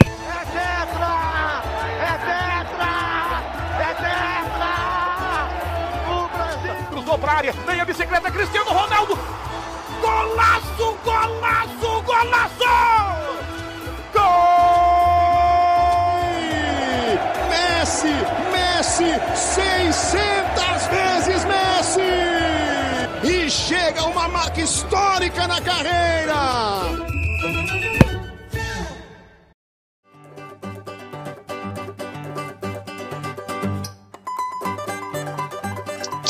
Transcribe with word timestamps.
É 0.00 0.44
tetra! 0.52 1.12
É 2.00 2.12
tetra! 2.28 2.92
É 3.80 3.94
tetra! 3.94 4.74
O 6.10 6.28
Brasil 6.28 6.74
cruzou 6.90 7.18
pra 7.18 7.32
área, 7.32 7.52
vem 7.66 7.80
a 7.80 7.84
bicicleta 7.84 8.30
Cristiano 8.30 8.70
Ronaldo! 8.70 9.18
Golaço, 10.00 10.98
golaço, 11.04 12.02
golaço! 12.02 12.74
Gol! 14.12 14.74
Messi, 17.48 18.14
Messi, 18.52 19.20
600 19.34 20.86
vezes 20.88 21.44
Messi! 21.44 22.12
E 23.24 23.50
chega 23.50 24.04
uma 24.04 24.28
marca 24.28 24.60
histórica 24.60 25.46
na 25.46 25.60
carreira! 25.60 27.03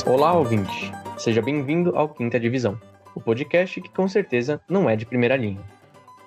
Olá, 0.07 0.35
ouvinte! 0.35 0.93
Seja 1.17 1.41
bem-vindo 1.41 1.97
ao 1.97 2.11
Quinta 2.11 2.39
Divisão, 2.39 2.79
o 3.15 3.21
podcast 3.23 3.81
que 3.81 3.89
com 3.89 4.07
certeza 4.07 4.61
não 4.69 4.89
é 4.89 4.95
de 4.95 5.07
primeira 5.07 5.35
linha. 5.35 5.63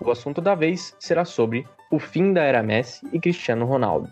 O 0.01 0.09
assunto 0.09 0.41
da 0.41 0.55
vez 0.55 0.95
será 0.99 1.23
sobre 1.23 1.63
o 1.91 1.99
fim 1.99 2.33
da 2.33 2.41
era 2.41 2.63
Messi 2.63 3.07
e 3.13 3.19
Cristiano 3.19 3.67
Ronaldo. 3.67 4.09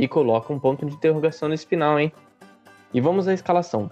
E 0.00 0.08
coloca 0.08 0.52
um 0.52 0.58
ponto 0.58 0.84
de 0.84 0.94
interrogação 0.94 1.48
nesse 1.48 1.64
final, 1.64 1.96
hein? 1.96 2.12
E 2.92 3.00
vamos 3.00 3.28
à 3.28 3.32
escalação. 3.32 3.88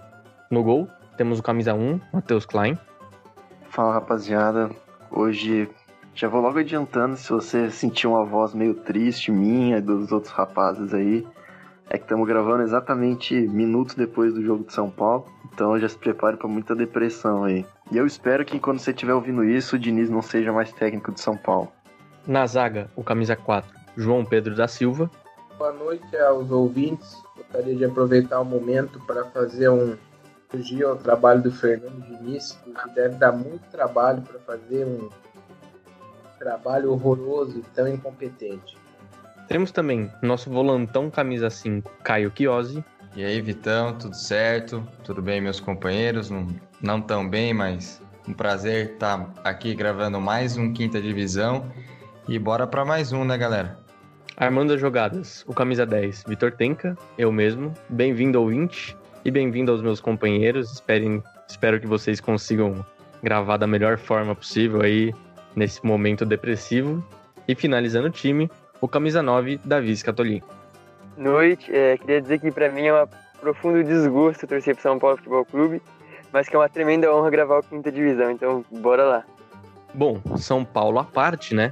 No 0.51 0.61
gol, 0.61 0.89
temos 1.15 1.39
o 1.39 1.43
camisa 1.43 1.73
1, 1.73 2.01
Matheus 2.11 2.45
Klein. 2.45 2.77
Fala 3.69 3.93
rapaziada, 3.93 4.71
hoje 5.09 5.69
já 6.13 6.27
vou 6.27 6.41
logo 6.41 6.59
adiantando 6.59 7.15
se 7.15 7.29
você 7.29 7.71
sentir 7.71 8.07
uma 8.07 8.25
voz 8.25 8.53
meio 8.53 8.73
triste 8.73 9.31
minha 9.31 9.77
e 9.77 9.81
dos 9.81 10.11
outros 10.11 10.33
rapazes 10.33 10.93
aí, 10.93 11.25
é 11.89 11.97
que 11.97 12.03
estamos 12.03 12.27
gravando 12.27 12.63
exatamente 12.63 13.35
minutos 13.47 13.95
depois 13.95 14.33
do 14.33 14.43
jogo 14.43 14.63
de 14.65 14.73
São 14.73 14.89
Paulo, 14.89 15.25
então 15.53 15.77
já 15.79 15.87
se 15.87 15.97
prepare 15.97 16.37
para 16.37 16.47
muita 16.47 16.75
depressão 16.75 17.43
aí. 17.43 17.65
E 17.91 17.97
eu 17.97 18.05
espero 18.05 18.43
que 18.45 18.59
quando 18.59 18.79
você 18.79 18.91
estiver 18.91 19.13
ouvindo 19.13 19.43
isso, 19.43 19.75
o 19.75 19.79
Diniz 19.79 20.09
não 20.09 20.21
seja 20.21 20.51
mais 20.51 20.71
técnico 20.71 21.11
de 21.11 21.19
São 21.19 21.37
Paulo. 21.37 21.71
Na 22.25 22.47
zaga, 22.47 22.89
o 22.95 23.03
camisa 23.03 23.35
4, 23.35 23.69
João 23.97 24.25
Pedro 24.25 24.55
da 24.55 24.67
Silva. 24.67 25.09
Boa 25.57 25.73
noite 25.73 26.17
aos 26.17 26.49
ouvintes. 26.49 27.21
Gostaria 27.35 27.75
de 27.75 27.85
aproveitar 27.85 28.39
o 28.39 28.45
momento 28.45 28.99
para 29.05 29.25
fazer 29.25 29.69
um 29.69 29.95
elogio 30.53 30.89
ao 30.89 30.95
trabalho 30.95 31.41
do 31.41 31.51
Fernando 31.51 32.01
Diniz, 32.01 32.57
que 32.63 32.89
deve 32.95 33.15
dar 33.15 33.31
muito 33.31 33.61
trabalho 33.71 34.21
para 34.21 34.39
fazer 34.39 34.85
um 34.85 35.09
trabalho 36.39 36.91
horroroso 36.91 37.59
e 37.59 37.61
tão 37.73 37.87
incompetente. 37.87 38.77
Temos 39.53 39.71
também 39.71 40.09
nosso 40.19 40.49
volantão 40.49 41.11
camisa 41.11 41.47
5, 41.47 41.91
Caio 42.03 42.31
Chiosi. 42.35 42.83
E 43.15 43.23
aí, 43.23 43.39
Vitão, 43.39 43.95
tudo 43.95 44.15
certo? 44.15 44.83
Tudo 45.03 45.21
bem, 45.21 45.39
meus 45.39 45.59
companheiros? 45.59 46.31
Não, 46.31 46.47
não 46.81 46.99
tão 46.99 47.29
bem, 47.29 47.53
mas 47.53 48.01
um 48.27 48.33
prazer 48.33 48.93
estar 48.93 49.31
aqui 49.43 49.75
gravando 49.75 50.19
mais 50.19 50.57
um 50.57 50.73
Quinta 50.73 50.99
Divisão. 50.99 51.71
E 52.27 52.39
bora 52.39 52.65
para 52.65 52.83
mais 52.83 53.11
um, 53.13 53.23
né, 53.23 53.37
galera? 53.37 53.77
Armando 54.35 54.73
as 54.73 54.81
jogadas, 54.81 55.45
o 55.47 55.53
camisa 55.53 55.85
10, 55.85 56.23
Vitor 56.27 56.53
Tenca, 56.53 56.97
eu 57.15 57.31
mesmo. 57.31 57.71
Bem-vindo 57.89 58.41
ouvinte 58.41 58.97
e 59.23 59.29
bem-vindo 59.29 59.71
aos 59.71 59.83
meus 59.83 60.01
companheiros. 60.01 60.71
Esperem, 60.71 61.21
espero 61.47 61.79
que 61.79 61.85
vocês 61.85 62.19
consigam 62.19 62.83
gravar 63.21 63.57
da 63.57 63.67
melhor 63.67 63.99
forma 63.99 64.33
possível 64.33 64.81
aí 64.81 65.13
nesse 65.55 65.85
momento 65.85 66.25
depressivo. 66.25 67.07
E 67.47 67.53
finalizando 67.53 68.07
o 68.07 68.09
time, 68.09 68.49
o 68.83 68.87
camisa 68.89 69.23
9, 69.23 69.61
Davi 69.63 69.95
Scatolini. 69.95 70.43
Noite, 71.15 71.73
é, 71.73 71.97
queria 71.97 72.21
dizer 72.21 72.39
que 72.39 72.51
para 72.51 72.69
mim 72.69 72.87
é 72.87 73.03
um 73.03 73.07
profundo 73.39 73.81
desgosto 73.81 74.45
torcer 74.45 74.75
para 74.75 74.81
São 74.81 74.99
Paulo 74.99 75.15
Futebol 75.15 75.45
Clube, 75.45 75.81
mas 76.33 76.49
que 76.49 76.55
é 76.57 76.59
uma 76.59 76.67
tremenda 76.67 77.09
honra 77.09 77.29
gravar 77.29 77.59
o 77.59 77.63
Quinta 77.63 77.89
Divisão, 77.89 78.29
então 78.29 78.65
bora 78.69 79.05
lá. 79.05 79.23
Bom, 79.93 80.19
São 80.35 80.65
Paulo 80.65 80.99
à 80.99 81.05
parte, 81.05 81.55
né? 81.55 81.71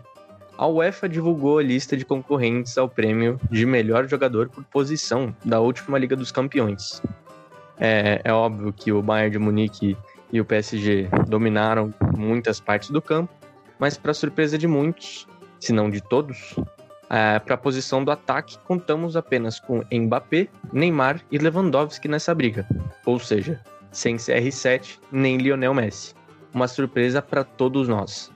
A 0.57 0.65
UEFA 0.67 1.09
divulgou 1.09 1.57
a 1.57 1.63
lista 1.63 1.97
de 1.97 2.05
concorrentes 2.05 2.77
ao 2.77 2.87
prêmio 2.87 3.37
de 3.49 3.65
melhor 3.65 4.07
jogador 4.07 4.47
por 4.47 4.63
posição 4.63 5.35
da 5.43 5.59
última 5.59 5.97
Liga 5.97 6.15
dos 6.15 6.31
Campeões. 6.31 7.01
É, 7.77 8.21
é 8.23 8.31
óbvio 8.31 8.71
que 8.71 8.89
o 8.89 9.01
Bayern 9.01 9.31
de 9.31 9.37
Munique 9.37 9.97
e 10.31 10.39
o 10.39 10.45
PSG 10.45 11.09
dominaram 11.27 11.93
muitas 12.17 12.61
partes 12.61 12.89
do 12.89 13.01
campo, 13.01 13.33
mas 13.77 13.97
para 13.97 14.13
surpresa 14.13 14.57
de 14.57 14.65
muitos, 14.65 15.27
se 15.59 15.73
não 15.73 15.89
de 15.89 15.99
todos, 16.01 16.55
é, 17.11 17.39
para 17.39 17.55
a 17.55 17.57
posição 17.57 18.03
do 18.05 18.09
ataque 18.09 18.57
contamos 18.59 19.17
apenas 19.17 19.59
com 19.59 19.83
Mbappé, 19.91 20.47
Neymar 20.71 21.19
e 21.29 21.37
Lewandowski 21.37 22.07
nessa 22.07 22.33
briga, 22.33 22.65
ou 23.05 23.19
seja, 23.19 23.59
sem 23.91 24.15
CR7 24.15 24.97
nem 25.11 25.37
Lionel 25.37 25.73
Messi. 25.73 26.15
Uma 26.53 26.69
surpresa 26.69 27.21
para 27.21 27.43
todos 27.43 27.89
nós. 27.89 28.31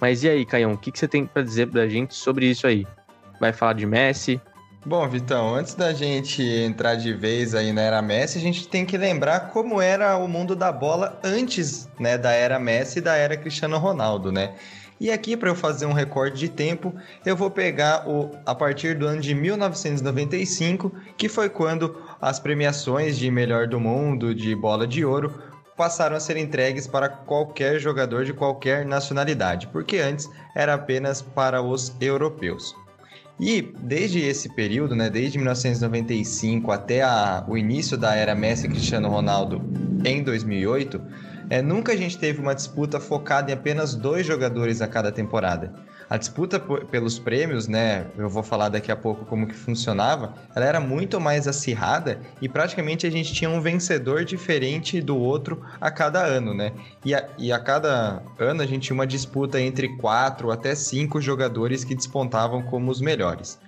Mas 0.00 0.22
e 0.22 0.28
aí, 0.28 0.44
Caião, 0.44 0.72
o 0.72 0.78
que, 0.78 0.92
que 0.92 0.98
você 0.98 1.08
tem 1.08 1.24
para 1.24 1.42
dizer 1.42 1.68
para 1.68 1.82
a 1.82 1.88
gente 1.88 2.14
sobre 2.14 2.46
isso 2.46 2.66
aí? 2.66 2.86
Vai 3.40 3.52
falar 3.52 3.72
de 3.72 3.86
Messi? 3.86 4.40
Bom, 4.84 5.08
Vitão, 5.08 5.54
antes 5.54 5.74
da 5.74 5.94
gente 5.94 6.42
entrar 6.42 6.94
de 6.96 7.14
vez 7.14 7.54
aí 7.54 7.72
na 7.72 7.80
era 7.80 8.02
Messi, 8.02 8.36
a 8.36 8.40
gente 8.40 8.68
tem 8.68 8.84
que 8.84 8.98
lembrar 8.98 9.48
como 9.50 9.80
era 9.80 10.14
o 10.18 10.28
mundo 10.28 10.54
da 10.54 10.70
bola 10.70 11.18
antes 11.24 11.88
né, 11.98 12.18
da 12.18 12.32
era 12.32 12.58
Messi 12.58 12.98
e 12.98 13.02
da 13.02 13.16
era 13.16 13.34
Cristiano 13.34 13.78
Ronaldo, 13.78 14.30
né? 14.30 14.52
E 15.04 15.10
aqui, 15.10 15.36
para 15.36 15.50
eu 15.50 15.54
fazer 15.54 15.84
um 15.84 15.92
recorde 15.92 16.38
de 16.38 16.48
tempo, 16.48 16.94
eu 17.26 17.36
vou 17.36 17.50
pegar 17.50 18.08
o, 18.08 18.30
a 18.46 18.54
partir 18.54 18.96
do 18.96 19.06
ano 19.06 19.20
de 19.20 19.34
1995, 19.34 20.90
que 21.14 21.28
foi 21.28 21.50
quando 21.50 21.94
as 22.18 22.40
premiações 22.40 23.18
de 23.18 23.30
melhor 23.30 23.66
do 23.66 23.78
mundo, 23.78 24.34
de 24.34 24.54
bola 24.54 24.86
de 24.86 25.04
ouro, 25.04 25.42
passaram 25.76 26.16
a 26.16 26.20
ser 26.20 26.38
entregues 26.38 26.86
para 26.86 27.10
qualquer 27.10 27.78
jogador 27.78 28.24
de 28.24 28.32
qualquer 28.32 28.86
nacionalidade, 28.86 29.66
porque 29.66 29.98
antes 29.98 30.26
era 30.56 30.72
apenas 30.72 31.20
para 31.20 31.60
os 31.60 31.94
europeus. 32.00 32.74
E 33.38 33.60
desde 33.60 34.20
esse 34.20 34.54
período, 34.54 34.96
né, 34.96 35.10
desde 35.10 35.36
1995 35.36 36.72
até 36.72 37.02
a, 37.02 37.44
o 37.46 37.58
início 37.58 37.98
da 37.98 38.14
era 38.14 38.34
Messi 38.34 38.68
Cristiano 38.68 39.10
Ronaldo 39.10 39.60
em 40.02 40.22
2008, 40.22 40.98
é, 41.54 41.62
nunca 41.62 41.92
a 41.92 41.96
gente 41.96 42.18
teve 42.18 42.40
uma 42.40 42.52
disputa 42.52 42.98
focada 42.98 43.48
em 43.48 43.54
apenas 43.54 43.94
dois 43.94 44.26
jogadores 44.26 44.82
a 44.82 44.88
cada 44.88 45.12
temporada. 45.12 45.72
A 46.10 46.16
disputa 46.16 46.58
pelos 46.58 47.16
prêmios, 47.16 47.68
né, 47.68 48.08
eu 48.18 48.28
vou 48.28 48.42
falar 48.42 48.70
daqui 48.70 48.90
a 48.90 48.96
pouco 48.96 49.24
como 49.24 49.46
que 49.46 49.54
funcionava, 49.54 50.34
ela 50.52 50.66
era 50.66 50.80
muito 50.80 51.20
mais 51.20 51.46
acirrada 51.46 52.20
e 52.42 52.48
praticamente 52.48 53.06
a 53.06 53.10
gente 53.10 53.32
tinha 53.32 53.48
um 53.48 53.60
vencedor 53.60 54.24
diferente 54.24 55.00
do 55.00 55.16
outro 55.16 55.64
a 55.80 55.92
cada 55.92 56.24
ano, 56.24 56.52
né? 56.52 56.72
E 57.04 57.14
a, 57.14 57.24
e 57.38 57.52
a 57.52 57.60
cada 57.60 58.20
ano 58.36 58.60
a 58.60 58.66
gente 58.66 58.82
tinha 58.82 58.94
uma 58.94 59.06
disputa 59.06 59.60
entre 59.60 59.96
quatro 59.98 60.50
até 60.50 60.74
cinco 60.74 61.20
jogadores 61.20 61.84
que 61.84 61.94
despontavam 61.94 62.64
como 62.64 62.90
os 62.90 63.00
melhores. 63.00 63.60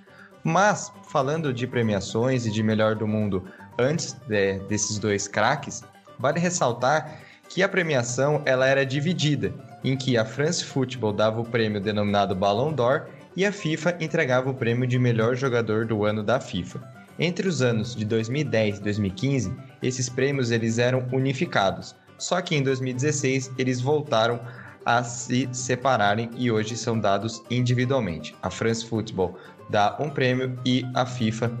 Mas, 0.43 0.91
falando 1.09 1.53
de 1.53 1.65
premiações 1.65 2.45
e 2.45 2.51
de 2.51 2.61
melhor 2.61 2.95
do 2.95 3.07
mundo 3.07 3.45
antes 3.79 4.11
de, 4.27 4.59
desses 4.67 4.99
dois 4.99 5.25
craques, 5.25 5.85
vale 6.19 6.37
ressaltar 6.37 7.26
que 7.49 7.63
a 7.63 7.69
premiação 7.69 8.41
ela 8.45 8.67
era 8.67 8.85
dividida, 8.85 9.53
em 9.83 9.95
que 9.95 10.17
a 10.17 10.25
France 10.25 10.63
Football 10.63 11.13
dava 11.13 11.41
o 11.41 11.45
prêmio 11.45 11.79
denominado 11.79 12.35
Ballon 12.35 12.73
d'Or 12.73 13.07
e 13.35 13.45
a 13.45 13.51
FIFA 13.51 13.97
entregava 13.99 14.49
o 14.49 14.53
prêmio 14.53 14.87
de 14.87 14.97
melhor 14.97 15.35
jogador 15.35 15.85
do 15.85 16.03
ano 16.03 16.23
da 16.23 16.39
FIFA. 16.39 16.81
Entre 17.19 17.47
os 17.47 17.61
anos 17.61 17.95
de 17.95 18.05
2010 18.05 18.77
e 18.77 18.81
2015, 18.81 19.55
esses 19.81 20.09
prêmios 20.09 20.51
eles 20.51 20.77
eram 20.77 21.07
unificados, 21.11 21.95
só 22.17 22.41
que 22.41 22.55
em 22.55 22.63
2016 22.63 23.51
eles 23.57 23.81
voltaram 23.81 24.39
a 24.85 25.03
se 25.03 25.49
separarem 25.51 26.29
e 26.37 26.49
hoje 26.49 26.77
são 26.77 26.99
dados 26.99 27.43
individualmente. 27.49 28.35
A 28.41 28.49
France 28.49 28.85
Football 28.85 29.37
dá 29.69 29.97
um 29.99 30.09
prêmio 30.09 30.57
e 30.65 30.85
a 30.93 31.05
FIFA 31.05 31.51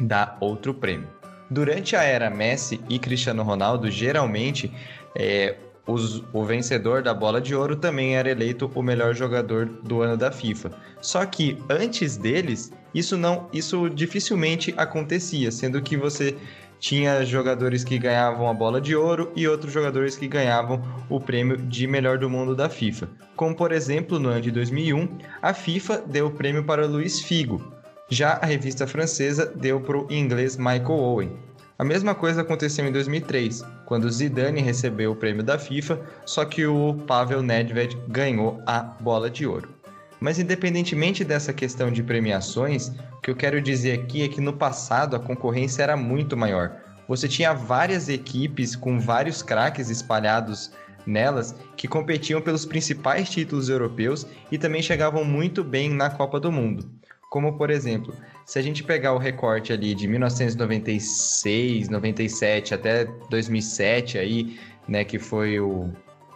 dá 0.00 0.36
outro 0.40 0.72
prêmio. 0.72 1.08
Durante 1.50 1.94
a 1.94 2.02
era 2.02 2.30
Messi 2.30 2.80
e 2.88 2.98
Cristiano 2.98 3.42
Ronaldo, 3.42 3.90
geralmente 3.90 4.72
é, 5.16 5.56
os, 5.86 6.22
o 6.32 6.44
vencedor 6.44 7.02
da 7.02 7.12
bola 7.12 7.40
de 7.40 7.54
ouro 7.54 7.76
também 7.76 8.16
era 8.16 8.30
eleito 8.30 8.70
o 8.74 8.82
melhor 8.82 9.14
jogador 9.14 9.66
do 9.66 10.00
ano 10.02 10.16
da 10.16 10.32
FIFA. 10.32 10.70
Só 11.00 11.24
que 11.26 11.58
antes 11.68 12.16
deles, 12.16 12.72
isso 12.94 13.16
não, 13.16 13.48
isso 13.52 13.88
dificilmente 13.90 14.72
acontecia, 14.76 15.50
sendo 15.52 15.82
que 15.82 15.96
você 15.96 16.34
tinha 16.78 17.24
jogadores 17.24 17.82
que 17.84 17.98
ganhavam 17.98 18.48
a 18.48 18.54
bola 18.54 18.80
de 18.80 18.94
ouro 18.94 19.32
e 19.34 19.48
outros 19.48 19.72
jogadores 19.72 20.16
que 20.16 20.28
ganhavam 20.28 20.82
o 21.08 21.20
prêmio 21.20 21.56
de 21.56 21.86
melhor 21.86 22.18
do 22.18 22.28
mundo 22.28 22.54
da 22.54 22.68
FIFA. 22.68 23.08
Como 23.36 23.54
por 23.54 23.72
exemplo, 23.72 24.18
no 24.18 24.28
ano 24.28 24.40
de 24.40 24.50
2001, 24.50 25.18
a 25.40 25.54
FIFA 25.54 26.02
deu 26.06 26.26
o 26.26 26.30
prêmio 26.30 26.64
para 26.64 26.86
Luiz 26.86 27.20
Figo. 27.20 27.72
Já 28.10 28.34
a 28.34 28.46
revista 28.46 28.86
francesa 28.86 29.46
deu 29.46 29.80
para 29.80 29.98
o 29.98 30.06
inglês 30.10 30.56
Michael 30.56 30.90
Owen. 30.90 31.32
A 31.76 31.82
mesma 31.82 32.14
coisa 32.14 32.42
aconteceu 32.42 32.86
em 32.86 32.92
2003, 32.92 33.64
quando 33.84 34.08
Zidane 34.08 34.60
recebeu 34.60 35.10
o 35.10 35.16
prêmio 35.16 35.42
da 35.42 35.58
FIFA, 35.58 36.00
só 36.24 36.44
que 36.44 36.64
o 36.64 36.94
Pavel 37.04 37.42
Nedved 37.42 37.98
ganhou 38.06 38.62
a 38.64 38.80
bola 38.80 39.28
de 39.28 39.44
ouro. 39.44 39.74
Mas 40.20 40.38
independentemente 40.38 41.24
dessa 41.24 41.52
questão 41.52 41.90
de 41.90 42.00
premiações, 42.00 42.92
o 43.14 43.20
que 43.20 43.28
eu 43.28 43.34
quero 43.34 43.60
dizer 43.60 43.98
aqui 43.98 44.22
é 44.22 44.28
que 44.28 44.40
no 44.40 44.52
passado 44.52 45.16
a 45.16 45.18
concorrência 45.18 45.82
era 45.82 45.96
muito 45.96 46.36
maior. 46.36 46.76
Você 47.08 47.26
tinha 47.26 47.52
várias 47.52 48.08
equipes 48.08 48.76
com 48.76 49.00
vários 49.00 49.42
craques 49.42 49.90
espalhados 49.90 50.70
nelas 51.04 51.56
que 51.76 51.88
competiam 51.88 52.40
pelos 52.40 52.64
principais 52.64 53.28
títulos 53.28 53.68
europeus 53.68 54.24
e 54.50 54.56
também 54.56 54.80
chegavam 54.80 55.24
muito 55.24 55.64
bem 55.64 55.90
na 55.90 56.08
Copa 56.08 56.38
do 56.38 56.52
Mundo. 56.52 56.88
Como 57.28 57.58
por 57.58 57.68
exemplo, 57.68 58.14
se 58.44 58.58
a 58.58 58.62
gente 58.62 58.82
pegar 58.84 59.12
o 59.14 59.18
recorte 59.18 59.72
ali 59.72 59.94
de 59.94 60.06
1996, 60.06 61.88
97 61.88 62.74
até 62.74 63.06
2007 63.30 64.18
aí, 64.18 64.58
né, 64.86 65.04
que 65.04 65.18
foi 65.18 65.58
o, 65.58 65.90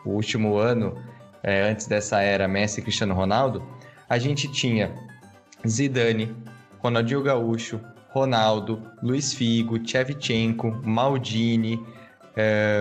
o 0.05 0.11
último 0.11 0.57
ano 0.57 0.97
é, 1.43 1.71
antes 1.71 1.87
dessa 1.87 2.21
era 2.23 2.49
Messi 2.49 2.81
e 2.81 2.83
Cristiano 2.83 3.15
Ronaldo, 3.15 3.63
a 4.09 4.19
gente 4.19 4.51
tinha 4.51 4.95
Zidane, 5.67 6.35
Ronaldinho 6.79 7.23
Gaúcho, 7.23 7.81
Ronaldo, 8.09 8.83
Luiz 9.03 9.35
Figo, 9.35 9.79
Shevchenko, 9.87 10.71
Maldini, 10.83 11.79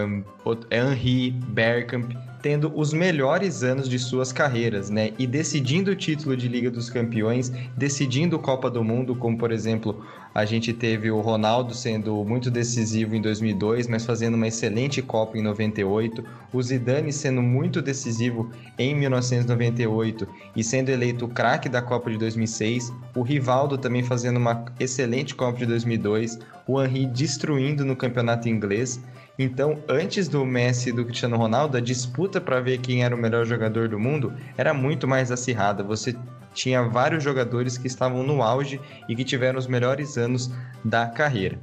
um, 0.06 0.24
Henry, 0.72 1.32
Bergkamp, 1.32 2.14
tendo 2.48 2.72
os 2.74 2.94
melhores 2.94 3.62
anos 3.62 3.90
de 3.90 4.00
suas 4.00 4.32
carreiras, 4.32 4.90
né? 4.90 5.12
E 5.20 5.28
decidindo 5.28 5.92
o 5.92 5.96
título 5.98 6.38
de 6.38 6.48
Liga 6.48 6.72
dos 6.72 6.90
Campeões, 6.90 7.52
decidindo 7.76 8.40
Copa 8.40 8.72
do 8.72 8.82
Mundo, 8.86 9.14
como 9.18 9.38
por 9.38 9.52
exemplo, 9.52 10.02
a 10.38 10.46
gente 10.46 10.72
teve 10.72 11.10
o 11.10 11.20
Ronaldo 11.20 11.74
sendo 11.74 12.24
muito 12.24 12.52
decisivo 12.52 13.16
em 13.16 13.22
2002, 13.22 13.88
mas 13.88 14.06
fazendo 14.06 14.36
uma 14.36 14.46
excelente 14.46 15.02
Copa 15.02 15.36
em 15.36 15.42
98, 15.42 16.24
o 16.54 16.62
Zidane 16.62 17.12
sendo 17.12 17.42
muito 17.42 17.82
decisivo 17.82 18.52
em 18.78 18.94
1998 18.94 20.28
e 20.56 20.64
sendo 20.64 20.90
eleito 20.90 21.28
craque 21.28 21.68
da 21.68 21.82
Copa 21.82 22.12
de 22.12 22.20
2006, 22.20 22.94
o 23.16 23.24
Rivaldo 23.24 23.80
também 23.80 24.04
fazendo 24.04 24.38
uma 24.38 24.64
excelente 24.80 25.34
Copa 25.34 25.58
de 25.58 25.66
2002, 25.66 26.38
o 26.68 26.80
Henry 26.80 27.08
destruindo 27.08 27.84
no 27.84 27.96
campeonato 27.96 28.48
inglês. 28.48 29.02
Então, 29.40 29.80
antes 29.90 30.28
do 30.28 30.46
Messi 30.46 30.90
e 30.90 30.94
do 30.94 31.04
Cristiano 31.04 31.36
Ronaldo, 31.36 31.78
a 31.78 31.82
disputa 31.82 32.40
para 32.40 32.62
ver 32.62 32.78
quem 32.78 33.04
era 33.04 33.16
o 33.16 33.18
melhor 33.18 33.44
jogador 33.44 33.90
do 33.90 33.98
mundo 33.98 34.32
era 34.56 34.72
muito 34.72 35.08
mais 35.08 35.32
acirrada. 35.32 35.82
Você 35.82 36.16
tinha 36.58 36.82
vários 36.82 37.24
jogadores 37.24 37.78
que 37.78 37.88
estavam 37.88 38.24
no 38.24 38.42
auge 38.42 38.82
e 39.08 39.16
que 39.16 39.24
tiveram 39.24 39.60
os 39.60 39.68
melhores 39.68 40.18
anos 40.18 40.52
da 40.84 41.06
carreira. 41.06 41.60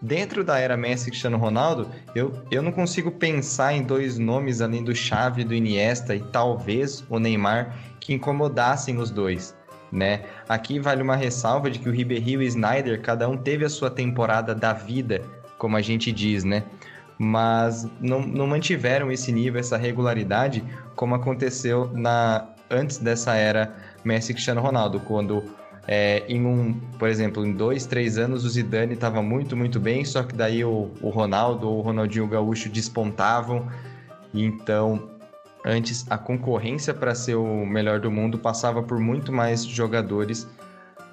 Dentro 0.00 0.44
da 0.44 0.60
era 0.60 0.76
Messi 0.76 1.08
e 1.08 1.10
Cristiano 1.10 1.36
Ronaldo, 1.36 1.88
eu, 2.14 2.32
eu 2.52 2.62
não 2.62 2.70
consigo 2.70 3.10
pensar 3.10 3.72
em 3.72 3.82
dois 3.82 4.16
nomes 4.16 4.60
além 4.60 4.84
do 4.84 4.94
Xavi, 4.94 5.42
do 5.42 5.52
Iniesta 5.52 6.14
e 6.14 6.20
talvez 6.20 7.04
o 7.08 7.18
Neymar 7.18 7.76
que 7.98 8.14
incomodassem 8.14 8.96
os 8.98 9.10
dois. 9.10 9.56
Né? 9.90 10.22
Aqui 10.48 10.78
vale 10.78 11.02
uma 11.02 11.16
ressalva 11.16 11.68
de 11.68 11.80
que 11.80 11.88
o 11.88 11.92
Ribéry 11.92 12.32
e 12.32 12.36
o 12.36 12.42
Snyder, 12.42 13.02
cada 13.02 13.28
um 13.28 13.36
teve 13.36 13.64
a 13.64 13.68
sua 13.68 13.90
temporada 13.90 14.54
da 14.54 14.72
vida, 14.72 15.22
como 15.56 15.76
a 15.76 15.80
gente 15.80 16.12
diz, 16.12 16.44
né? 16.44 16.62
mas 17.18 17.90
não, 18.00 18.20
não 18.20 18.46
mantiveram 18.46 19.10
esse 19.10 19.32
nível, 19.32 19.58
essa 19.58 19.76
regularidade, 19.76 20.62
como 20.94 21.16
aconteceu 21.16 21.90
na 21.92 22.46
antes 22.70 22.98
dessa 22.98 23.34
era 23.34 23.74
Messi 24.08 24.32
e 24.32 24.34
Cristiano 24.34 24.60
Ronaldo, 24.60 24.98
quando 25.00 25.44
é, 25.86 26.24
em 26.28 26.44
um, 26.44 26.74
por 26.98 27.08
exemplo, 27.08 27.44
em 27.46 27.52
dois, 27.52 27.86
três 27.86 28.18
anos 28.18 28.44
o 28.44 28.48
Zidane 28.48 28.94
estava 28.94 29.22
muito, 29.22 29.56
muito 29.56 29.78
bem, 29.78 30.04
só 30.04 30.22
que 30.22 30.34
daí 30.34 30.64
o, 30.64 30.90
o 31.00 31.08
Ronaldo 31.08 31.68
ou 31.68 31.78
o 31.78 31.80
Ronaldinho 31.80 32.26
Gaúcho 32.26 32.68
despontavam, 32.68 33.68
então 34.34 35.08
antes 35.64 36.06
a 36.10 36.18
concorrência 36.18 36.92
para 36.92 37.14
ser 37.14 37.36
o 37.36 37.66
melhor 37.66 38.00
do 38.00 38.10
mundo 38.10 38.38
passava 38.38 38.82
por 38.82 38.98
muito 38.98 39.32
mais 39.32 39.64
jogadores 39.64 40.46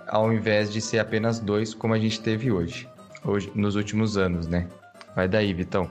ao 0.07 0.31
invés 0.31 0.71
de 0.71 0.81
ser 0.81 0.99
apenas 0.99 1.39
dois 1.39 1.73
como 1.73 1.93
a 1.93 1.99
gente 1.99 2.19
teve 2.21 2.51
hoje, 2.51 2.87
hoje 3.23 3.51
nos 3.55 3.75
últimos 3.75 4.17
anos, 4.17 4.47
né? 4.47 4.67
Vai 5.15 5.27
daí, 5.27 5.53
Vitão. 5.53 5.89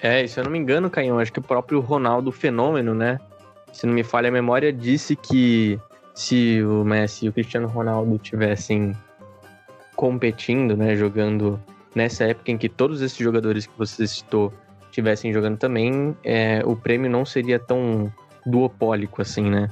É, 0.00 0.26
se 0.26 0.38
eu 0.38 0.44
não 0.44 0.50
me 0.50 0.58
engano, 0.58 0.90
Canhão, 0.90 1.18
acho 1.18 1.32
que 1.32 1.38
o 1.38 1.42
próprio 1.42 1.80
Ronaldo 1.80 2.30
Fenômeno, 2.32 2.94
né? 2.94 3.18
Se 3.72 3.86
não 3.86 3.94
me 3.94 4.02
falha 4.02 4.28
a 4.28 4.32
memória, 4.32 4.72
disse 4.72 5.16
que 5.16 5.80
se 6.14 6.62
o 6.62 6.84
Messi 6.84 7.26
e 7.26 7.28
o 7.28 7.32
Cristiano 7.32 7.66
Ronaldo 7.66 8.16
tivessem 8.18 8.96
competindo, 9.96 10.76
né, 10.76 10.96
jogando 10.96 11.60
nessa 11.94 12.24
época 12.24 12.50
em 12.50 12.58
que 12.58 12.68
todos 12.68 13.02
esses 13.02 13.18
jogadores 13.18 13.66
que 13.66 13.76
você 13.76 14.06
citou 14.06 14.52
estivessem 14.84 15.32
jogando 15.32 15.58
também, 15.58 16.16
é, 16.22 16.62
o 16.64 16.76
prêmio 16.76 17.10
não 17.10 17.24
seria 17.24 17.58
tão 17.58 18.12
duopólico 18.46 19.20
assim, 19.20 19.50
né? 19.50 19.68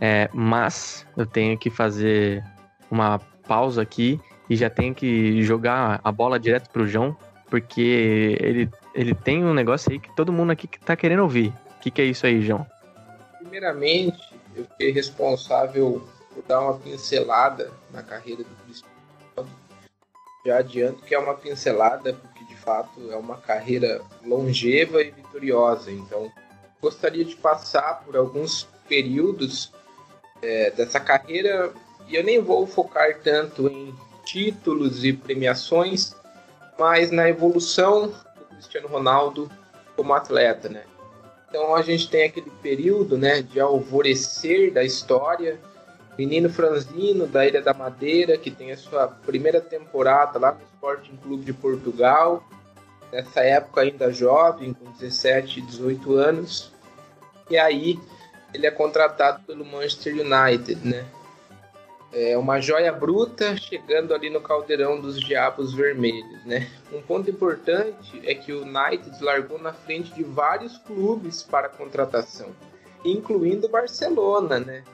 É, 0.00 0.28
mas 0.32 1.06
eu 1.16 1.26
tenho 1.26 1.56
que 1.58 1.70
fazer 1.70 2.42
uma 2.90 3.18
pausa 3.46 3.82
aqui 3.82 4.18
e 4.48 4.56
já 4.56 4.70
tenho 4.70 4.94
que 4.94 5.42
jogar 5.42 6.00
a 6.02 6.10
bola 6.10 6.40
direto 6.40 6.70
pro 6.70 6.86
João, 6.86 7.16
porque 7.48 8.36
ele, 8.40 8.70
ele 8.94 9.14
tem 9.14 9.44
um 9.44 9.54
negócio 9.54 9.92
aí 9.92 9.98
que 9.98 10.14
todo 10.16 10.32
mundo 10.32 10.50
aqui 10.50 10.66
tá 10.66 10.96
querendo 10.96 11.22
ouvir. 11.22 11.52
O 11.76 11.80
que, 11.80 11.90
que 11.90 12.00
é 12.00 12.04
isso 12.06 12.26
aí, 12.26 12.40
João? 12.40 12.66
Primeiramente, 13.38 14.31
eu 14.54 14.64
fiquei 14.64 14.90
responsável 14.90 16.06
por 16.32 16.42
dar 16.44 16.60
uma 16.60 16.78
pincelada 16.78 17.70
na 17.90 18.02
carreira 18.02 18.42
do 18.42 18.54
Cristiano. 18.64 18.92
Já 20.44 20.58
adianto 20.58 21.02
que 21.04 21.14
é 21.14 21.18
uma 21.18 21.34
pincelada, 21.34 22.14
porque 22.14 22.44
de 22.44 22.56
fato 22.56 23.12
é 23.12 23.16
uma 23.16 23.36
carreira 23.36 24.02
longeva 24.24 25.00
e 25.02 25.10
vitoriosa. 25.10 25.90
Então, 25.90 26.30
gostaria 26.80 27.24
de 27.24 27.36
passar 27.36 28.02
por 28.04 28.16
alguns 28.16 28.68
períodos 28.88 29.72
é, 30.42 30.70
dessa 30.72 30.98
carreira 30.98 31.72
e 32.08 32.16
eu 32.16 32.24
nem 32.24 32.40
vou 32.40 32.66
focar 32.66 33.20
tanto 33.20 33.68
em 33.68 33.94
títulos 34.24 35.04
e 35.04 35.12
premiações, 35.12 36.14
mas 36.78 37.10
na 37.10 37.28
evolução 37.28 38.08
do 38.08 38.44
Cristiano 38.46 38.88
Ronaldo 38.88 39.50
como 39.96 40.12
atleta, 40.12 40.68
né? 40.68 40.84
Então 41.52 41.74
a 41.74 41.82
gente 41.82 42.08
tem 42.08 42.24
aquele 42.24 42.50
período, 42.62 43.18
né, 43.18 43.42
de 43.42 43.60
alvorecer 43.60 44.72
da 44.72 44.82
história, 44.82 45.60
menino 46.16 46.48
franzino 46.48 47.26
da 47.26 47.46
Ilha 47.46 47.60
da 47.60 47.74
Madeira, 47.74 48.38
que 48.38 48.50
tem 48.50 48.72
a 48.72 48.76
sua 48.78 49.06
primeira 49.06 49.60
temporada 49.60 50.38
lá 50.38 50.52
no 50.52 50.60
Sporting 50.62 51.14
Clube 51.22 51.44
de 51.44 51.52
Portugal, 51.52 52.42
nessa 53.12 53.42
época 53.42 53.82
ainda 53.82 54.10
jovem, 54.10 54.72
com 54.72 54.92
17, 54.92 55.60
18 55.60 56.14
anos. 56.14 56.72
E 57.50 57.58
aí 57.58 58.00
ele 58.54 58.66
é 58.66 58.70
contratado 58.70 59.42
pelo 59.46 59.62
Manchester 59.62 60.14
United, 60.14 60.80
né? 60.82 61.04
É 62.12 62.36
uma 62.36 62.60
joia 62.60 62.92
bruta 62.92 63.56
chegando 63.56 64.14
ali 64.14 64.28
no 64.28 64.40
caldeirão 64.40 65.00
dos 65.00 65.18
diabos 65.18 65.72
vermelhos, 65.72 66.44
né? 66.44 66.70
Um 66.92 67.00
ponto 67.00 67.30
importante 67.30 68.20
é 68.24 68.34
que 68.34 68.52
o 68.52 68.62
United 68.62 69.22
largou 69.22 69.58
na 69.58 69.72
frente 69.72 70.12
de 70.12 70.22
vários 70.22 70.76
clubes 70.76 71.42
para 71.42 71.70
contratação, 71.70 72.50
incluindo 73.02 73.66
o 73.66 73.70
Barcelona, 73.70 74.60
né? 74.60 74.84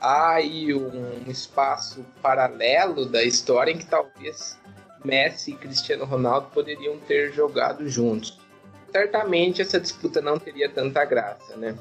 Há 0.00 0.34
aí 0.34 0.72
um 0.72 1.28
espaço 1.28 2.06
paralelo 2.22 3.06
da 3.06 3.24
história 3.24 3.72
em 3.72 3.78
que 3.78 3.86
talvez 3.86 4.56
Messi 5.04 5.50
e 5.50 5.56
Cristiano 5.56 6.04
Ronaldo 6.04 6.48
poderiam 6.54 6.96
ter 6.98 7.32
jogado 7.32 7.88
juntos. 7.88 8.38
Certamente 8.92 9.60
essa 9.60 9.80
disputa 9.80 10.20
não 10.20 10.38
teria 10.38 10.68
tanta 10.68 11.04
graça, 11.04 11.56
né? 11.56 11.76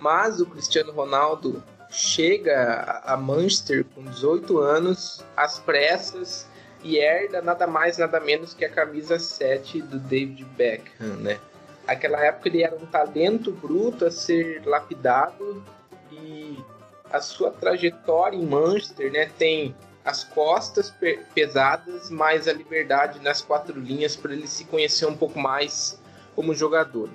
Mas 0.00 0.40
o 0.40 0.46
Cristiano 0.46 0.92
Ronaldo 0.92 1.62
chega 1.90 3.02
a 3.04 3.16
Manchester 3.16 3.84
com 3.94 4.04
18 4.04 4.58
anos, 4.58 5.24
às 5.36 5.58
pressas, 5.58 6.46
e 6.82 6.98
herda 6.98 7.42
nada 7.42 7.66
mais, 7.66 7.98
nada 7.98 8.20
menos 8.20 8.54
que 8.54 8.64
a 8.64 8.70
camisa 8.70 9.18
7 9.18 9.82
do 9.82 9.98
David 9.98 10.44
Beckham, 10.56 11.16
né? 11.16 11.38
Aquela 11.86 12.24
época 12.24 12.48
ele 12.48 12.62
era 12.62 12.76
um 12.76 12.86
talento 12.86 13.50
bruto 13.50 14.04
a 14.04 14.10
ser 14.10 14.62
lapidado 14.66 15.62
e 16.12 16.58
a 17.10 17.20
sua 17.20 17.50
trajetória 17.50 18.36
em 18.36 18.46
Manchester, 18.46 19.10
né, 19.10 19.30
tem 19.38 19.74
as 20.04 20.24
costas 20.24 20.92
pesadas, 21.34 22.10
mais 22.10 22.46
a 22.46 22.52
liberdade 22.52 23.20
nas 23.20 23.40
quatro 23.42 23.78
linhas 23.78 24.16
para 24.16 24.32
ele 24.32 24.46
se 24.46 24.64
conhecer 24.64 25.06
um 25.06 25.16
pouco 25.16 25.38
mais 25.38 26.00
como 26.34 26.54
jogador. 26.54 27.10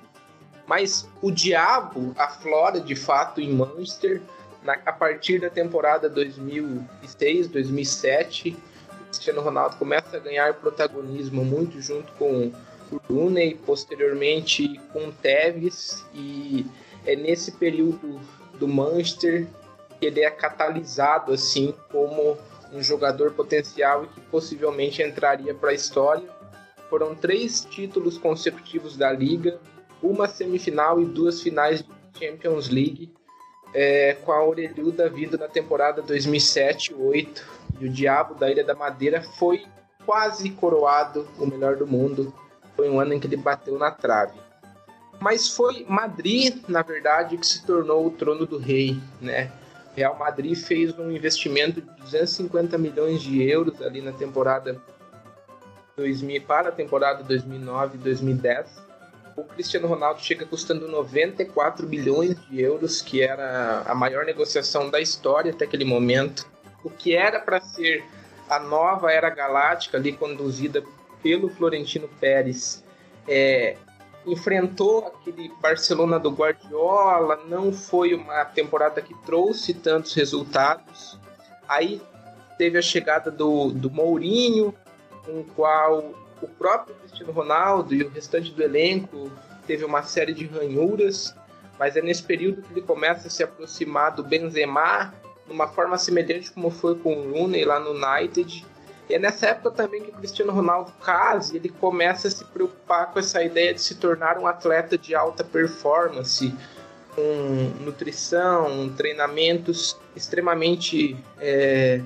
Mas 0.67 1.07
o 1.21 1.31
diabo 1.31 2.13
aflora 2.17 2.79
de 2.79 2.95
fato 2.95 3.41
em 3.41 3.53
Manchester 3.53 4.21
na, 4.63 4.73
a 4.85 4.91
partir 4.91 5.39
da 5.39 5.49
temporada 5.49 6.09
2006, 6.09 7.47
2007, 7.47 8.57
o 8.89 9.05
Cristiano 9.05 9.41
Ronaldo 9.41 9.75
começa 9.77 10.17
a 10.17 10.19
ganhar 10.19 10.53
protagonismo 10.55 11.43
muito 11.43 11.81
junto 11.81 12.11
com 12.13 12.51
o 12.91 12.97
Rooney, 13.09 13.55
posteriormente 13.55 14.79
com 14.91 15.07
o 15.07 15.11
Tevez, 15.11 16.05
e 16.13 16.65
é 17.05 17.15
nesse 17.15 17.51
período 17.53 18.19
do 18.57 18.67
Manchester 18.67 19.47
que 19.99 20.05
ele 20.05 20.21
é 20.21 20.29
catalisado 20.29 21.33
assim 21.33 21.73
como 21.91 22.37
um 22.71 22.81
jogador 22.81 23.31
potencial 23.33 24.07
que 24.07 24.19
possivelmente 24.21 25.01
entraria 25.01 25.53
para 25.53 25.71
a 25.71 25.73
história. 25.73 26.27
Foram 26.89 27.13
três 27.15 27.65
títulos 27.65 28.17
consecutivos 28.17 28.97
da 28.97 29.11
liga, 29.11 29.59
uma 30.01 30.27
semifinal 30.27 30.99
e 31.01 31.05
duas 31.05 31.41
finais 31.41 31.81
de 31.83 31.89
Champions 32.19 32.69
League 32.69 33.13
é, 33.73 34.17
com 34.23 34.31
a 34.31 34.43
orelhuda 34.43 35.09
vindo 35.09 35.37
na 35.37 35.47
temporada 35.47 36.01
2007-2008 36.03 37.41
e 37.79 37.85
o 37.85 37.89
Diabo 37.89 38.35
da 38.35 38.49
Ilha 38.49 38.63
da 38.63 38.75
Madeira 38.75 39.21
foi 39.21 39.65
quase 40.05 40.49
coroado 40.51 41.27
o 41.39 41.45
melhor 41.45 41.75
do 41.75 41.87
mundo. 41.87 42.33
Foi 42.75 42.89
um 42.89 42.99
ano 42.99 43.13
em 43.13 43.19
que 43.19 43.27
ele 43.27 43.37
bateu 43.37 43.77
na 43.77 43.91
trave. 43.91 44.39
Mas 45.19 45.49
foi 45.49 45.85
Madrid, 45.87 46.63
na 46.67 46.81
verdade, 46.81 47.37
que 47.37 47.47
se 47.47 47.65
tornou 47.65 48.05
o 48.05 48.11
trono 48.11 48.45
do 48.45 48.57
rei, 48.57 48.99
né? 49.21 49.51
Real 49.95 50.17
Madrid 50.17 50.55
fez 50.55 50.97
um 50.97 51.11
investimento 51.11 51.81
de 51.81 51.89
250 52.01 52.77
milhões 52.77 53.21
de 53.21 53.41
euros 53.43 53.81
ali 53.81 54.01
na 54.01 54.11
temporada 54.11 54.81
2000 55.95 56.41
para 56.41 56.69
a 56.69 56.71
temporada 56.71 57.23
2009-2010. 57.23 58.65
O 59.35 59.43
Cristiano 59.43 59.87
Ronaldo 59.87 60.21
chega 60.21 60.45
custando 60.45 60.87
94 60.87 61.87
bilhões 61.87 62.35
de 62.47 62.61
euros, 62.61 63.01
que 63.01 63.21
era 63.21 63.83
a 63.85 63.95
maior 63.95 64.25
negociação 64.25 64.89
da 64.89 64.99
história 64.99 65.51
até 65.51 65.65
aquele 65.65 65.85
momento. 65.85 66.47
O 66.83 66.89
que 66.89 67.15
era 67.15 67.39
para 67.39 67.59
ser 67.59 68.03
a 68.49 68.59
nova 68.59 69.11
era 69.11 69.29
galáctica 69.29 69.97
ali 69.97 70.11
conduzida 70.13 70.83
pelo 71.21 71.49
Florentino 71.49 72.07
Pérez 72.19 72.83
é, 73.27 73.77
enfrentou 74.25 75.07
aquele 75.07 75.51
Barcelona 75.61 76.19
do 76.19 76.31
Guardiola, 76.31 77.41
não 77.47 77.71
foi 77.73 78.13
uma 78.13 78.45
temporada 78.45 79.01
que 79.01 79.13
trouxe 79.25 79.73
tantos 79.73 80.13
resultados. 80.13 81.19
Aí 81.67 82.01
teve 82.57 82.77
a 82.77 82.81
chegada 82.81 83.31
do, 83.31 83.71
do 83.71 83.89
Mourinho, 83.89 84.73
com 85.25 85.39
o 85.39 85.43
qual 85.55 86.13
o 86.41 86.47
próprio 86.47 86.95
Cristiano 87.13 87.31
Ronaldo 87.31 87.93
e 87.93 88.03
o 88.03 88.09
restante 88.09 88.51
do 88.51 88.63
elenco 88.63 89.31
teve 89.67 89.85
uma 89.85 90.01
série 90.01 90.33
de 90.33 90.47
ranhuras, 90.47 91.33
mas 91.77 91.95
é 91.95 92.01
nesse 92.01 92.23
período 92.23 92.63
que 92.63 92.73
ele 92.73 92.81
começa 92.81 93.27
a 93.27 93.31
se 93.31 93.43
aproximar 93.43 94.15
do 94.15 94.23
Benzema, 94.23 95.13
numa 95.47 95.67
forma 95.67 95.97
semelhante 95.97 96.51
como 96.51 96.71
foi 96.71 96.95
com 96.95 97.13
o 97.13 97.31
Rooney 97.31 97.63
lá 97.65 97.79
no 97.79 97.91
United, 97.91 98.65
e 99.09 99.13
é 99.13 99.19
nessa 99.19 99.47
época 99.47 99.71
também 99.71 100.01
que 100.01 100.09
o 100.09 100.13
Cristiano 100.13 100.51
Ronaldo 100.51 100.91
casa 101.03 101.53
e 101.53 101.57
ele 101.57 101.69
começa 101.69 102.27
a 102.27 102.31
se 102.31 102.43
preocupar 102.45 103.11
com 103.11 103.19
essa 103.19 103.43
ideia 103.43 103.73
de 103.73 103.81
se 103.81 103.95
tornar 103.95 104.39
um 104.39 104.47
atleta 104.47 104.97
de 104.97 105.13
alta 105.13 105.43
performance, 105.43 106.53
com 107.15 107.83
nutrição, 107.83 108.89
treinamentos 108.97 109.97
extremamente 110.15 111.15
é, 111.39 112.01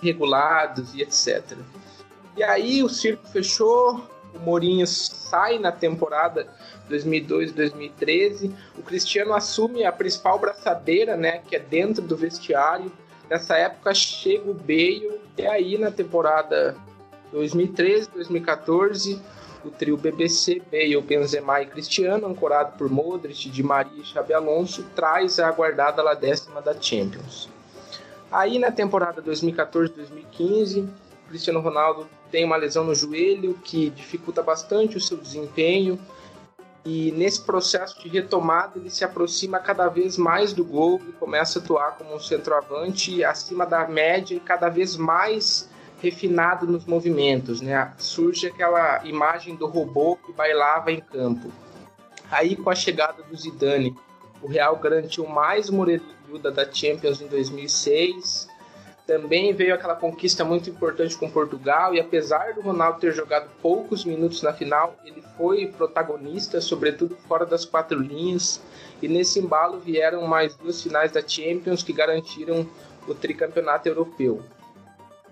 regulados 0.00 0.94
e 0.94 1.02
etc. 1.02 1.58
E 2.36 2.42
aí 2.42 2.82
o 2.82 2.88
circo 2.88 3.28
fechou, 3.28 4.08
o 4.34 4.38
Mourinho 4.40 4.86
sai 4.86 5.58
na 5.58 5.72
temporada 5.72 6.46
2002-2013, 6.90 8.50
o 8.78 8.82
Cristiano 8.82 9.34
assume 9.34 9.84
a 9.84 9.92
principal 9.92 10.38
braçadeira, 10.38 11.16
né, 11.16 11.38
que 11.38 11.56
é 11.56 11.58
dentro 11.58 12.02
do 12.02 12.16
vestiário, 12.16 12.90
Nessa 13.28 13.56
época 13.56 13.94
chega 13.94 14.50
o 14.50 14.54
Bale, 14.54 15.20
e 15.36 15.46
aí 15.46 15.78
na 15.78 15.90
temporada 15.90 16.76
2013, 17.32 18.10
2014, 18.10 19.20
o 19.64 19.70
trio 19.70 19.96
BBC, 19.96 20.62
Bale, 20.70 21.00
Benzema 21.00 21.62
e 21.62 21.66
Cristiano, 21.66 22.26
ancorado 22.26 22.76
por 22.76 22.90
Modric, 22.90 23.48
Di 23.48 23.62
Maria 23.62 24.02
e 24.02 24.04
Xabi 24.04 24.34
Alonso, 24.34 24.84
traz 24.94 25.38
a 25.38 25.48
aguardada 25.48 26.02
lá 26.02 26.14
décima 26.14 26.60
da 26.60 26.78
Champions. 26.78 27.48
Aí 28.30 28.58
na 28.58 28.70
temporada 28.70 29.22
2014-2015, 29.22 30.86
Cristiano 31.28 31.60
Ronaldo 31.60 32.06
tem 32.34 32.44
uma 32.44 32.56
lesão 32.56 32.82
no 32.82 32.96
joelho 32.96 33.54
que 33.62 33.90
dificulta 33.90 34.42
bastante 34.42 34.96
o 34.96 35.00
seu 35.00 35.16
desempenho 35.16 35.96
e 36.84 37.12
nesse 37.12 37.40
processo 37.40 38.02
de 38.02 38.08
retomada, 38.08 38.72
ele 38.76 38.90
se 38.90 39.04
aproxima 39.04 39.60
cada 39.60 39.86
vez 39.86 40.18
mais 40.18 40.52
do 40.52 40.64
gol 40.64 41.00
e 41.08 41.12
começa 41.12 41.60
a 41.60 41.62
atuar 41.62 41.92
como 41.92 42.12
um 42.12 42.18
centroavante 42.18 43.22
acima 43.22 43.64
da 43.64 43.86
média 43.86 44.34
e 44.34 44.40
cada 44.40 44.68
vez 44.68 44.96
mais 44.96 45.70
refinado 46.02 46.66
nos 46.66 46.84
movimentos. 46.86 47.60
Né? 47.60 47.92
Surge 47.98 48.48
aquela 48.48 49.06
imagem 49.06 49.54
do 49.54 49.68
robô 49.68 50.16
que 50.16 50.32
bailava 50.32 50.90
em 50.90 51.00
campo. 51.00 51.52
Aí, 52.32 52.56
com 52.56 52.68
a 52.68 52.74
chegada 52.74 53.22
do 53.22 53.36
Zidane, 53.36 53.96
o 54.42 54.48
Real 54.48 54.74
garantiu 54.74 55.24
mais 55.24 55.68
uma 55.68 55.86
da 56.52 56.68
Champions 56.68 57.20
em 57.20 57.28
2006 57.28 58.52
também 59.06 59.52
veio 59.52 59.74
aquela 59.74 59.94
conquista 59.94 60.44
muito 60.44 60.70
importante 60.70 61.16
com 61.16 61.30
Portugal 61.30 61.94
e 61.94 62.00
apesar 62.00 62.54
do 62.54 62.62
Ronaldo 62.62 63.00
ter 63.00 63.12
jogado 63.12 63.50
poucos 63.60 64.04
minutos 64.04 64.42
na 64.42 64.52
final, 64.52 64.96
ele 65.04 65.22
foi 65.36 65.66
protagonista, 65.66 66.60
sobretudo 66.60 67.14
fora 67.28 67.44
das 67.44 67.64
quatro 67.66 67.98
linhas. 67.98 68.62
E 69.02 69.08
nesse 69.08 69.38
embalo 69.38 69.78
vieram 69.78 70.26
mais 70.26 70.56
duas 70.56 70.82
finais 70.82 71.12
da 71.12 71.26
Champions 71.26 71.82
que 71.82 71.92
garantiram 71.92 72.66
o 73.06 73.14
tricampeonato 73.14 73.88
europeu. 73.88 74.42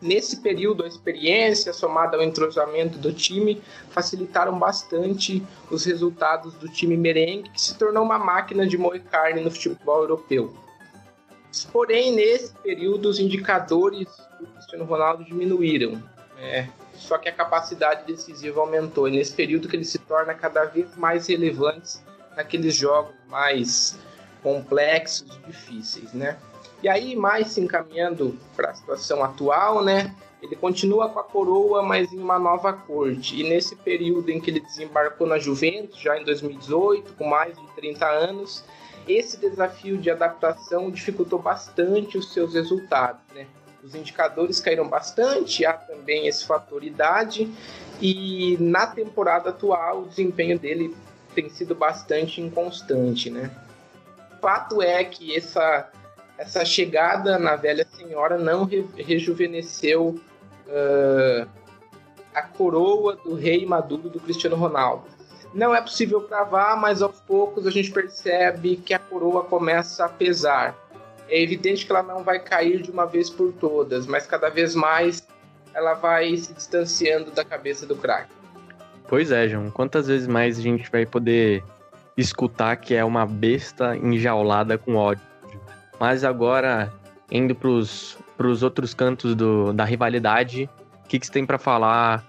Nesse 0.02 0.42
período, 0.42 0.84
a 0.84 0.88
experiência 0.88 1.72
somada 1.72 2.16
ao 2.16 2.22
entrosamento 2.22 2.98
do 2.98 3.12
time 3.12 3.62
facilitaram 3.90 4.58
bastante 4.58 5.42
os 5.70 5.84
resultados 5.84 6.52
do 6.54 6.68
time 6.68 6.96
merengue, 6.96 7.48
que 7.50 7.60
se 7.60 7.78
tornou 7.78 8.02
uma 8.02 8.18
máquina 8.18 8.66
de 8.66 8.76
moer 8.76 9.02
carne 9.04 9.40
no 9.40 9.50
futebol 9.50 10.02
europeu. 10.02 10.52
Porém, 11.72 12.12
nesse 12.14 12.52
período, 12.54 13.08
os 13.08 13.18
indicadores 13.18 14.08
do 14.40 14.46
Cristiano 14.46 14.84
Ronaldo 14.84 15.24
diminuíram. 15.24 16.02
É, 16.38 16.66
só 16.94 17.18
que 17.18 17.28
a 17.28 17.32
capacidade 17.32 18.06
decisiva 18.06 18.60
aumentou. 18.60 19.08
E 19.08 19.12
nesse 19.12 19.32
período 19.32 19.68
que 19.68 19.76
ele 19.76 19.84
se 19.84 19.98
torna 19.98 20.34
cada 20.34 20.64
vez 20.64 20.96
mais 20.96 21.26
relevante 21.26 21.98
naqueles 22.36 22.74
jogos 22.74 23.14
mais 23.28 23.98
complexos 24.42 25.38
e 25.38 25.46
difíceis, 25.46 26.12
né? 26.12 26.38
E 26.82 26.88
aí, 26.88 27.14
mais 27.14 27.48
se 27.48 27.60
encaminhando 27.60 28.36
para 28.56 28.70
a 28.70 28.74
situação 28.74 29.22
atual, 29.22 29.84
né? 29.84 30.14
Ele 30.42 30.56
continua 30.56 31.08
com 31.08 31.20
a 31.20 31.22
coroa, 31.22 31.82
mas 31.82 32.12
em 32.12 32.18
uma 32.18 32.38
nova 32.38 32.72
corte. 32.72 33.40
E 33.40 33.48
nesse 33.48 33.76
período 33.76 34.28
em 34.30 34.40
que 34.40 34.50
ele 34.50 34.58
desembarcou 34.58 35.24
na 35.24 35.38
Juventus, 35.38 36.00
já 36.00 36.18
em 36.18 36.24
2018, 36.24 37.12
com 37.12 37.24
mais 37.24 37.56
de 37.56 37.64
30 37.76 38.04
anos, 38.04 38.64
esse 39.06 39.36
desafio 39.36 39.98
de 39.98 40.10
adaptação 40.10 40.90
dificultou 40.90 41.38
bastante 41.38 42.18
os 42.18 42.32
seus 42.32 42.54
resultados, 42.54 43.22
né? 43.34 43.46
Os 43.82 43.94
indicadores 43.96 44.60
caíram 44.60 44.88
bastante, 44.88 45.66
há 45.66 45.72
também 45.72 46.28
esse 46.28 46.46
fator 46.46 46.84
idade, 46.84 47.52
e 48.00 48.56
na 48.60 48.86
temporada 48.86 49.50
atual 49.50 50.02
o 50.02 50.06
desempenho 50.06 50.58
dele 50.58 50.94
tem 51.34 51.48
sido 51.48 51.74
bastante 51.74 52.40
inconstante, 52.40 53.28
né? 53.28 53.50
Fato 54.40 54.80
é 54.80 55.02
que 55.04 55.36
essa, 55.36 55.90
essa 56.38 56.64
chegada 56.64 57.38
na 57.38 57.56
velha 57.56 57.86
senhora 57.96 58.38
não 58.38 58.64
re, 58.64 58.86
rejuvenesceu 58.96 60.20
uh, 60.68 61.48
a 62.34 62.42
coroa 62.42 63.16
do 63.16 63.34
rei 63.34 63.66
maduro 63.66 64.08
do 64.08 64.20
Cristiano 64.20 64.56
Ronaldo. 64.56 65.04
Não 65.54 65.74
é 65.74 65.80
possível 65.80 66.22
cravar, 66.22 66.80
mas 66.80 67.02
aos 67.02 67.20
poucos 67.20 67.66
a 67.66 67.70
gente 67.70 67.90
percebe 67.90 68.76
que 68.76 68.94
a 68.94 68.98
coroa 68.98 69.44
começa 69.44 70.06
a 70.06 70.08
pesar. 70.08 70.74
É 71.28 71.40
evidente 71.42 71.84
que 71.84 71.92
ela 71.92 72.02
não 72.02 72.22
vai 72.22 72.38
cair 72.38 72.82
de 72.82 72.90
uma 72.90 73.06
vez 73.06 73.28
por 73.28 73.52
todas, 73.52 74.06
mas 74.06 74.26
cada 74.26 74.48
vez 74.48 74.74
mais 74.74 75.26
ela 75.74 75.94
vai 75.94 76.36
se 76.36 76.52
distanciando 76.52 77.30
da 77.30 77.44
cabeça 77.44 77.86
do 77.86 77.96
craque. 77.96 78.32
Pois 79.08 79.30
é, 79.30 79.48
João. 79.48 79.70
Quantas 79.70 80.06
vezes 80.06 80.26
mais 80.26 80.58
a 80.58 80.62
gente 80.62 80.90
vai 80.90 81.04
poder 81.04 81.62
escutar 82.16 82.76
que 82.76 82.94
é 82.94 83.04
uma 83.04 83.26
besta 83.26 83.96
enjaulada 83.96 84.78
com 84.78 84.96
ódio? 84.96 85.24
Mas 86.00 86.24
agora, 86.24 86.92
indo 87.30 87.54
para 87.54 87.68
os 87.68 88.62
outros 88.62 88.94
cantos 88.94 89.34
do, 89.34 89.72
da 89.72 89.84
rivalidade, 89.84 90.68
o 91.04 91.08
que, 91.08 91.18
que 91.18 91.26
você 91.26 91.32
tem 91.32 91.44
para 91.44 91.58
falar 91.58 92.24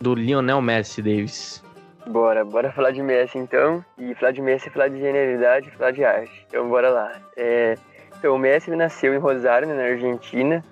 do 0.00 0.14
Lionel 0.14 0.60
Messi, 0.60 1.02
Davis? 1.02 1.61
Bora, 2.06 2.44
bora 2.44 2.70
falar 2.72 2.90
de 2.90 3.02
Messi 3.02 3.38
então. 3.38 3.84
E 3.96 4.14
falar 4.14 4.32
de 4.32 4.42
Messi 4.42 4.68
é 4.68 4.70
falar 4.70 4.88
de 4.88 4.98
genialidade, 4.98 5.70
falar 5.70 5.92
de 5.92 6.04
arte. 6.04 6.46
Então 6.48 6.68
bora 6.68 6.90
lá. 6.90 7.12
É, 7.36 7.76
então 8.18 8.34
o 8.34 8.38
Messi 8.38 8.70
nasceu 8.70 9.14
em 9.14 9.18
Rosário, 9.18 9.68
né, 9.68 9.74
na 9.74 9.84
Argentina, 9.84 10.64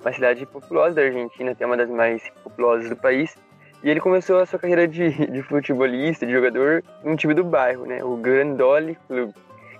uma 0.00 0.12
cidade 0.12 0.44
populosa 0.46 0.96
da 0.96 1.02
Argentina, 1.02 1.52
até 1.52 1.66
uma 1.66 1.76
das 1.76 1.90
mais 1.90 2.22
populosas 2.42 2.88
do 2.88 2.96
país. 2.96 3.36
E 3.82 3.88
ele 3.88 4.00
começou 4.00 4.40
a 4.40 4.46
sua 4.46 4.58
carreira 4.58 4.88
de, 4.88 5.10
de 5.30 5.42
futebolista, 5.42 6.26
de 6.26 6.32
jogador, 6.32 6.82
num 7.04 7.16
time 7.16 7.34
do 7.34 7.44
bairro, 7.44 7.86
né, 7.86 8.02
o 8.02 8.16
Grandoli 8.16 8.96
Clube, 9.06 9.34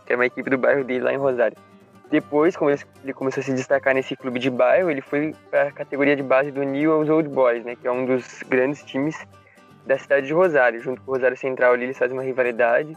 que 0.07 0.13
é 0.13 0.17
uma 0.17 0.27
equipe 0.27 0.49
do 0.49 0.59
bairro 0.59 0.85
dele 0.85 1.05
lá 1.05 1.13
em 1.13 1.17
Rosário. 1.17 1.57
Depois, 2.11 2.57
como 2.57 2.71
ele 2.71 3.13
começou 3.13 3.43
a 3.43 3.45
se 3.45 3.53
destacar 3.53 3.95
nesse 3.95 4.17
clube 4.17 4.39
de 4.39 4.49
bairro, 4.49 4.91
ele 4.91 5.03
foi 5.03 5.35
para 5.51 5.65
a 5.65 5.73
categoria 5.73 6.17
de 6.17 6.23
base 6.23 6.51
do 6.51 6.63
Newell's 6.63 7.11
Old 7.11 7.29
Boys, 7.29 7.65
né, 7.65 7.77
que 7.77 7.87
é 7.87 7.93
um 7.93 8.07
dos 8.07 8.43
grandes 8.49 8.83
times 8.85 9.17
da 9.89 9.97
cidade 9.97 10.27
de 10.27 10.35
Rosário, 10.35 10.81
junto 10.81 11.01
com 11.01 11.11
o 11.11 11.15
Rosário 11.15 11.37
Central 11.37 11.73
ali, 11.73 11.85
eles 11.85 11.99
fazem 11.99 12.15
uma 12.15 12.23
rivalidade. 12.23 12.95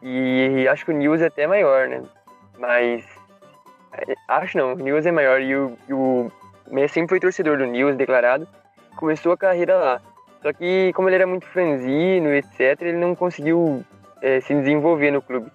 E 0.00 0.66
acho 0.70 0.84
que 0.84 0.92
o 0.92 0.94
News 0.94 1.20
é 1.20 1.26
até 1.26 1.46
maior, 1.48 1.88
né? 1.88 2.00
Mas. 2.56 3.04
É, 3.92 4.14
acho 4.28 4.56
não, 4.56 4.74
o 4.74 4.76
News 4.76 5.04
é 5.04 5.10
maior 5.10 5.40
e 5.40 5.56
o, 5.56 5.76
e 5.88 5.92
o 5.92 6.30
Messi 6.70 6.94
sempre 6.94 7.08
foi 7.08 7.20
torcedor 7.20 7.58
do 7.58 7.66
News 7.66 7.96
declarado. 7.96 8.46
Começou 8.96 9.32
a 9.32 9.36
carreira 9.36 9.76
lá. 9.76 10.00
Só 10.40 10.52
que, 10.52 10.92
como 10.94 11.08
ele 11.08 11.16
era 11.16 11.26
muito 11.26 11.46
franzino, 11.46 12.32
etc., 12.32 12.80
ele 12.82 12.98
não 12.98 13.16
conseguiu 13.16 13.84
é, 14.22 14.40
se 14.40 14.54
desenvolver 14.54 15.10
no 15.10 15.20
clube. 15.20 15.50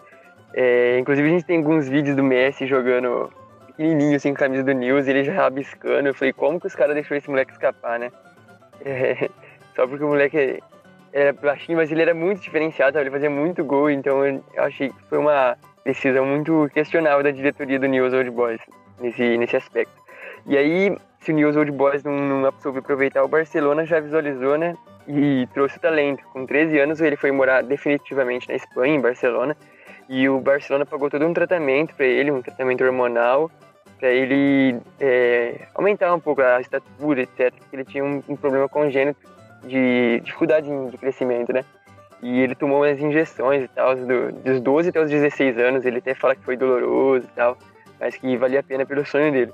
É, 0.53 0.99
inclusive 0.99 1.29
a 1.29 1.31
gente 1.31 1.45
tem 1.45 1.57
alguns 1.59 1.87
vídeos 1.87 2.17
do 2.17 2.23
Messi 2.23 2.67
jogando 2.67 3.31
pequenininho, 3.67 4.17
assim, 4.17 4.33
com 4.33 4.35
a 4.35 4.39
camisa 4.39 4.63
do 4.63 4.73
News, 4.73 5.07
ele 5.07 5.23
já 5.23 5.33
rabiscando. 5.33 6.09
Eu 6.09 6.13
falei, 6.13 6.33
como 6.33 6.59
que 6.59 6.67
os 6.67 6.75
caras 6.75 6.93
deixou 6.93 7.15
esse 7.15 7.29
moleque 7.29 7.53
escapar, 7.53 7.97
né? 7.97 8.11
É, 8.85 9.29
só 9.75 9.87
porque 9.87 10.03
o 10.03 10.09
moleque 10.09 10.61
era 11.13 11.31
baixinho, 11.31 11.77
mas 11.77 11.91
ele 11.91 12.01
era 12.01 12.13
muito 12.13 12.41
diferenciado, 12.41 12.97
ele 12.97 13.11
fazia 13.11 13.29
muito 13.29 13.63
gol, 13.63 13.89
então 13.89 14.25
eu 14.25 14.43
achei 14.57 14.89
que 14.89 15.03
foi 15.07 15.19
uma 15.19 15.55
decisão 15.85 16.25
muito 16.25 16.67
questionável 16.73 17.23
da 17.23 17.29
diretoria 17.29 17.79
do 17.79 17.85
News 17.85 18.13
Old 18.13 18.31
Boys 18.31 18.59
nesse, 18.99 19.37
nesse 19.37 19.55
aspecto. 19.55 19.93
E 20.45 20.57
aí, 20.57 20.97
se 21.19 21.31
o 21.31 21.35
News 21.35 21.55
Old 21.55 21.71
Boys 21.71 22.03
não, 22.03 22.11
não 22.13 22.51
soube 22.59 22.79
aproveitar, 22.79 23.23
o 23.23 23.27
Barcelona 23.27 23.85
já 23.85 23.99
visualizou, 23.99 24.57
né? 24.57 24.75
E 25.07 25.47
trouxe 25.53 25.77
o 25.77 25.79
talento. 25.79 26.23
Com 26.33 26.45
13 26.45 26.79
anos, 26.79 26.99
ele 26.99 27.15
foi 27.15 27.31
morar 27.31 27.61
definitivamente 27.61 28.49
na 28.49 28.55
Espanha, 28.55 28.95
em 28.95 29.01
Barcelona. 29.01 29.55
E 30.09 30.27
o 30.27 30.39
Barcelona 30.39 30.85
pagou 30.85 31.09
todo 31.09 31.25
um 31.25 31.33
tratamento 31.33 31.93
para 31.95 32.05
ele, 32.05 32.31
um 32.31 32.41
tratamento 32.41 32.83
hormonal, 32.83 33.49
para 33.99 34.09
ele 34.09 34.79
é, 34.99 35.67
aumentar 35.75 36.13
um 36.13 36.19
pouco 36.19 36.41
a 36.41 36.59
estatura, 36.59 37.21
etc. 37.21 37.53
Porque 37.53 37.75
ele 37.75 37.85
tinha 37.85 38.03
um, 38.03 38.21
um 38.27 38.35
problema 38.35 38.67
congênito 38.67 39.19
de 39.63 40.19
dificuldade 40.21 40.67
de 40.89 40.97
crescimento, 40.97 41.53
né? 41.53 41.63
E 42.21 42.39
ele 42.39 42.55
tomou 42.55 42.79
umas 42.79 42.99
injeções 42.99 43.63
e 43.63 43.67
tal, 43.67 43.95
do, 43.95 44.31
dos 44.31 44.61
12 44.61 44.89
até 44.89 45.01
os 45.01 45.09
16 45.09 45.57
anos. 45.57 45.85
Ele 45.85 45.97
até 45.97 46.13
fala 46.13 46.35
que 46.35 46.43
foi 46.43 46.55
doloroso 46.55 47.25
e 47.25 47.35
tal, 47.35 47.57
mas 47.99 48.15
que 48.15 48.37
valia 48.37 48.61
a 48.61 48.63
pena 48.63 48.85
pelo 48.85 49.05
sonho 49.05 49.31
dele. 49.31 49.51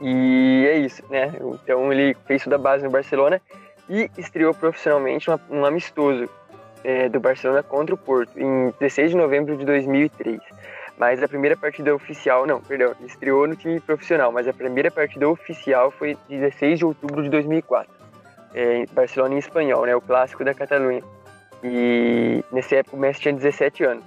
E 0.00 0.66
é 0.68 0.78
isso, 0.78 1.02
né? 1.10 1.32
Então 1.62 1.92
ele 1.92 2.14
fez 2.26 2.42
isso 2.42 2.50
da 2.50 2.58
base 2.58 2.84
no 2.84 2.90
Barcelona 2.90 3.40
e 3.88 4.10
estreou 4.18 4.52
profissionalmente 4.54 5.30
um 5.50 5.64
amistoso 5.64 6.28
é, 6.84 7.08
do 7.08 7.18
Barcelona 7.18 7.62
contra 7.62 7.94
o 7.94 7.98
Porto 7.98 8.38
em 8.38 8.72
16 8.78 9.10
de 9.10 9.16
novembro 9.16 9.56
de 9.56 9.64
2003. 9.64 10.40
Mas 10.98 11.22
a 11.22 11.28
primeira 11.28 11.56
partida 11.56 11.94
oficial, 11.94 12.46
não, 12.46 12.60
perdão, 12.60 12.92
estreou 13.04 13.46
no 13.46 13.54
time 13.56 13.80
profissional, 13.80 14.32
mas 14.32 14.48
a 14.48 14.52
primeira 14.52 14.90
partida 14.90 15.28
oficial 15.28 15.90
foi 15.90 16.16
16 16.28 16.80
de 16.80 16.84
outubro 16.84 17.22
de 17.22 17.30
2004. 17.30 17.97
É, 18.54 18.86
Barcelona 18.92 19.34
em 19.34 19.38
espanhol, 19.38 19.86
né? 19.86 19.94
O 19.94 20.00
clássico 20.00 20.44
da 20.44 20.54
Catalunha. 20.54 21.02
E 21.62 22.44
nessa 22.52 22.76
época 22.76 22.96
o 22.96 23.00
Messi 23.00 23.20
tinha 23.20 23.34
17 23.34 23.84
anos. 23.84 24.04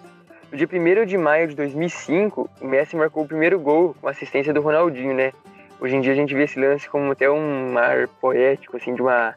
No 0.52 0.58
dia 0.58 0.68
1 0.68 1.06
de 1.06 1.18
maio 1.18 1.48
de 1.48 1.56
2005, 1.56 2.50
o 2.62 2.68
Messi 2.68 2.96
marcou 2.96 3.24
o 3.24 3.28
primeiro 3.28 3.60
gol 3.60 3.96
com 4.00 4.08
assistência 4.08 4.54
do 4.54 4.62
Ronaldinho, 4.62 5.14
né? 5.14 5.32
Hoje 5.80 5.96
em 5.96 6.02
dia 6.02 6.12
a 6.12 6.16
gente 6.16 6.34
vê 6.34 6.44
esse 6.44 6.60
lance 6.60 6.90
como 6.90 7.12
até 7.12 7.30
um 7.30 7.72
mar 7.72 8.08
poético, 8.20 8.78
assim, 8.78 8.94
de 8.94 9.02
uma 9.02 9.34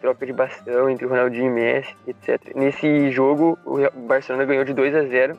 troca 0.00 0.26
de 0.26 0.32
bastão 0.32 0.90
entre 0.90 1.06
o 1.06 1.08
Ronaldinho 1.08 1.46
e 1.46 1.50
Messi, 1.50 1.96
etc. 2.06 2.54
Nesse 2.54 3.10
jogo, 3.10 3.58
o 3.64 3.78
Barcelona 4.06 4.44
ganhou 4.44 4.64
de 4.64 4.74
2 4.74 4.94
a 4.94 5.02
0 5.04 5.38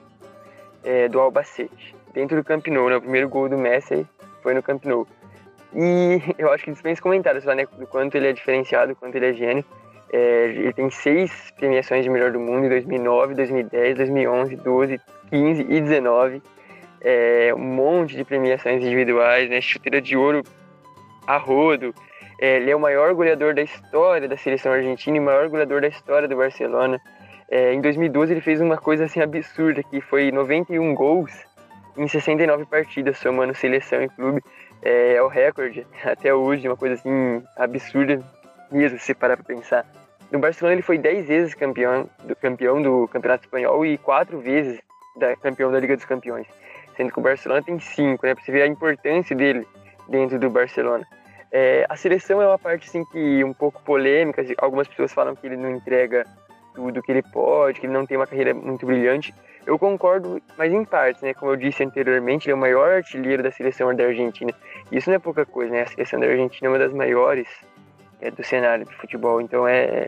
é, 0.83 1.07
do 1.07 1.19
Albacete, 1.19 1.95
dentro 2.13 2.36
do 2.36 2.43
Camp 2.43 2.65
Nou, 2.67 2.89
né? 2.89 2.97
O 2.97 3.01
primeiro 3.01 3.29
gol 3.29 3.50
do 3.50 3.57
Messi 3.57 4.07
foi 4.41 4.53
no 4.53 4.63
Camp 4.63 4.83
Nou. 4.86 5.07
E 5.77 6.19
eu 6.38 6.51
acho 6.51 6.65
que 6.65 6.72
dispensa 6.72 7.01
comentários 7.01 7.46
lá, 7.46 7.55
né? 7.55 7.65
Do 7.77 7.88
quanto 7.88 8.15
ele 8.15 8.27
é 8.27 8.34
diferenciado, 8.34 8.93
do 8.93 8.96
quanto 8.98 9.15
ele 9.15 9.27
é 9.27 9.34
gênio. 9.34 9.63
É, 10.12 10.46
ele 10.46 10.74
tem 10.74 10.89
seis 10.89 11.51
premiações 11.57 12.03
de 12.03 12.10
melhor 12.10 12.31
do 12.31 12.39
mundo 12.39 12.65
em 12.65 12.69
2009, 12.69 13.36
2010, 13.36 13.98
2011, 13.98 14.55
12, 14.55 15.01
15 15.29 15.62
e 15.62 15.81
19 15.81 16.41
é, 17.01 17.53
um 17.53 17.60
monte 17.60 18.15
de 18.15 18.24
premiações 18.24 18.84
individuais, 18.84 19.50
né? 19.50 19.62
Chuteira 19.62 20.01
de 20.01 20.17
ouro 20.17 20.43
a 21.25 21.38
rodo. 21.38 21.93
É, 22.39 22.57
ele 22.57 22.69
é 22.69 22.75
o 22.75 22.79
maior 22.79 23.13
goleador 23.13 23.53
da 23.53 23.62
história 23.62 24.27
da 24.27 24.38
seleção 24.38 24.72
argentina 24.72 25.17
e 25.17 25.19
o 25.19 25.24
maior 25.24 25.50
goleador 25.50 25.81
da 25.81 25.88
história 25.88 26.27
do 26.27 26.36
Barcelona. 26.36 27.00
É, 27.50 27.74
em 27.74 27.81
2012 27.81 28.34
ele 28.34 28.41
fez 28.41 28.60
uma 28.60 28.77
coisa 28.77 29.05
assim 29.05 29.22
absurda, 29.22 29.81
que 29.84 30.01
foi 30.01 30.31
91 30.31 30.93
gols 30.93 31.31
em 31.98 32.07
69 32.07 32.65
partidas, 32.65 33.17
somando 33.17 33.55
seleção 33.55 34.03
e 34.03 34.10
clube. 34.10 34.43
É, 34.81 35.15
é 35.15 35.22
o 35.22 35.27
recorde 35.27 35.86
até 36.03 36.34
hoje, 36.34 36.67
uma 36.67 36.77
coisa 36.77 36.96
assim 36.96 37.43
absurda 37.55 38.22
mesmo, 38.72 39.00
se 39.00 39.13
parar 39.13 39.38
para 39.38 39.46
pensar. 39.46 39.86
No 40.32 40.39
Barcelona 40.39 40.75
ele 40.75 40.82
foi 40.82 40.97
10 40.97 41.28
vezes 41.28 41.54
campeão 41.54 42.10
do, 42.23 42.36
campeão 42.36 42.82
do 42.82 43.08
Campeonato 43.08 43.45
Espanhol 43.45 43.86
e 43.86 43.97
4 43.97 44.39
vezes 44.39 44.80
da, 45.15 45.36
campeão 45.38 45.71
da 45.71 45.80
Liga 45.80 45.95
dos 45.95 46.06
Campeões 46.06 46.47
sendo 46.97 47.12
que 47.12 47.19
o 47.19 47.21
Barcelona 47.21 47.62
tem 47.62 47.80
cinco, 47.80 48.25
né? 48.25 48.34
Pra 48.34 48.43
você 48.43 48.52
ver 48.52 48.63
a 48.63 48.67
importância 48.67 49.36
dele 49.36 49.65
dentro 50.10 50.39
do 50.39 50.49
Barcelona. 50.49 51.06
É, 51.52 51.86
a 51.88 51.95
seleção 51.95 52.41
é 52.41 52.47
uma 52.47 52.60
parte 52.60 52.88
assim 52.88 53.06
que 53.06 53.43
um 53.43 53.54
pouco 53.54 53.82
polêmica. 53.84 54.43
Algumas 54.58 54.88
pessoas 54.88 55.13
falam 55.13 55.36
que 55.36 55.45
ele 55.45 55.56
não 55.56 55.69
entrega 55.69 56.25
tudo 56.78 57.02
que 57.02 57.12
ele 57.12 57.24
pode, 57.24 57.80
que 57.80 57.88
ele 57.88 57.94
não 57.94 58.06
tem 58.06 58.16
uma 58.16 58.28
carreira 58.28 58.54
muito 58.54 58.86
brilhante. 58.86 59.34
Eu 59.66 59.80
concordo, 59.80 60.40
mas 60.56 60.72
em 60.72 60.86
partes, 60.86 61.24
né? 61.24 61.34
Como 61.34 61.52
eu 61.52 61.56
disse 61.56 61.84
anteriormente, 61.84 62.46
ele 62.46 62.52
é 62.52 62.56
o 62.56 62.58
maior 62.58 62.92
artilheiro 62.92 63.42
da 63.42 63.50
seleção 63.50 63.94
da 63.96 64.06
Argentina. 64.06 64.54
Isso 64.92 65.10
não 65.10 65.16
é 65.16 65.20
pouca 65.20 65.44
coisa, 65.44 65.72
né? 65.74 65.82
A 65.82 65.88
seleção 65.88 66.20
da 66.20 66.28
Argentina 66.28 66.68
é 66.68 66.70
uma 66.70 66.78
das 66.78 66.94
maiores 66.94 67.48
é, 68.22 68.30
do 68.30 68.44
cenário 68.44 68.86
de 68.86 68.96
futebol, 68.96 69.42
então 69.42 69.68
é, 69.68 70.08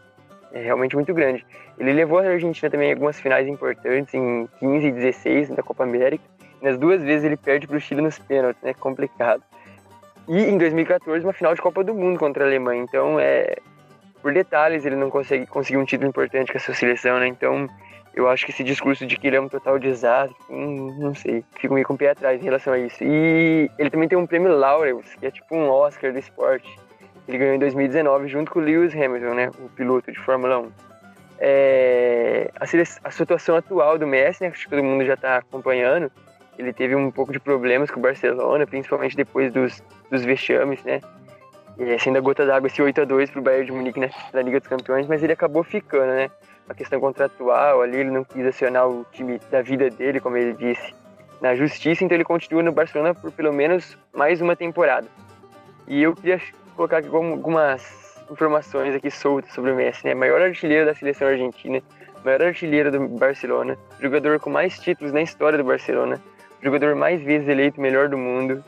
é 0.53 0.61
realmente 0.61 0.95
muito 0.95 1.11
grande. 1.11 1.43
Ele 1.79 1.91
levou 1.91 2.19
a 2.19 2.27
Argentina 2.27 2.69
também 2.69 2.89
em 2.89 2.93
algumas 2.93 3.19
finais 3.19 3.47
importantes, 3.47 4.13
em 4.13 4.47
15 4.59 4.87
e 4.87 4.91
16 4.91 5.49
da 5.49 5.63
Copa 5.63 5.83
América. 5.83 6.23
Nas 6.61 6.77
duas 6.77 7.01
vezes 7.01 7.25
ele 7.25 7.35
perde 7.35 7.65
para 7.65 7.77
o 7.77 7.79
Chile 7.79 8.01
nos 8.01 8.19
pênaltis, 8.19 8.61
né? 8.61 8.75
Complicado. 8.75 9.41
E 10.27 10.43
em 10.43 10.59
2014, 10.59 11.25
uma 11.25 11.33
final 11.33 11.55
de 11.55 11.61
Copa 11.61 11.83
do 11.83 11.95
Mundo 11.95 12.19
contra 12.19 12.43
a 12.43 12.47
Alemanha. 12.47 12.83
Então, 12.83 13.19
é 13.19 13.55
por 14.21 14.33
detalhes, 14.33 14.85
ele 14.85 14.95
não 14.95 15.09
consegue 15.09 15.45
conseguir 15.45 15.77
um 15.77 15.85
título 15.85 16.09
importante 16.09 16.51
com 16.51 16.57
a 16.57 16.61
sua 16.61 16.73
seleção, 16.73 17.19
né? 17.19 17.27
Então, 17.27 17.67
eu 18.13 18.27
acho 18.27 18.45
que 18.45 18.51
esse 18.51 18.63
discurso 18.63 19.05
de 19.05 19.15
que 19.17 19.27
ele 19.27 19.37
é 19.37 19.41
um 19.41 19.47
total 19.47 19.79
desastre, 19.79 20.35
hum, 20.49 20.95
não 20.99 21.13
sei, 21.15 21.43
fico 21.59 21.73
meio 21.73 21.85
com 21.85 21.93
o 21.93 21.97
pé 21.97 22.09
atrás 22.11 22.41
em 22.41 22.43
relação 22.43 22.73
a 22.73 22.79
isso. 22.79 23.03
E 23.03 23.69
ele 23.77 23.89
também 23.89 24.09
tem 24.09 24.17
um 24.17 24.27
prêmio 24.27 24.55
Laureus, 24.55 25.15
que 25.15 25.25
é 25.25 25.31
tipo 25.31 25.55
um 25.55 25.69
Oscar 25.69 26.11
do 26.11 26.19
esporte. 26.19 26.67
Ele 27.27 27.37
ganhou 27.37 27.55
em 27.55 27.59
2019 27.59 28.27
junto 28.27 28.51
com 28.51 28.59
o 28.59 28.61
Lewis 28.61 28.93
Hamilton, 28.93 29.33
né? 29.35 29.51
O 29.59 29.69
piloto 29.69 30.11
de 30.11 30.19
Fórmula 30.19 30.59
1. 30.59 30.71
É, 31.41 32.51
a, 32.59 32.65
a, 33.07 33.11
situação 33.11 33.55
atual 33.55 33.97
do 33.97 34.05
Messi, 34.05 34.43
né, 34.43 34.51
que 34.51 34.69
todo 34.69 34.83
mundo 34.83 35.05
já 35.05 35.13
está 35.13 35.37
acompanhando, 35.37 36.11
ele 36.57 36.73
teve 36.73 36.95
um 36.95 37.09
pouco 37.09 37.31
de 37.31 37.39
problemas 37.39 37.89
com 37.89 37.99
o 37.99 38.03
Barcelona, 38.03 38.67
principalmente 38.67 39.15
depois 39.15 39.53
dos, 39.53 39.81
dos 40.11 40.25
vexames, 40.25 40.83
né? 40.83 40.99
E 41.79 41.97
sendo 41.97 42.17
a 42.17 42.21
gota 42.21 42.45
d'água 42.45 42.67
esse 42.67 42.81
8 42.81 43.01
a 43.01 43.05
2 43.05 43.29
pro 43.29 43.41
Bayern 43.41 43.67
de 43.67 43.71
Munique 43.71 44.01
na, 44.01 44.41
Liga 44.41 44.59
dos 44.59 44.67
Campeões, 44.67 45.07
mas 45.07 45.23
ele 45.23 45.31
acabou 45.31 45.63
ficando, 45.63 46.07
né? 46.07 46.29
Uma 46.65 46.75
questão 46.75 46.99
contratual 46.99 47.81
ali, 47.81 47.97
ele 47.97 48.11
não 48.11 48.25
quis 48.25 48.45
acionar 48.45 48.87
o 48.89 49.05
time 49.13 49.39
da 49.49 49.61
vida 49.61 49.89
dele, 49.89 50.19
como 50.19 50.35
ele 50.35 50.53
disse, 50.53 50.93
na 51.39 51.55
justiça, 51.55 52.03
então 52.03 52.17
ele 52.17 52.25
continua 52.25 52.61
no 52.61 52.73
Barcelona 52.73 53.15
por 53.15 53.31
pelo 53.31 53.53
menos 53.53 53.97
mais 54.13 54.41
uma 54.41 54.57
temporada. 54.57 55.07
E 55.87 56.03
eu 56.03 56.13
queria 56.13 56.41
colocar 56.75 56.97
aqui 56.97 57.07
algumas 57.07 58.19
informações 58.29 58.93
aqui 58.93 59.09
soltas 59.09 59.53
sobre 59.53 59.71
o 59.71 59.75
Messi, 59.75 60.05
né? 60.05 60.13
Maior 60.13 60.41
artilheiro 60.41 60.85
da 60.85 60.93
seleção 60.93 61.29
argentina, 61.29 61.81
maior 62.25 62.41
artilheiro 62.41 62.91
do 62.91 63.07
Barcelona, 63.07 63.77
jogador 64.01 64.37
com 64.41 64.49
mais 64.49 64.77
títulos 64.77 65.13
na 65.13 65.21
história 65.21 65.57
do 65.57 65.63
Barcelona, 65.63 66.21
jogador 66.61 66.93
mais 66.93 67.21
vezes 67.21 67.47
eleito 67.47 67.79
melhor 67.79 68.09
do 68.09 68.17
mundo, 68.17 68.61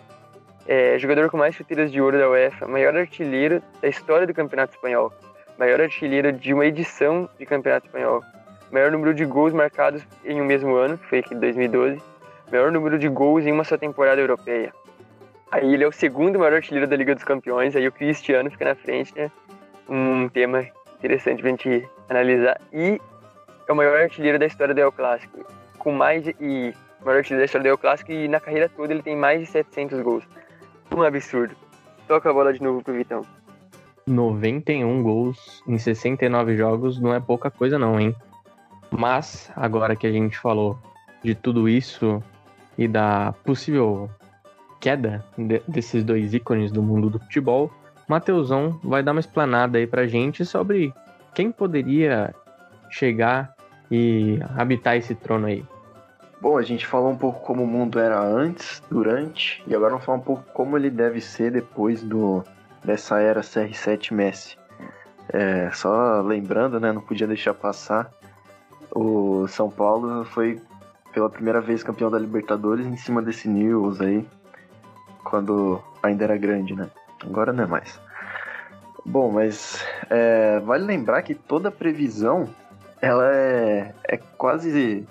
é, 0.71 0.97
jogador 0.97 1.29
com 1.29 1.35
mais 1.35 1.53
chuteiras 1.53 1.91
de 1.91 1.99
ouro 1.99 2.17
da 2.17 2.29
UEFA, 2.29 2.65
maior 2.65 2.95
artilheiro 2.95 3.61
da 3.81 3.89
história 3.89 4.25
do 4.25 4.33
Campeonato 4.33 4.73
Espanhol, 4.73 5.11
maior 5.59 5.81
artilheiro 5.81 6.31
de 6.31 6.53
uma 6.53 6.65
edição 6.65 7.27
de 7.37 7.45
Campeonato 7.45 7.87
Espanhol, 7.87 8.23
maior 8.71 8.89
número 8.89 9.13
de 9.13 9.25
gols 9.25 9.51
marcados 9.51 10.01
em 10.23 10.41
um 10.41 10.45
mesmo 10.45 10.73
ano, 10.75 10.97
que 10.97 11.05
foi 11.07 11.19
aqui 11.19 11.35
de 11.35 11.41
2012, 11.41 12.01
maior 12.49 12.71
número 12.71 12.97
de 12.97 13.09
gols 13.09 13.45
em 13.45 13.51
uma 13.51 13.65
só 13.65 13.77
temporada 13.77 14.21
europeia. 14.21 14.71
Aí 15.51 15.73
ele 15.73 15.83
é 15.83 15.87
o 15.89 15.91
segundo 15.91 16.39
maior 16.39 16.53
artilheiro 16.53 16.87
da 16.87 16.95
Liga 16.95 17.15
dos 17.15 17.25
Campeões, 17.25 17.75
aí 17.75 17.85
o 17.85 17.91
Cristiano 17.91 18.49
fica 18.49 18.63
na 18.63 18.75
frente, 18.75 19.13
né? 19.13 19.29
Um 19.89 20.29
tema 20.29 20.65
interessante 20.99 21.41
pra 21.41 21.49
gente 21.49 21.85
analisar. 22.07 22.61
E 22.71 22.97
é 23.67 23.73
o 23.73 23.75
maior 23.75 23.99
artilheiro 23.99 24.39
da 24.39 24.45
história 24.45 24.73
do 24.73 24.79
El 24.79 24.93
Clássico, 24.93 25.45
com 25.77 25.91
mais 25.91 26.25
e 26.39 26.73
maior 27.03 27.17
artilheiro 27.17 27.41
da 27.41 27.45
história 27.45 27.63
do 27.63 27.67
El 27.67 27.77
Clássico 27.77 28.13
e 28.13 28.29
na 28.29 28.39
carreira 28.39 28.69
toda 28.69 28.93
ele 28.93 29.03
tem 29.03 29.17
mais 29.17 29.41
de 29.41 29.47
700 29.47 29.99
gols. 29.99 30.23
Um 30.95 31.01
absurdo. 31.01 31.55
Toca 32.07 32.29
a 32.29 32.33
bola 32.33 32.53
de 32.53 32.61
novo 32.61 32.83
pro 32.83 32.93
Vitão. 32.93 33.25
91 34.05 35.01
gols 35.01 35.63
em 35.67 35.77
69 35.77 36.57
jogos 36.57 36.99
não 36.99 37.13
é 37.13 37.19
pouca 37.19 37.49
coisa 37.49 37.79
não, 37.79 37.99
hein? 37.99 38.15
Mas, 38.89 39.49
agora 39.55 39.95
que 39.95 40.05
a 40.05 40.11
gente 40.11 40.37
falou 40.37 40.77
de 41.23 41.33
tudo 41.33 41.69
isso 41.69 42.21
e 42.77 42.87
da 42.87 43.33
possível 43.45 44.09
queda 44.81 45.23
de, 45.37 45.61
desses 45.67 46.03
dois 46.03 46.33
ícones 46.33 46.71
do 46.71 46.81
mundo 46.81 47.09
do 47.09 47.19
futebol, 47.19 47.71
Mateusão 48.07 48.79
vai 48.83 49.01
dar 49.01 49.13
uma 49.13 49.21
explanada 49.21 49.77
aí 49.77 49.87
pra 49.87 50.07
gente 50.07 50.43
sobre 50.43 50.93
quem 51.33 51.51
poderia 51.51 52.35
chegar 52.89 53.55
e 53.89 54.39
habitar 54.57 54.97
esse 54.97 55.15
trono 55.15 55.47
aí. 55.47 55.63
Bom, 56.41 56.57
a 56.57 56.63
gente 56.63 56.87
falou 56.87 57.11
um 57.11 57.15
pouco 57.15 57.39
como 57.41 57.63
o 57.63 57.67
mundo 57.67 57.99
era 57.99 58.19
antes, 58.19 58.81
durante, 58.89 59.63
e 59.67 59.75
agora 59.75 59.91
vamos 59.91 60.05
falar 60.05 60.17
um 60.17 60.21
pouco 60.21 60.43
como 60.53 60.75
ele 60.75 60.89
deve 60.89 61.21
ser 61.21 61.51
depois 61.51 62.01
do 62.01 62.43
dessa 62.83 63.19
era 63.19 63.41
CR7 63.41 64.11
Messi. 64.11 64.57
É, 65.29 65.69
só 65.71 66.19
lembrando, 66.21 66.79
né, 66.79 66.91
não 66.91 67.01
podia 67.01 67.27
deixar 67.27 67.53
passar, 67.53 68.11
o 68.89 69.47
São 69.47 69.69
Paulo 69.69 70.25
foi 70.25 70.59
pela 71.13 71.29
primeira 71.29 71.61
vez 71.61 71.83
campeão 71.83 72.09
da 72.09 72.17
Libertadores 72.17 72.87
em 72.87 72.97
cima 72.97 73.21
desse 73.21 73.47
News 73.47 74.01
aí, 74.01 74.27
quando 75.23 75.79
ainda 76.01 76.23
era 76.23 76.37
grande, 76.37 76.73
né? 76.73 76.89
Agora 77.23 77.53
não 77.53 77.65
é 77.65 77.67
mais. 77.67 77.99
Bom, 79.05 79.31
mas 79.31 79.85
é, 80.09 80.59
vale 80.61 80.85
lembrar 80.85 81.21
que 81.21 81.35
toda 81.35 81.69
previsão 81.69 82.49
ela 82.99 83.31
é, 83.31 83.93
é 84.05 84.17
quase 84.17 85.05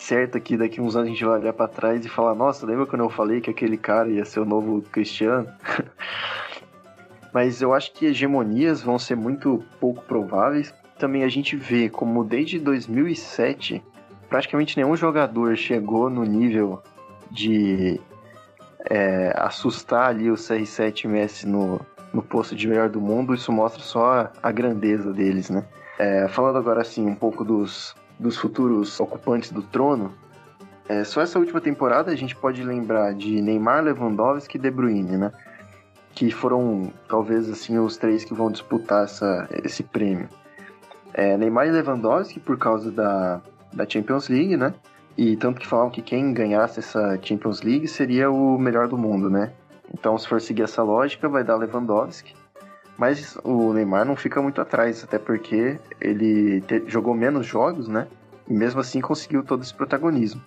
certa 0.00 0.40
que 0.40 0.56
daqui 0.56 0.80
uns 0.80 0.96
anos 0.96 1.08
a 1.08 1.10
gente 1.10 1.24
vai 1.24 1.38
olhar 1.38 1.52
para 1.52 1.68
trás 1.68 2.04
e 2.04 2.08
falar: 2.08 2.34
Nossa, 2.34 2.66
lembra 2.66 2.86
quando 2.86 3.02
eu 3.02 3.10
falei 3.10 3.40
que 3.40 3.50
aquele 3.50 3.76
cara 3.76 4.08
ia 4.08 4.24
ser 4.24 4.40
o 4.40 4.44
novo 4.44 4.82
Cristiano? 4.82 5.48
mas 7.32 7.62
eu 7.62 7.72
acho 7.72 7.92
que 7.92 8.06
hegemonias 8.06 8.82
vão 8.82 8.98
ser 8.98 9.16
muito 9.16 9.62
pouco 9.78 10.02
prováveis. 10.02 10.74
Também 10.98 11.24
a 11.24 11.28
gente 11.28 11.56
vê 11.56 11.88
como 11.88 12.24
desde 12.24 12.58
2007 12.58 13.82
praticamente 14.28 14.76
nenhum 14.76 14.94
jogador 14.96 15.56
chegou 15.56 16.08
no 16.08 16.24
nível 16.24 16.82
de 17.30 18.00
é, 18.88 19.32
assustar 19.36 20.08
ali 20.08 20.30
o 20.30 20.34
CR7 20.34 21.08
Messi 21.08 21.46
no, 21.46 21.80
no 22.12 22.22
posto 22.22 22.54
de 22.54 22.68
melhor 22.68 22.88
do 22.88 23.00
mundo, 23.00 23.34
isso 23.34 23.52
mostra 23.52 23.82
só 23.82 24.30
a 24.42 24.52
grandeza 24.52 25.12
deles, 25.12 25.50
né? 25.50 25.64
É, 25.98 26.28
falando 26.28 26.56
agora 26.56 26.80
assim 26.80 27.06
um 27.06 27.14
pouco 27.14 27.44
dos, 27.44 27.94
dos 28.20 28.36
futuros 28.36 29.00
ocupantes 29.00 29.50
do 29.50 29.62
trono, 29.62 30.12
é, 30.88 31.04
só 31.04 31.22
essa 31.22 31.38
última 31.38 31.60
temporada 31.60 32.12
a 32.12 32.16
gente 32.16 32.36
pode 32.36 32.62
lembrar 32.62 33.14
de 33.14 33.40
Neymar, 33.40 33.82
Lewandowski 33.82 34.58
e 34.58 34.60
De 34.60 34.70
Bruyne, 34.70 35.16
né? 35.16 35.32
Que 36.12 36.30
foram 36.30 36.92
talvez 37.08 37.48
assim 37.48 37.78
os 37.78 37.96
três 37.96 38.24
que 38.24 38.34
vão 38.34 38.50
disputar 38.50 39.04
essa, 39.04 39.48
esse 39.64 39.82
prêmio. 39.82 40.28
É, 41.14 41.36
Neymar 41.36 41.66
e 41.66 41.70
Lewandowski 41.70 42.38
por 42.40 42.58
causa 42.58 42.90
da, 42.90 43.40
da 43.72 43.88
Champions 43.88 44.28
League, 44.28 44.56
né? 44.56 44.74
E 45.16 45.36
tanto 45.36 45.60
que 45.60 45.66
falavam 45.66 45.90
que 45.90 46.02
quem 46.02 46.32
ganhasse 46.32 46.80
essa 46.80 47.18
Champions 47.22 47.62
League 47.62 47.88
seria 47.88 48.30
o 48.30 48.58
melhor 48.58 48.88
do 48.88 48.98
mundo, 48.98 49.30
né? 49.30 49.52
Então, 49.94 50.16
se 50.18 50.28
for 50.28 50.40
seguir 50.40 50.62
essa 50.62 50.82
lógica, 50.82 51.28
vai 51.28 51.42
dar 51.42 51.56
Lewandowski. 51.56 52.34
Mas 53.00 53.34
o 53.42 53.72
Neymar 53.72 54.04
não 54.04 54.14
fica 54.14 54.42
muito 54.42 54.60
atrás, 54.60 55.02
até 55.02 55.18
porque 55.18 55.80
ele 55.98 56.60
te, 56.60 56.82
jogou 56.86 57.14
menos 57.14 57.46
jogos, 57.46 57.88
né? 57.88 58.06
E 58.46 58.52
mesmo 58.52 58.78
assim 58.78 59.00
conseguiu 59.00 59.42
todo 59.42 59.62
esse 59.62 59.72
protagonismo. 59.72 60.42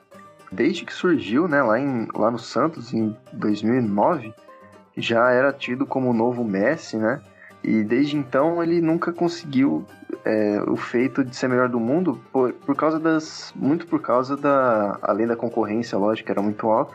Desde 0.51 0.85
que 0.85 0.93
surgiu, 0.93 1.47
né, 1.47 1.63
lá, 1.63 1.79
em, 1.79 2.07
lá 2.13 2.29
no 2.29 2.37
Santos, 2.37 2.93
em 2.93 3.17
2009, 3.33 4.35
já 4.95 5.31
era 5.31 5.51
tido 5.51 5.83
como 5.83 6.11
o 6.11 6.13
novo 6.13 6.43
Messi, 6.43 6.95
né? 6.95 7.19
E 7.63 7.81
desde 7.81 8.17
então 8.17 8.61
ele 8.61 8.81
nunca 8.81 9.11
conseguiu 9.11 9.83
é, 10.23 10.61
o 10.67 10.75
feito 10.75 11.23
de 11.23 11.35
ser 11.35 11.47
melhor 11.47 11.69
do 11.69 11.79
mundo 11.79 12.21
por, 12.31 12.53
por 12.53 12.75
causa 12.75 12.99
das. 12.99 13.51
Muito 13.55 13.87
por 13.87 13.99
causa 13.99 14.37
da. 14.37 14.99
Além 15.01 15.25
da 15.25 15.35
concorrência, 15.35 15.97
lógico, 15.97 16.29
era 16.29 16.41
muito 16.41 16.69
alta, 16.69 16.93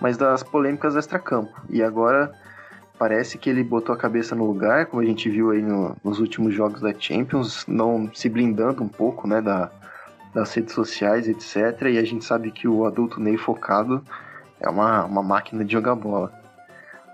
mas 0.00 0.16
das 0.16 0.44
polêmicas 0.44 0.94
extra-campo. 0.94 1.50
E 1.68 1.82
agora 1.82 2.32
parece 3.00 3.38
que 3.38 3.48
ele 3.48 3.64
botou 3.64 3.94
a 3.94 3.98
cabeça 3.98 4.34
no 4.34 4.44
lugar, 4.44 4.84
como 4.84 5.00
a 5.00 5.06
gente 5.06 5.30
viu 5.30 5.52
aí 5.52 5.62
no, 5.62 5.96
nos 6.04 6.20
últimos 6.20 6.54
jogos 6.54 6.82
da 6.82 6.92
Champions, 6.92 7.64
não 7.66 8.10
se 8.12 8.28
blindando 8.28 8.82
um 8.82 8.88
pouco, 8.88 9.26
né, 9.26 9.40
da, 9.40 9.70
das 10.34 10.52
redes 10.52 10.74
sociais, 10.74 11.26
etc. 11.26 11.80
E 11.90 11.96
a 11.96 12.04
gente 12.04 12.26
sabe 12.26 12.50
que 12.50 12.68
o 12.68 12.84
adulto 12.84 13.18
Ney 13.18 13.38
focado 13.38 14.04
é 14.60 14.68
uma, 14.68 15.06
uma 15.06 15.22
máquina 15.22 15.64
de 15.64 15.72
jogar 15.72 15.94
bola. 15.94 16.30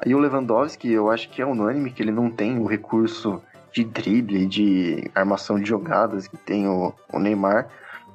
Aí 0.04 0.12
o 0.12 0.18
Lewandowski, 0.18 0.90
eu 0.90 1.08
acho 1.08 1.30
que 1.30 1.40
é 1.40 1.46
unânime 1.46 1.92
que 1.92 2.02
ele 2.02 2.10
não 2.10 2.32
tem 2.32 2.58
o 2.58 2.66
recurso 2.66 3.40
de 3.72 3.84
drible, 3.84 4.44
de 4.44 5.08
armação 5.14 5.56
de 5.56 5.68
jogadas 5.68 6.26
que 6.26 6.36
tem 6.36 6.66
o, 6.66 6.92
o 7.12 7.20
Neymar. 7.20 7.68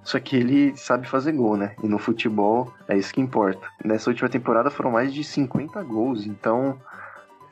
Só 0.04 0.20
que 0.20 0.36
ele 0.36 0.76
sabe 0.76 1.08
fazer 1.08 1.32
gol, 1.32 1.56
né? 1.56 1.74
E 1.82 1.88
no 1.88 1.98
futebol 1.98 2.74
é 2.90 2.98
isso 2.98 3.14
que 3.14 3.22
importa. 3.22 3.66
Nessa 3.86 4.10
última 4.10 4.28
temporada 4.28 4.70
foram 4.70 4.92
mais 4.92 5.14
de 5.14 5.24
50 5.24 5.82
gols, 5.84 6.26
então 6.26 6.78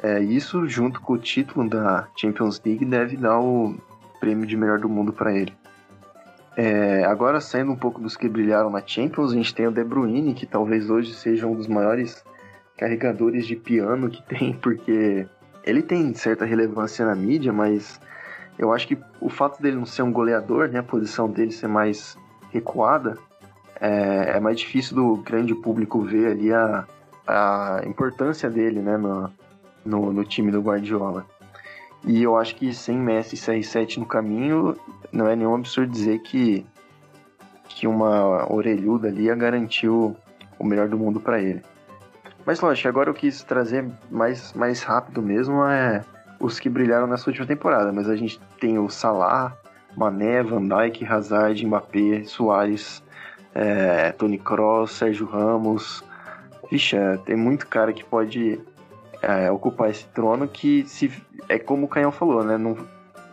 é, 0.02 0.20
isso 0.22 0.68
junto 0.68 1.02
com 1.02 1.14
o 1.14 1.18
título 1.18 1.70
da 1.70 2.08
Champions 2.16 2.62
League 2.66 2.86
deve 2.86 3.18
dar 3.18 3.40
o 3.40 3.76
prêmio 4.20 4.46
de 4.46 4.56
melhor 4.56 4.80
do 4.80 4.90
mundo 4.90 5.12
para 5.12 5.34
ele. 5.34 5.54
É, 6.56 7.04
agora 7.06 7.40
saindo 7.40 7.72
um 7.72 7.76
pouco 7.76 8.02
dos 8.02 8.18
que 8.18 8.28
brilharam 8.28 8.70
na 8.70 8.86
Champions, 8.86 9.32
a 9.32 9.36
gente 9.36 9.54
tem 9.54 9.68
o 9.68 9.72
De 9.72 9.84
Bruyne, 9.84 10.34
que 10.34 10.46
talvez 10.46 10.90
hoje 10.90 11.14
seja 11.14 11.48
um 11.48 11.56
dos 11.56 11.68
maiores 11.68 12.24
carregadores 12.78 13.46
de 13.46 13.56
piano 13.56 14.10
que 14.10 14.22
tem, 14.28 14.54
porque 14.54 15.28
ele 15.64 15.82
tem 15.82 16.14
certa 16.14 16.46
relevância 16.46 17.06
na 17.06 17.16
mídia, 17.16 17.52
mas 17.52 18.00
eu 18.58 18.74
acho 18.74 18.88
que 18.88 18.98
o 19.22 19.30
fato 19.30 19.62
dele 19.62 19.78
não 19.78 19.86
ser 19.86 20.02
um 20.02 20.12
goleador, 20.12 20.70
né, 20.70 20.80
a 20.80 20.84
posição 20.84 21.30
dele 21.30 21.52
ser 21.52 21.68
mais 21.68 22.18
recuada, 22.52 23.18
é, 23.80 24.38
é 24.38 24.40
mais 24.40 24.60
difícil 24.60 24.96
do 24.96 25.18
grande 25.18 25.54
público 25.56 26.02
ver 26.02 26.32
ali 26.32 26.54
a, 26.54 26.86
a 27.28 27.82
importância 27.86 28.50
dele, 28.50 28.82
né, 28.82 28.98
no, 28.98 29.32
no, 29.90 30.14
no 30.14 30.24
time 30.24 30.52
do 30.52 30.62
Guardiola. 30.62 31.26
E 32.06 32.24
eu 32.24 32.38
acho 32.38 32.56
que 32.56 32.74
sem 32.74 32.98
Messi 32.98 33.36
e 33.36 33.38
CR7 33.38 33.98
no 33.98 34.06
caminho, 34.06 34.78
não 35.12 35.28
é 35.28 35.36
nenhum 35.36 35.56
absurdo 35.56 35.92
dizer 35.92 36.20
que, 36.20 36.66
que 37.68 37.88
uma 37.88 38.52
orelhuda 38.52 39.10
ali 39.10 39.34
garantiu 39.36 40.16
o 40.58 40.64
melhor 40.64 40.88
do 40.88 40.98
mundo 40.98 41.20
para 41.20 41.42
ele. 41.42 41.62
Mas 42.46 42.62
lógico, 42.62 42.88
agora 42.88 43.10
eu 43.10 43.14
quis 43.14 43.44
trazer 43.44 43.86
mais, 44.10 44.54
mais 44.54 44.82
rápido 44.82 45.22
mesmo 45.22 45.66
é 45.66 46.04
os 46.40 46.58
que 46.58 46.70
brilharam 46.70 47.06
nessa 47.06 47.30
última 47.30 47.46
temporada. 47.46 47.92
Mas 47.92 48.10
a 48.10 48.16
gente 48.16 48.40
tem 48.60 48.80
o 48.80 48.90
Salah, 48.90 49.56
Mané, 49.96 50.42
Van 50.42 50.68
Dijk, 50.68 51.06
Hazard, 51.06 51.66
Mbappé, 51.66 52.24
Soares, 52.24 53.04
é, 53.54 54.12
Tony 54.14 54.38
Kroos, 54.38 54.94
Sérgio 54.94 55.26
Ramos. 55.26 56.04
Vixe, 56.72 56.96
é, 56.96 57.18
tem 57.18 57.36
muito 57.36 57.68
cara 57.68 57.92
que 57.92 58.04
pode 58.04 58.60
é, 59.22 59.52
ocupar 59.52 59.90
esse 59.90 60.06
trono 60.08 60.48
que 60.48 60.86
se 60.88 61.12
é 61.48 61.60
como 61.60 61.86
o 61.86 61.90
Canhão 61.90 62.12
falou, 62.12 62.44
né? 62.44 62.58
Não, 62.58 62.78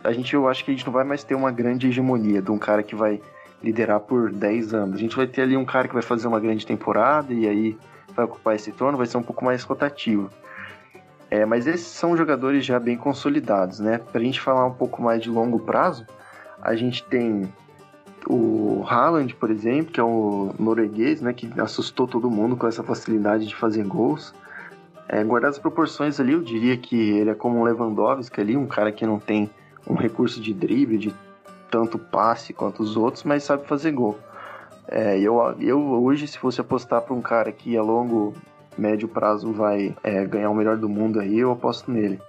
a 0.03 0.11
gente 0.11 0.33
eu 0.33 0.47
acho 0.47 0.63
que 0.63 0.71
a 0.71 0.73
gente 0.73 0.85
não 0.85 0.93
vai 0.93 1.03
mais 1.03 1.23
ter 1.23 1.35
uma 1.35 1.51
grande 1.51 1.87
hegemonia 1.87 2.41
de 2.41 2.51
um 2.51 2.57
cara 2.57 2.83
que 2.83 2.95
vai 2.95 3.21
liderar 3.63 3.99
por 3.99 4.31
10 4.31 4.73
anos. 4.73 4.95
A 4.95 4.99
gente 4.99 5.15
vai 5.15 5.27
ter 5.27 5.41
ali 5.41 5.57
um 5.57 5.65
cara 5.65 5.87
que 5.87 5.93
vai 5.93 6.03
fazer 6.03 6.27
uma 6.27 6.39
grande 6.39 6.65
temporada 6.65 7.33
e 7.33 7.47
aí 7.47 7.77
vai 8.15 8.25
ocupar 8.25 8.55
esse 8.55 8.71
trono 8.71 8.97
vai 8.97 9.05
ser 9.05 9.17
um 9.17 9.23
pouco 9.23 9.45
mais 9.45 9.63
rotativo. 9.63 10.29
É, 11.29 11.45
mas 11.45 11.67
esses 11.67 11.87
são 11.87 12.15
jogadores 12.15 12.65
já 12.65 12.79
bem 12.79 12.97
consolidados, 12.97 13.79
né? 13.79 13.97
Para 13.97 14.21
a 14.21 14.23
gente 14.23 14.39
falar 14.39 14.65
um 14.65 14.73
pouco 14.73 15.01
mais 15.01 15.21
de 15.21 15.29
longo 15.29 15.59
prazo, 15.59 16.05
a 16.61 16.73
gente 16.75 17.03
tem 17.03 17.51
o 18.29 18.83
Haaland, 18.87 19.35
por 19.35 19.51
exemplo, 19.51 19.91
que 19.91 19.99
é 19.99 20.03
o 20.03 20.53
norueguês, 20.57 21.21
né? 21.21 21.33
Que 21.33 21.49
assustou 21.59 22.07
todo 22.07 22.31
mundo 22.31 22.55
com 22.55 22.65
essa 22.65 22.81
facilidade 22.81 23.45
de 23.45 23.55
fazer 23.55 23.83
gols. 23.83 24.33
É, 25.09 25.23
guardadas 25.23 25.55
as 25.55 25.61
proporções 25.61 26.19
ali, 26.19 26.33
eu 26.33 26.41
diria 26.41 26.77
que 26.77 26.95
ele 26.95 27.29
é 27.29 27.35
como 27.35 27.59
um 27.59 27.63
Lewandowski 27.63 28.41
ali, 28.41 28.57
um 28.57 28.67
cara 28.67 28.91
que 28.91 29.05
não 29.05 29.19
tem 29.19 29.49
um 29.87 29.93
recurso 29.93 30.41
de 30.41 30.53
drible, 30.53 30.97
de 30.97 31.15
tanto 31.71 31.97
passe 31.97 32.53
quanto 32.53 32.83
os 32.83 32.97
outros, 32.97 33.23
mas 33.23 33.43
sabe 33.43 33.65
fazer 33.65 33.91
gol. 33.91 34.17
É, 34.87 35.19
eu, 35.19 35.37
eu 35.59 35.79
hoje, 35.79 36.27
se 36.27 36.37
fosse 36.37 36.59
apostar 36.61 37.01
para 37.01 37.13
um 37.13 37.21
cara 37.21 37.51
que 37.51 37.77
a 37.77 37.81
longo, 37.81 38.33
médio 38.77 39.07
prazo 39.07 39.51
vai 39.51 39.95
é, 40.03 40.25
ganhar 40.25 40.49
o 40.49 40.55
melhor 40.55 40.77
do 40.77 40.87
mundo 40.87 41.19
aí, 41.19 41.39
eu 41.39 41.51
aposto 41.51 41.91
nele. 41.91 42.21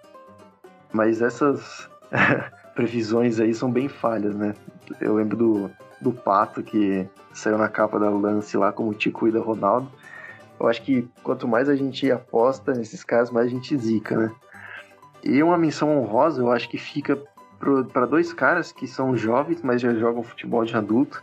Mas 0.92 1.20
essas 1.20 1.88
previsões 2.74 3.38
aí 3.38 3.54
são 3.54 3.70
bem 3.70 3.88
falhas, 3.88 4.34
né? 4.34 4.54
Eu 5.00 5.14
lembro 5.14 5.36
do, 5.36 5.70
do 6.00 6.12
Pato 6.12 6.62
que 6.62 7.06
saiu 7.32 7.58
na 7.58 7.68
capa 7.68 7.98
da 7.98 8.08
Lance 8.08 8.56
lá 8.56 8.72
como 8.72 8.94
Tico 8.94 9.28
e 9.28 9.32
da 9.32 9.40
Ronaldo. 9.40 9.88
Eu 10.58 10.66
acho 10.66 10.82
que 10.82 11.08
quanto 11.22 11.46
mais 11.46 11.68
a 11.68 11.76
gente 11.76 12.10
aposta 12.10 12.72
nesses 12.72 13.04
caras, 13.04 13.30
mais 13.30 13.46
a 13.46 13.50
gente 13.50 13.76
zica, 13.76 14.16
né? 14.16 14.32
E 15.22 15.42
uma 15.42 15.58
menção 15.58 15.98
honrosa, 15.98 16.40
eu 16.40 16.50
acho 16.50 16.68
que 16.68 16.78
fica 16.78 17.18
para 17.92 18.06
dois 18.06 18.32
caras 18.32 18.70
que 18.70 18.86
são 18.86 19.16
jovens, 19.16 19.62
mas 19.62 19.80
já 19.80 19.92
jogam 19.94 20.22
futebol 20.22 20.64
de 20.64 20.76
adulto 20.76 21.22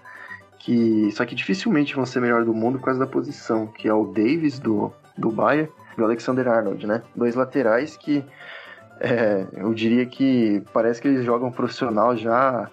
que 0.65 1.11
só 1.11 1.23
que 1.25 1.35
dificilmente 1.35 1.95
vão 1.95 2.07
ser 2.07 2.19
melhor 2.19 2.43
do 2.43 2.51
mundo 2.51 2.79
por 2.79 2.85
causa 2.85 2.99
da 2.99 3.05
posição, 3.05 3.67
que 3.67 3.87
é 3.87 3.93
o 3.93 4.05
Davis 4.05 4.57
do, 4.57 4.91
do 5.15 5.31
Bayern 5.31 5.71
e 5.95 6.01
o 6.01 6.03
Alexander 6.03 6.47
Arnold, 6.47 6.87
né? 6.87 7.03
Dois 7.15 7.35
laterais 7.35 7.95
que 7.95 8.25
é, 8.99 9.45
eu 9.53 9.71
diria 9.75 10.07
que 10.07 10.63
parece 10.73 10.99
que 10.99 11.07
eles 11.07 11.23
jogam 11.23 11.51
profissional 11.51 12.17
já 12.17 12.67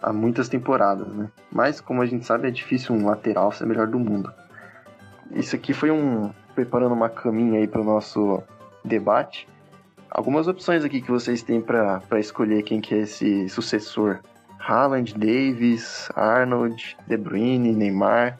há 0.00 0.12
muitas 0.14 0.48
temporadas, 0.48 1.08
né? 1.08 1.28
Mas 1.52 1.78
como 1.78 2.00
a 2.00 2.06
gente 2.06 2.24
sabe, 2.24 2.48
é 2.48 2.50
difícil 2.50 2.94
um 2.94 3.04
lateral 3.04 3.52
ser 3.52 3.66
melhor 3.66 3.86
do 3.86 3.98
mundo. 3.98 4.32
Isso 5.32 5.56
aqui 5.56 5.72
foi 5.72 5.90
um 5.90 6.30
preparando 6.54 6.94
uma 6.94 7.08
caminha 7.08 7.60
aí 7.60 7.68
para 7.68 7.80
o 7.80 7.84
nosso 7.84 8.42
debate. 8.84 9.46
Algumas 10.10 10.48
opções 10.48 10.84
aqui 10.84 11.00
que 11.00 11.10
vocês 11.10 11.42
têm 11.42 11.60
para 11.60 12.00
escolher 12.18 12.62
quem 12.62 12.80
que 12.80 12.94
é 12.94 12.98
esse 12.98 13.48
sucessor 13.48 14.20
Haaland, 14.58 15.14
Davis, 15.14 16.08
Arnold, 16.14 16.96
De 17.06 17.16
Bruyne, 17.16 17.72
Neymar, 17.72 18.38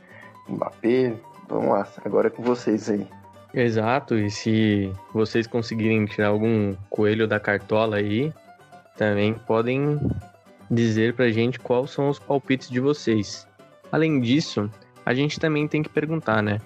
Mbappé. 0.49 1.15
Vamos 1.49 1.69
lá, 1.69 1.87
agora 2.05 2.29
é 2.29 2.31
com 2.31 2.43
vocês 2.43 2.89
aí. 2.89 3.07
Exato, 3.55 4.17
e 4.17 4.31
se 4.31 4.93
vocês 5.13 5.47
conseguirem 5.47 6.05
tirar 6.07 6.29
algum 6.29 6.75
coelho 6.91 7.29
da 7.29 7.39
cartola 7.39 7.97
aí, 7.97 8.33
também 8.97 9.35
podem 9.35 10.01
dizer 10.71 11.15
pra 11.15 11.31
gente 11.31 11.61
quais 11.61 11.91
são 11.91 12.09
os 12.09 12.19
palpites 12.19 12.69
de 12.69 12.81
vocês. 12.81 13.47
Além 13.93 14.21
disso, 14.21 14.71
a 15.05 15.15
gente 15.15 15.39
também 15.39 15.69
tem 15.69 15.83
que 15.83 15.89
perguntar, 15.89 16.43
né? 16.43 16.61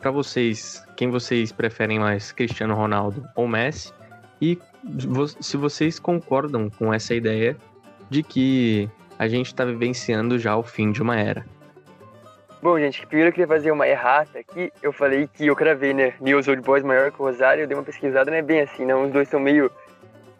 Para 0.00 0.10
vocês, 0.10 0.84
quem 0.96 1.10
vocês 1.10 1.52
preferem 1.52 1.98
mais, 1.98 2.32
Cristiano 2.32 2.74
Ronaldo 2.74 3.24
ou 3.34 3.48
Messi? 3.48 3.92
E 4.40 4.58
se 5.40 5.56
vocês 5.56 5.98
concordam 5.98 6.70
com 6.70 6.92
essa 6.92 7.14
ideia 7.14 7.56
de 8.08 8.22
que 8.22 8.88
a 9.18 9.26
gente 9.28 9.46
está 9.46 9.64
vivenciando 9.64 10.38
já 10.38 10.56
o 10.56 10.62
fim 10.62 10.92
de 10.92 11.02
uma 11.02 11.18
era. 11.18 11.44
Bom, 12.62 12.78
gente, 12.78 13.06
primeiro 13.06 13.28
eu 13.28 13.32
queria 13.32 13.46
fazer 13.46 13.70
uma 13.70 13.86
errata 13.86 14.38
aqui. 14.38 14.72
Eu 14.82 14.92
falei 14.92 15.28
que 15.32 15.46
eu 15.46 15.54
cravei, 15.54 15.94
né? 15.94 16.14
News 16.20 16.48
Old 16.48 16.62
Boys 16.62 16.82
maior 16.82 17.12
que 17.12 17.20
o 17.20 17.24
Rosário. 17.24 17.62
Eu 17.62 17.66
dei 17.66 17.76
uma 17.76 17.82
pesquisada, 17.82 18.30
não 18.30 18.38
é 18.38 18.42
bem 18.42 18.60
assim, 18.60 18.84
não. 18.84 19.04
Os 19.04 19.12
dois 19.12 19.28
são 19.28 19.38
meio. 19.38 19.70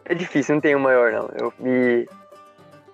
É 0.05 0.15
difícil, 0.15 0.55
não 0.55 0.61
tem 0.61 0.75
um 0.75 0.81
maior, 0.81 1.13
não. 1.13 1.31
Eu 1.39 1.53
me. 1.59 2.09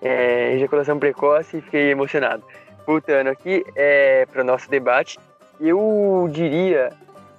É, 0.01 0.55
ejaculação 0.55 0.99
precoce 0.99 1.57
e 1.57 1.61
fiquei 1.61 1.91
emocionado. 1.91 2.43
Voltando 2.85 3.27
aqui 3.27 3.63
é, 3.75 4.25
para 4.25 4.41
o 4.41 4.45
nosso 4.45 4.69
debate, 4.69 5.17
eu 5.59 6.29
diria, 6.31 6.91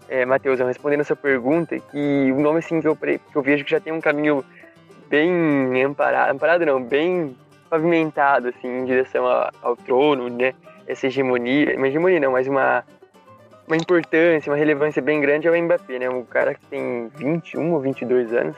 é, 0.09 0.24
Matheus, 0.24 0.61
respondendo 0.61 1.00
a 1.00 1.05
sua 1.05 1.16
pergunta, 1.16 1.79
que 1.79 2.33
o 2.33 2.40
nome 2.40 2.59
assim 2.59 2.81
que 2.81 2.88
eu, 2.88 2.96
que 2.96 3.20
eu 3.35 3.42
vejo 3.42 3.64
que 3.64 3.70
já 3.70 3.81
tem 3.81 3.92
um 3.92 4.00
caminho 4.00 4.44
bem 5.09 5.83
amparado, 5.83 6.33
amparado 6.33 6.66
não, 6.66 6.83
bem 6.83 7.37
pavimentado 7.68 8.48
assim 8.48 8.68
em 8.68 8.85
direção 8.85 9.27
ao, 9.27 9.50
ao 9.62 9.77
trono, 9.77 10.29
né? 10.29 10.55
Essa 10.87 11.07
hegemonia, 11.07 11.77
uma 11.77 11.88
hegemonia 11.88 12.20
não, 12.20 12.33
mas 12.33 12.46
uma 12.46 12.85
uma 13.66 13.77
importância, 13.77 14.53
uma 14.53 14.59
relevância 14.59 15.00
bem 15.00 15.20
grande 15.20 15.48
é 15.48 15.50
o 15.50 15.62
Mbappé, 15.62 15.98
né? 15.98 16.09
Um 16.09 16.24
cara 16.24 16.55
que 16.55 16.66
tem 16.66 17.09
21 17.16 17.72
ou 17.72 17.81
22 17.81 18.33
anos 18.33 18.57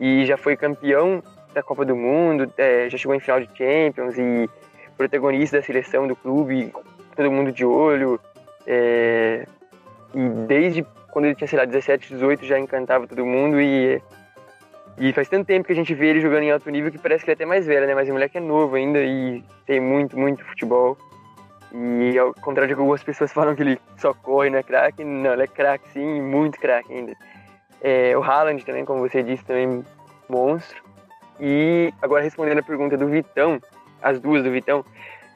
e 0.00 0.24
já 0.26 0.36
foi 0.36 0.56
campeão 0.56 1.22
da 1.52 1.62
Copa 1.62 1.84
do 1.84 1.94
Mundo, 1.94 2.52
é, 2.56 2.88
já 2.88 2.96
chegou 2.96 3.14
em 3.14 3.20
final 3.20 3.40
de 3.40 3.48
Champions 3.56 4.16
e 4.16 4.48
protagonista 4.96 5.58
da 5.58 5.62
seleção 5.62 6.06
do 6.06 6.16
clube, 6.16 6.72
todo 7.16 7.30
mundo 7.30 7.52
de 7.52 7.64
olho. 7.64 8.20
É, 8.66 9.46
e 10.14 10.28
desde 10.46 10.86
quando 11.10 11.26
ele 11.26 11.34
tinha, 11.34 11.48
sei 11.48 11.58
lá, 11.58 11.64
17, 11.64 12.14
18 12.14 12.44
já 12.46 12.58
encantava 12.58 13.06
todo 13.06 13.24
mundo 13.26 13.60
e 13.60 14.00
e 14.98 15.12
faz 15.12 15.28
tanto 15.28 15.46
tempo 15.46 15.66
que 15.66 15.72
a 15.72 15.76
gente 15.76 15.94
vê 15.94 16.08
ele 16.08 16.20
jogando 16.20 16.42
em 16.42 16.50
alto 16.50 16.68
nível 16.70 16.90
que 16.90 16.98
parece 16.98 17.24
que 17.24 17.30
ele 17.30 17.32
é 17.32 17.36
até 17.36 17.46
mais 17.46 17.66
velho, 17.66 17.86
né? 17.86 17.94
Mas 17.94 18.08
o 18.08 18.12
moleque 18.12 18.38
é 18.38 18.40
novo 18.40 18.76
ainda 18.76 19.02
e 19.02 19.42
tem 19.66 19.80
muito, 19.80 20.18
muito 20.18 20.44
futebol. 20.44 20.96
E 21.72 22.18
ao 22.18 22.34
contrário 22.34 22.74
de 22.74 22.78
algumas 22.78 23.02
pessoas 23.02 23.32
falam 23.34 23.54
que 23.54 23.62
ele 23.62 23.80
só 23.96 24.12
corre, 24.12 24.50
não 24.50 24.58
é 24.58 24.62
craque, 24.62 25.02
não, 25.02 25.32
ele 25.32 25.44
é 25.44 25.46
craque 25.46 25.88
sim, 25.92 26.20
muito 26.20 26.58
craque 26.58 26.92
ainda. 26.92 27.14
É, 27.80 28.16
o 28.16 28.22
Haaland 28.22 28.64
também, 28.64 28.84
como 28.84 29.00
você 29.00 29.22
disse, 29.22 29.44
também 29.44 29.84
monstro. 30.28 30.82
E 31.40 31.92
agora 32.00 32.22
respondendo 32.22 32.58
a 32.58 32.62
pergunta 32.62 32.96
do 32.96 33.08
Vitão, 33.08 33.60
as 34.02 34.20
duas 34.20 34.44
do 34.44 34.50
Vitão, 34.50 34.84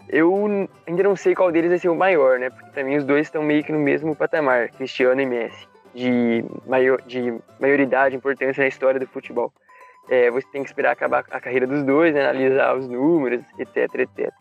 eu 0.09 0.69
ainda 0.87 1.03
não 1.03 1.17
sei 1.17 1.35
qual 1.35 1.51
deles 1.51 1.71
vai 1.71 1.79
ser 1.79 1.89
o 1.89 1.95
maior, 1.95 2.39
né? 2.39 2.51
Porque 2.51 2.83
mim 2.83 2.97
os 2.97 3.05
dois 3.05 3.27
estão 3.27 3.43
meio 3.43 3.65
que 3.65 3.73
no 3.73 3.79
mesmo 3.79 4.15
patamar, 4.15 4.71
Cristiano 4.71 5.21
e 5.21 5.27
Messi 5.27 5.67
de, 5.97 6.45
maior, 6.67 7.01
de 7.03 7.35
maioridade, 7.59 8.15
importância 8.15 8.63
na 8.63 8.69
história 8.69 9.01
do 9.01 9.07
futebol. 9.07 9.53
É, 10.09 10.31
você 10.31 10.47
tem 10.53 10.63
que 10.63 10.69
esperar 10.69 10.93
acabar 10.93 11.25
a 11.31 11.41
carreira 11.41 11.67
dos 11.67 11.83
dois, 11.83 12.15
né, 12.15 12.29
analisar 12.29 12.77
os 12.77 12.87
números, 12.87 13.43
etc, 13.59 13.93
etc. 14.01 14.33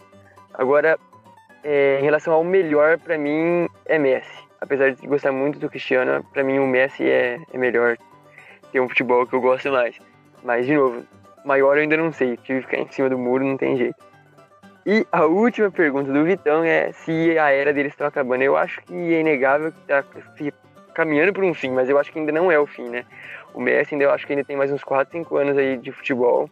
Agora, 0.53 0.99
é, 1.63 1.99
em 1.99 2.03
relação 2.03 2.33
ao 2.33 2.43
melhor, 2.43 2.99
para 2.99 3.17
mim, 3.17 3.67
é 3.85 3.97
Messi. 3.97 4.45
Apesar 4.61 4.91
de 4.91 5.07
gostar 5.07 5.31
muito 5.31 5.57
do 5.57 5.69
Cristiano, 5.69 6.23
para 6.31 6.43
mim 6.43 6.59
o 6.59 6.67
Messi 6.67 7.09
é, 7.09 7.39
é 7.51 7.57
melhor. 7.57 7.97
Tem 8.71 8.81
um 8.81 8.89
futebol 8.89 9.25
que 9.25 9.33
eu 9.33 9.41
gosto 9.41 9.71
mais. 9.71 9.97
Mas, 10.43 10.65
de 10.65 10.75
novo, 10.75 11.03
maior 11.43 11.77
eu 11.77 11.83
ainda 11.83 11.97
não 11.97 12.11
sei. 12.11 12.37
Tive 12.37 12.59
que 12.59 12.67
ficar 12.67 12.77
em 12.77 12.91
cima 12.91 13.09
do 13.09 13.17
muro, 13.17 13.43
não 13.43 13.57
tem 13.57 13.77
jeito. 13.77 13.97
E 14.85 15.05
a 15.11 15.25
última 15.25 15.71
pergunta 15.71 16.13
do 16.13 16.23
Vitão 16.23 16.63
é 16.63 16.91
se 16.91 17.37
a 17.39 17.49
era 17.49 17.73
deles 17.73 17.93
está 17.93 18.05
acabando. 18.05 18.43
Eu 18.43 18.55
acho 18.55 18.81
que 18.81 18.93
é 18.93 19.19
inegável 19.19 19.71
que 19.71 19.81
tá, 19.81 20.03
se 20.37 20.53
caminhando 20.93 21.33
para 21.33 21.43
um 21.43 21.55
fim, 21.55 21.71
mas 21.71 21.89
eu 21.89 21.97
acho 21.97 22.11
que 22.11 22.19
ainda 22.19 22.31
não 22.31 22.51
é 22.51 22.59
o 22.59 22.67
fim, 22.67 22.87
né? 22.87 23.03
O 23.53 23.59
Messi 23.59 23.95
ainda 23.95 24.05
eu 24.05 24.11
acho 24.11 24.27
que 24.27 24.33
ainda 24.33 24.45
tem 24.45 24.55
mais 24.55 24.71
uns 24.71 24.83
4, 24.83 25.11
5 25.11 25.37
anos 25.37 25.57
aí 25.57 25.77
de 25.77 25.91
futebol. 25.91 26.47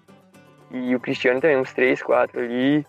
E 0.72 0.96
o 0.96 1.00
Cristiano 1.00 1.40
também, 1.40 1.58
uns 1.58 1.72
3, 1.74 2.02
4 2.02 2.40
ali. 2.40 2.86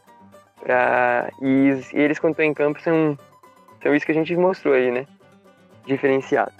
Pra... 0.62 1.28
E, 1.42 1.78
e 1.92 2.00
eles, 2.00 2.18
quando 2.18 2.32
estão 2.32 2.46
em 2.46 2.54
campo, 2.54 2.80
são, 2.80 3.18
são 3.82 3.94
isso 3.94 4.06
que 4.06 4.12
a 4.12 4.14
gente 4.14 4.34
mostrou 4.34 4.72
aí, 4.72 4.90
né? 4.90 5.06
Diferenciados. 5.86 6.54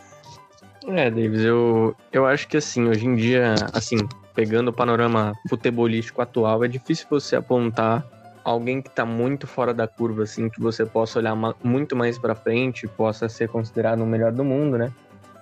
É, 0.89 1.11
Davis, 1.11 1.43
eu, 1.43 1.97
eu 2.13 2.27
acho 2.27 2.47
que 2.47 2.59
assim, 2.59 2.87
hoje 2.87 3.07
em 3.07 3.17
dia, 3.17 3.55
assim, 3.73 3.97
pegando 4.35 4.69
o 4.69 4.73
panorama 4.73 5.33
futebolístico 5.49 6.21
atual, 6.21 6.63
é 6.63 6.69
difícil 6.69 7.07
você 7.09 7.37
apontar 7.37 8.05
alguém 8.45 8.83
que 8.83 8.89
está 8.89 9.07
muito 9.07 9.47
fora 9.47 9.73
da 9.73 9.89
curva, 9.89 10.25
assim, 10.25 10.51
que 10.51 10.61
você 10.61 10.85
possa 10.85 11.19
olhar 11.19 11.35
muito 11.63 11.97
mais 11.97 12.19
para 12.19 12.35
frente, 12.35 12.87
possa 12.87 13.29
ser 13.29 13.49
considerado 13.49 14.01
o 14.03 14.07
melhor 14.07 14.31
do 14.31 14.45
mundo, 14.45 14.77
né? 14.77 14.93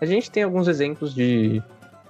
A 0.00 0.06
gente 0.06 0.30
tem 0.30 0.44
alguns 0.44 0.68
exemplos 0.68 1.12
de 1.14 1.60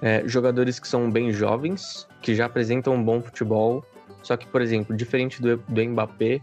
é, 0.02 0.22
jogadores 0.26 0.78
que 0.78 0.87
são 0.87 1.11
bem 1.11 1.33
jovens, 1.33 2.07
que 2.20 2.35
já 2.35 2.46
apresentam 2.46 2.94
um 2.94 3.02
bom 3.02 3.22
futebol, 3.22 3.85
só 4.22 4.37
que, 4.37 4.46
por 4.46 4.61
exemplo, 4.61 4.94
diferente 4.94 5.40
do, 5.40 5.57
do 5.57 5.85
Mbappé, 5.85 6.40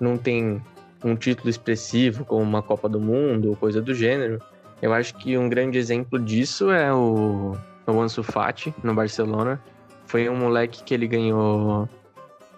não 0.00 0.16
tem 0.16 0.62
um 1.04 1.14
título 1.16 1.50
expressivo 1.50 2.24
como 2.24 2.42
uma 2.42 2.62
Copa 2.62 2.88
do 2.88 3.00
Mundo 3.00 3.50
ou 3.50 3.56
coisa 3.56 3.80
do 3.82 3.94
gênero. 3.94 4.40
Eu 4.80 4.92
acho 4.92 5.14
que 5.16 5.36
um 5.36 5.48
grande 5.48 5.76
exemplo 5.78 6.18
disso 6.18 6.70
é 6.70 6.92
o, 6.92 7.56
o 7.86 8.00
Ansu 8.00 8.22
Fati 8.22 8.72
no 8.82 8.94
Barcelona. 8.94 9.60
Foi 10.06 10.28
um 10.28 10.36
moleque 10.36 10.82
que 10.84 10.94
ele 10.94 11.06
ganhou 11.06 11.88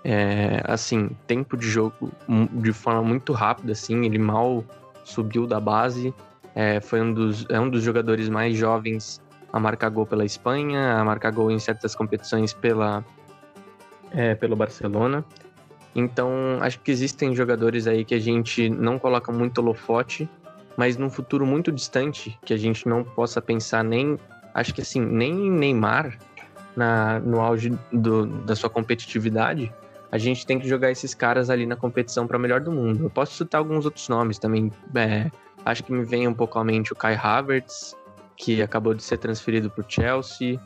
é, 0.04 0.62
assim, 0.64 1.10
tempo 1.26 1.56
de 1.56 1.68
jogo 1.68 2.10
de 2.52 2.72
forma 2.72 3.02
muito 3.02 3.32
rápida, 3.32 3.72
assim, 3.72 4.04
ele 4.04 4.18
mal 4.18 4.64
subiu 5.04 5.46
da 5.46 5.60
base, 5.60 6.14
é, 6.54 6.80
foi 6.80 7.00
um 7.00 7.12
dos, 7.12 7.46
é 7.48 7.60
um 7.60 7.68
dos 7.68 7.82
jogadores 7.82 8.28
mais 8.28 8.56
jovens 8.56 9.20
a 9.52 9.58
marcar 9.58 9.88
gol 9.90 10.06
pela 10.06 10.24
Espanha, 10.24 10.94
a 10.94 11.04
marcar 11.04 11.32
gol 11.32 11.50
em 11.50 11.58
certas 11.58 11.94
competições 11.94 12.52
pela, 12.52 13.04
é, 14.12 14.34
pelo 14.34 14.56
Barcelona. 14.56 15.24
Então, 15.94 16.30
acho 16.60 16.78
que 16.80 16.90
existem 16.90 17.34
jogadores 17.34 17.86
aí 17.86 18.04
que 18.04 18.14
a 18.14 18.18
gente 18.20 18.68
não 18.68 18.98
coloca 18.98 19.32
muito 19.32 19.58
holofote, 19.58 20.28
mas 20.76 20.96
num 20.96 21.10
futuro 21.10 21.44
muito 21.44 21.72
distante, 21.72 22.38
que 22.44 22.54
a 22.54 22.56
gente 22.56 22.88
não 22.88 23.02
possa 23.02 23.42
pensar 23.42 23.82
nem, 23.82 24.16
acho 24.54 24.72
que 24.72 24.80
assim, 24.80 25.00
nem 25.00 25.50
Neymar 25.50 26.16
na, 26.76 27.18
no 27.18 27.40
auge 27.40 27.76
do, 27.92 28.26
da 28.26 28.54
sua 28.54 28.70
competitividade, 28.70 29.72
a 30.10 30.18
gente 30.18 30.44
tem 30.44 30.58
que 30.58 30.68
jogar 30.68 30.90
esses 30.90 31.14
caras 31.14 31.50
ali 31.50 31.66
na 31.66 31.76
competição 31.76 32.26
para 32.26 32.38
melhor 32.38 32.60
do 32.60 32.72
mundo. 32.72 33.04
Eu 33.04 33.10
posso 33.10 33.34
citar 33.34 33.60
alguns 33.60 33.84
outros 33.84 34.08
nomes 34.08 34.38
também. 34.38 34.72
É, 34.94 35.30
acho 35.64 35.84
que 35.84 35.92
me 35.92 36.04
vem 36.04 36.26
um 36.26 36.34
pouco 36.34 36.58
à 36.58 36.64
mente 36.64 36.92
o 36.92 36.96
Kai 36.96 37.14
Havertz, 37.14 37.94
que 38.36 38.60
acabou 38.60 38.92
de 38.94 39.02
ser 39.02 39.18
transferido 39.18 39.70
para 39.70 39.82
o 39.82 39.84
Chelsea. 39.88 40.58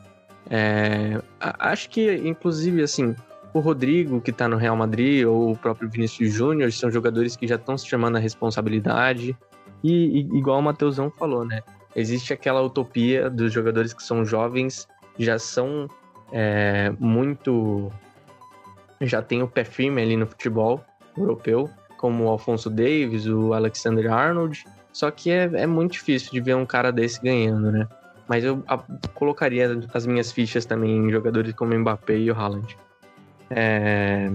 É, 0.49 1.21
acho 1.39 1.89
que, 1.89 2.15
inclusive, 2.27 2.81
assim, 2.81 3.15
o 3.53 3.59
Rodrigo, 3.59 4.19
que 4.19 4.31
está 4.31 4.47
no 4.47 4.57
Real 4.57 4.75
Madrid, 4.75 5.25
ou 5.25 5.51
o 5.51 5.57
próprio 5.57 5.89
Vinícius 5.89 6.33
Júnior, 6.33 6.71
são 6.71 6.89
jogadores 6.89 7.35
que 7.35 7.47
já 7.47 7.55
estão 7.55 7.77
se 7.77 7.87
chamando 7.87 8.15
a 8.15 8.19
responsabilidade. 8.19 9.37
E, 9.83 10.21
e 10.21 10.37
igual 10.37 10.59
o 10.59 10.63
Matheusão 10.63 11.11
falou, 11.11 11.45
né? 11.45 11.61
Existe 11.95 12.33
aquela 12.33 12.61
utopia 12.61 13.29
dos 13.29 13.53
jogadores 13.53 13.93
que 13.93 14.03
são 14.03 14.25
jovens, 14.25 14.87
já 15.17 15.37
são 15.37 15.87
é, 16.31 16.91
muito 16.99 17.91
já 19.01 19.21
tem 19.21 19.41
o 19.43 19.47
pé 19.47 19.63
firme 19.63 20.01
ali 20.01 20.15
no 20.15 20.25
futebol 20.25 20.83
europeu, 21.17 21.69
como 21.97 22.25
o 22.25 22.29
Alfonso 22.29 22.69
Davis, 22.69 23.25
o 23.25 23.53
Alexander 23.53 24.11
Arnold. 24.11 24.63
Só 24.91 25.11
que 25.11 25.31
é, 25.31 25.43
é 25.53 25.67
muito 25.67 25.93
difícil 25.93 26.31
de 26.31 26.39
ver 26.39 26.55
um 26.55 26.65
cara 26.65 26.91
desse 26.91 27.21
ganhando, 27.21 27.71
né? 27.71 27.87
Mas 28.27 28.43
eu 28.43 28.63
a, 28.67 28.77
colocaria 29.13 29.79
as 29.93 30.05
minhas 30.05 30.31
fichas 30.31 30.65
também 30.65 30.97
em 30.97 31.11
jogadores 31.11 31.53
como 31.53 31.73
o 31.73 31.79
Mbappé 31.79 32.17
e 32.17 32.31
o 32.31 32.35
Haaland. 32.35 32.77
É... 33.49 34.31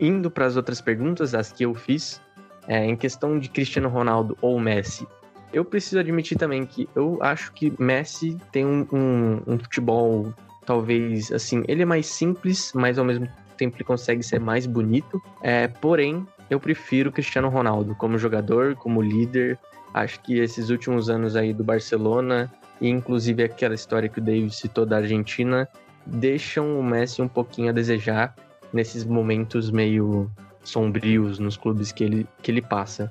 Indo 0.00 0.30
para 0.30 0.46
as 0.46 0.56
outras 0.56 0.80
perguntas, 0.80 1.34
as 1.34 1.52
que 1.52 1.64
eu 1.64 1.74
fiz, 1.74 2.20
é, 2.66 2.84
em 2.84 2.96
questão 2.96 3.38
de 3.38 3.48
Cristiano 3.48 3.88
Ronaldo 3.88 4.36
ou 4.40 4.58
Messi, 4.60 5.06
eu 5.52 5.64
preciso 5.64 5.98
admitir 5.98 6.36
também 6.36 6.64
que 6.66 6.88
eu 6.94 7.18
acho 7.22 7.52
que 7.52 7.72
Messi 7.78 8.36
tem 8.52 8.64
um, 8.64 8.86
um, 8.92 9.42
um 9.46 9.58
futebol, 9.58 10.32
talvez, 10.66 11.32
assim, 11.32 11.64
ele 11.66 11.82
é 11.82 11.86
mais 11.86 12.06
simples, 12.06 12.72
mas 12.74 12.98
ao 12.98 13.04
mesmo 13.04 13.28
tempo 13.58 13.76
ele 13.76 13.84
consegue 13.84 14.22
ser 14.22 14.40
mais 14.40 14.66
bonito. 14.66 15.20
É, 15.42 15.68
porém, 15.68 16.26
eu 16.48 16.58
prefiro 16.58 17.12
Cristiano 17.12 17.48
Ronaldo 17.48 17.94
como 17.94 18.16
jogador, 18.16 18.74
como 18.76 19.02
líder. 19.02 19.58
Acho 19.92 20.20
que 20.20 20.38
esses 20.38 20.70
últimos 20.70 21.10
anos 21.10 21.36
aí 21.36 21.52
do 21.52 21.64
Barcelona, 21.64 22.50
e 22.80 22.88
inclusive 22.88 23.42
aquela 23.42 23.74
história 23.74 24.08
que 24.08 24.18
o 24.18 24.22
David 24.22 24.54
citou 24.54 24.86
da 24.86 24.98
Argentina, 24.98 25.68
deixam 26.06 26.78
o 26.78 26.82
Messi 26.82 27.20
um 27.20 27.28
pouquinho 27.28 27.70
a 27.70 27.72
desejar 27.72 28.34
nesses 28.72 29.04
momentos 29.04 29.70
meio 29.70 30.30
sombrios 30.62 31.38
nos 31.38 31.56
clubes 31.56 31.92
que 31.92 32.04
ele, 32.04 32.26
que 32.42 32.50
ele 32.50 32.62
passa. 32.62 33.10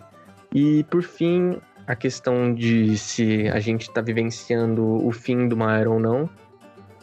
E 0.53 0.83
por 0.85 1.03
fim, 1.03 1.59
a 1.87 1.95
questão 1.95 2.53
de 2.53 2.97
se 2.97 3.47
a 3.49 3.59
gente 3.59 3.83
está 3.83 4.01
vivenciando 4.01 4.83
o 5.05 5.11
fim 5.11 5.47
de 5.47 5.53
uma 5.53 5.77
era 5.77 5.89
ou 5.89 5.99
não. 5.99 6.29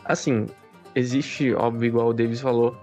Assim, 0.05 0.47
existe, 0.95 1.53
óbvio, 1.55 1.89
igual 1.89 2.09
o 2.09 2.15
Davis 2.15 2.41
falou, 2.41 2.77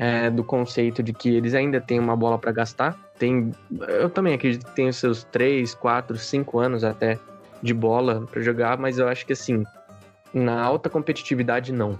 é, 0.00 0.30
do 0.30 0.42
conceito 0.42 1.02
de 1.02 1.12
que 1.12 1.36
eles 1.36 1.52
ainda 1.52 1.78
têm 1.78 2.00
uma 2.00 2.16
bola 2.16 2.38
para 2.38 2.50
gastar, 2.50 2.98
tem. 3.18 3.52
Eu 3.86 4.08
também 4.08 4.32
acredito 4.32 4.64
que 4.64 4.74
tem 4.74 4.88
os 4.88 4.96
seus 4.96 5.24
3, 5.24 5.74
4, 5.74 6.16
5 6.16 6.58
anos 6.58 6.82
até 6.82 7.18
de 7.62 7.74
bola 7.74 8.26
para 8.30 8.40
jogar, 8.40 8.78
mas 8.78 8.98
eu 8.98 9.06
acho 9.06 9.26
que 9.26 9.34
assim, 9.34 9.62
na 10.32 10.58
alta 10.58 10.88
competitividade, 10.88 11.70
não. 11.70 11.98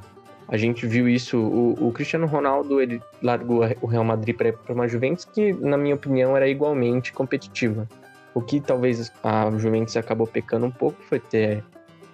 A 0.48 0.56
gente 0.56 0.86
viu 0.86 1.06
isso, 1.10 1.36
o, 1.38 1.88
o 1.88 1.92
Cristiano 1.92 2.26
Ronaldo, 2.26 2.80
ele 2.80 3.02
largou 3.22 3.60
o 3.82 3.86
Real 3.86 4.02
Madrid 4.02 4.34
para 4.34 4.72
uma 4.72 4.88
Juventus 4.88 5.26
que, 5.26 5.52
na 5.52 5.76
minha 5.76 5.94
opinião, 5.94 6.34
era 6.34 6.48
igualmente 6.48 7.12
competitiva. 7.12 7.86
O 8.32 8.40
que 8.40 8.62
talvez 8.62 9.12
a 9.22 9.50
Juventus 9.58 9.94
acabou 9.98 10.26
pecando 10.26 10.64
um 10.64 10.70
pouco 10.70 10.96
foi 11.02 11.20
ter 11.20 11.62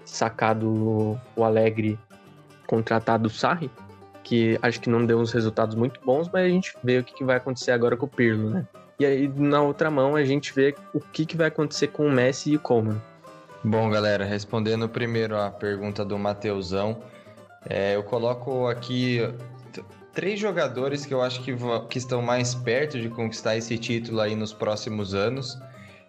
sacado 0.05 1.17
o 1.37 1.45
Alegre 1.45 1.97
contratado 2.67 3.29
o 3.29 3.31
Sarri, 3.31 3.71
que 4.27 4.59
acho 4.61 4.81
que 4.81 4.91
não 4.91 5.07
deu 5.07 5.21
uns 5.21 5.31
resultados 5.31 5.77
muito 5.77 6.01
bons, 6.05 6.29
mas 6.33 6.45
a 6.45 6.49
gente 6.49 6.75
vê 6.83 6.99
o 6.99 7.05
que 7.05 7.23
vai 7.23 7.37
acontecer 7.37 7.71
agora 7.71 7.97
com 7.97 8.07
o 8.07 8.09
Pirlo, 8.09 8.51
né? 8.51 8.67
E 8.99 9.07
aí, 9.07 9.29
na 9.29 9.63
outra 9.63 9.89
mão, 9.89 10.17
a 10.17 10.25
gente 10.25 10.53
vê 10.53 10.75
o 10.93 10.99
que 10.99 11.37
vai 11.37 11.47
acontecer 11.47 11.87
com 11.89 12.09
o 12.09 12.11
Messi 12.11 12.51
e 12.51 12.57
o 12.57 12.59
Coleman. 12.59 13.01
Bom, 13.63 13.89
galera, 13.89 14.25
respondendo 14.25 14.89
primeiro 14.89 15.39
a 15.39 15.49
pergunta 15.49 16.05
do 16.05 16.19
Mateusão, 16.19 17.05
é, 17.69 17.95
eu 17.95 18.03
coloco 18.03 18.67
aqui 18.67 19.21
três 20.13 20.41
jogadores 20.41 21.07
que 21.07 21.15
eu 21.15 21.23
acho 21.23 21.41
que, 21.45 21.55
que 21.89 21.99
estão 21.99 22.21
mais 22.21 22.53
perto 22.53 23.01
de 23.01 23.09
conquistar 23.09 23.57
esse 23.57 23.79
título 23.79 24.21
aí 24.21 24.35
nos 24.35 24.53
próximos 24.53 25.15
anos, 25.15 25.57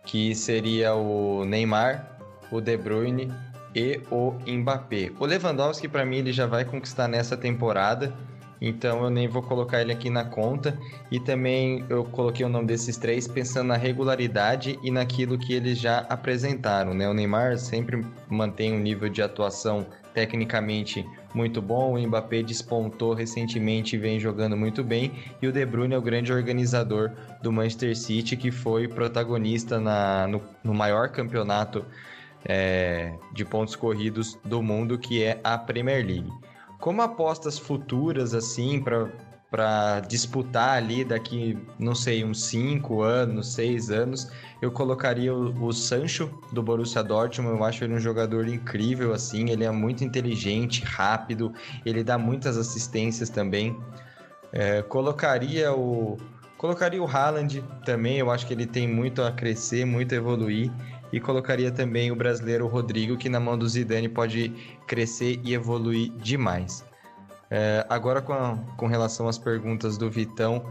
que 0.03 0.33
seria 0.33 0.95
o 0.95 1.45
Neymar, 1.45 2.17
o 2.51 2.59
De 2.59 2.77
Bruyne 2.77 3.31
e 3.77 4.01
o 4.09 4.33
Mbappé. 4.47 5.11
O 5.19 5.25
Lewandowski, 5.27 5.87
para 5.87 6.03
mim, 6.03 6.17
ele 6.17 6.33
já 6.33 6.47
vai 6.47 6.65
conquistar 6.65 7.07
nessa 7.07 7.37
temporada, 7.37 8.11
então 8.59 9.03
eu 9.03 9.09
nem 9.11 9.27
vou 9.27 9.43
colocar 9.43 9.79
ele 9.79 9.91
aqui 9.91 10.09
na 10.09 10.25
conta. 10.25 10.75
E 11.11 11.19
também 11.19 11.85
eu 11.87 12.03
coloquei 12.03 12.43
o 12.43 12.49
nome 12.49 12.65
desses 12.65 12.97
três 12.97 13.27
pensando 13.27 13.67
na 13.67 13.77
regularidade 13.77 14.79
e 14.81 14.89
naquilo 14.89 15.37
que 15.37 15.53
eles 15.53 15.77
já 15.77 15.99
apresentaram. 16.09 16.95
Né? 16.95 17.07
O 17.07 17.13
Neymar 17.13 17.59
sempre 17.59 18.03
mantém 18.27 18.73
um 18.73 18.79
nível 18.79 19.09
de 19.09 19.21
atuação 19.21 19.85
tecnicamente 20.11 21.05
muito 21.35 21.61
bom, 21.61 21.93
o 21.93 22.07
Mbappé 22.07 22.41
despontou 22.41 23.13
recentemente 23.13 23.95
e 23.95 23.99
vem 23.99 24.19
jogando 24.19 24.57
muito 24.57 24.83
bem, 24.83 25.11
e 25.39 25.45
o 25.45 25.51
De 25.51 25.63
Bruyne 25.63 25.93
é 25.93 25.97
o 25.99 26.01
grande 26.01 26.33
organizador 26.33 27.11
do 27.43 27.51
Manchester 27.51 27.95
City, 27.95 28.35
que 28.35 28.49
foi 28.49 28.87
protagonista 28.87 29.79
na, 29.79 30.25
no, 30.25 30.41
no 30.63 30.73
maior 30.73 31.09
campeonato 31.09 31.85
é, 32.47 33.13
de 33.33 33.43
pontos 33.43 33.75
corridos 33.75 34.39
do 34.45 34.63
mundo, 34.63 34.97
que 34.97 35.21
é 35.21 35.39
a 35.43 35.57
Premier 35.57 36.05
League. 36.05 36.31
Como 36.79 37.01
apostas 37.01 37.59
futuras, 37.59 38.33
assim, 38.33 38.81
para 38.81 39.99
disputar 40.07 40.77
ali 40.77 41.03
daqui, 41.03 41.57
não 41.77 41.93
sei, 41.93 42.23
uns 42.23 42.43
5 42.45 43.01
anos, 43.01 43.53
6 43.53 43.91
anos, 43.91 44.31
eu 44.61 44.71
colocaria 44.71 45.33
o, 45.33 45.65
o, 45.65 45.73
Sancho 45.73 46.31
do 46.53 46.63
Borussia 46.63 47.03
Dortmund. 47.03 47.57
Eu 47.57 47.63
acho 47.63 47.83
ele 47.83 47.95
um 47.95 47.99
jogador 47.99 48.47
incrível, 48.47 49.13
assim, 49.13 49.49
ele 49.49 49.65
é 49.65 49.71
muito 49.71 50.03
inteligente, 50.03 50.83
rápido, 50.85 51.53
ele 51.85 52.03
dá 52.03 52.17
muitas 52.17 52.57
assistências 52.57 53.29
também. 53.29 53.77
É, 54.53 54.81
colocaria 54.83 55.73
o 55.73 56.17
colocaria 56.57 57.01
o 57.01 57.05
Haaland 57.05 57.63
também, 57.85 58.17
eu 58.17 58.31
acho 58.31 58.47
que 58.47 58.53
ele 58.53 58.65
tem 58.65 58.87
muito 58.87 59.21
a 59.21 59.31
crescer, 59.31 59.85
muito 59.85 60.13
a 60.13 60.17
evoluir 60.17 60.71
e 61.11 61.19
colocaria 61.19 61.71
também 61.71 62.11
o 62.11 62.15
brasileiro 62.15 62.67
Rodrigo, 62.67 63.17
que 63.17 63.29
na 63.29 63.39
mão 63.39 63.57
do 63.57 63.67
Zidane 63.67 64.09
pode 64.09 64.49
crescer 64.85 65.39
e 65.43 65.53
evoluir 65.53 66.11
demais. 66.13 66.83
É, 67.49 67.85
agora, 67.89 68.21
com, 68.21 68.33
a, 68.33 68.57
com 68.75 68.87
relação 68.87 69.27
às 69.27 69.37
perguntas 69.37 69.97
do 69.97 70.09
Vitão, 70.09 70.65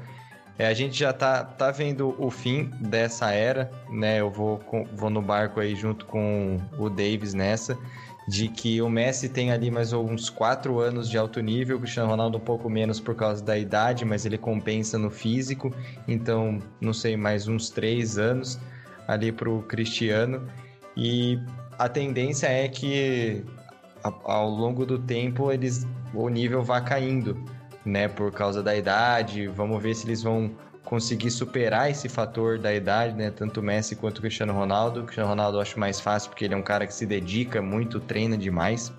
é, 0.59 0.67
a 0.67 0.75
gente 0.75 0.99
já 0.99 1.13
tá, 1.13 1.45
tá 1.45 1.71
vendo 1.71 2.15
o 2.19 2.31
fim 2.31 2.71
dessa 2.81 3.31
era, 3.31 3.71
né? 3.91 4.21
Eu 4.21 4.31
vou, 4.31 4.61
vou 4.93 5.11
no 5.11 5.21
barco 5.21 5.61
aí 5.61 5.75
junto 5.75 6.07
com 6.07 6.61
o 6.79 6.89
Davis 6.89 7.35
nessa, 7.35 7.77
de 8.29 8.49
que 8.49 8.81
o 8.81 8.89
Messi 8.89 9.29
tem 9.29 9.53
ali 9.53 9.71
mais 9.71 9.93
uns 9.93 10.31
quatro 10.31 10.79
anos 10.81 11.09
de 11.09 11.17
alto 11.17 11.41
nível, 11.41 11.77
o 11.77 11.81
Cristiano 11.81 12.09
Ronaldo 12.09 12.39
um 12.39 12.41
pouco 12.41 12.69
menos 12.69 12.99
por 12.99 13.15
causa 13.15 13.43
da 13.43 13.57
idade, 13.57 14.05
mas 14.05 14.25
ele 14.27 14.39
compensa 14.39 14.99
no 14.99 15.11
físico, 15.11 15.73
então, 16.09 16.59
não 16.81 16.93
sei, 16.93 17.17
mais 17.17 17.47
uns 17.47 17.71
três 17.71 18.19
anos 18.19 18.59
ali 19.07 19.33
para 19.33 19.49
o 19.49 19.63
Cristiano. 19.63 20.47
E 20.97 21.39
a 21.79 21.89
tendência 21.89 22.47
é 22.47 22.69
que 22.69 23.45
ao 24.03 24.49
longo 24.49 24.87
do 24.87 24.99
tempo 24.99 25.51
eles 25.51 25.87
o 26.15 26.29
nível 26.29 26.63
vá 26.63 26.81
caindo, 26.81 27.37
né, 27.85 28.09
por 28.09 28.33
causa 28.33 28.63
da 28.63 28.75
idade. 28.75 29.47
Vamos 29.49 29.83
ver 29.83 29.95
se 29.95 30.07
eles 30.07 30.23
vão 30.23 30.51
conseguir 30.85 31.31
superar 31.31 31.91
esse 31.91 32.09
fator 32.09 32.59
da 32.59 32.73
idade, 32.73 33.15
né, 33.15 33.31
tanto 33.31 33.63
Messi 33.63 33.97
quanto 33.97 34.21
Cristiano 34.21 34.53
Ronaldo. 34.53 35.01
O 35.01 35.03
Cristiano 35.05 35.29
Ronaldo 35.29 35.59
eu 35.59 35.63
acho 35.63 35.79
mais 35.79 36.01
fácil 36.01 36.31
porque 36.31 36.45
ele 36.45 36.55
é 36.55 36.57
um 36.57 36.63
cara 36.63 36.87
que 36.87 36.95
se 36.95 37.05
dedica 37.05 37.61
muito, 37.61 38.01
treina 38.01 38.37
demais. 38.37 38.93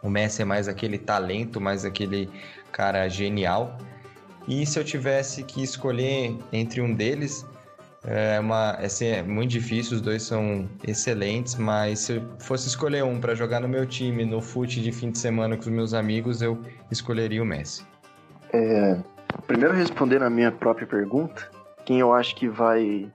O 0.00 0.08
Messi 0.08 0.42
é 0.42 0.44
mais 0.44 0.68
aquele 0.68 0.96
talento, 0.96 1.60
mais 1.60 1.84
aquele 1.84 2.30
cara 2.70 3.08
genial. 3.08 3.76
E 4.46 4.64
se 4.64 4.78
eu 4.78 4.84
tivesse 4.84 5.42
que 5.42 5.62
escolher 5.62 6.38
entre 6.52 6.80
um 6.80 6.94
deles, 6.94 7.44
é 8.04 8.38
uma, 8.38 8.72
assim, 8.72 9.06
é 9.06 9.22
muito 9.22 9.50
difícil, 9.50 9.96
os 9.96 10.00
dois 10.00 10.22
são 10.22 10.68
excelentes, 10.86 11.56
mas 11.56 12.00
se 12.00 12.16
eu 12.16 12.22
fosse 12.38 12.68
escolher 12.68 13.02
um 13.04 13.20
para 13.20 13.34
jogar 13.34 13.60
no 13.60 13.68
meu 13.68 13.84
time 13.86 14.24
no 14.24 14.40
fute 14.40 14.80
de 14.80 14.92
fim 14.92 15.10
de 15.10 15.18
semana 15.18 15.56
com 15.56 15.62
os 15.62 15.68
meus 15.68 15.94
amigos, 15.94 16.40
eu 16.40 16.58
escolheria 16.90 17.42
o 17.42 17.46
Messi. 17.46 17.84
É, 18.52 18.96
primeiro 19.46 19.74
respondendo 19.74 20.22
a 20.22 20.30
minha 20.30 20.52
própria 20.52 20.86
pergunta, 20.86 21.50
quem 21.84 22.00
eu 22.00 22.12
acho 22.12 22.36
que 22.36 22.48
vai 22.48 23.10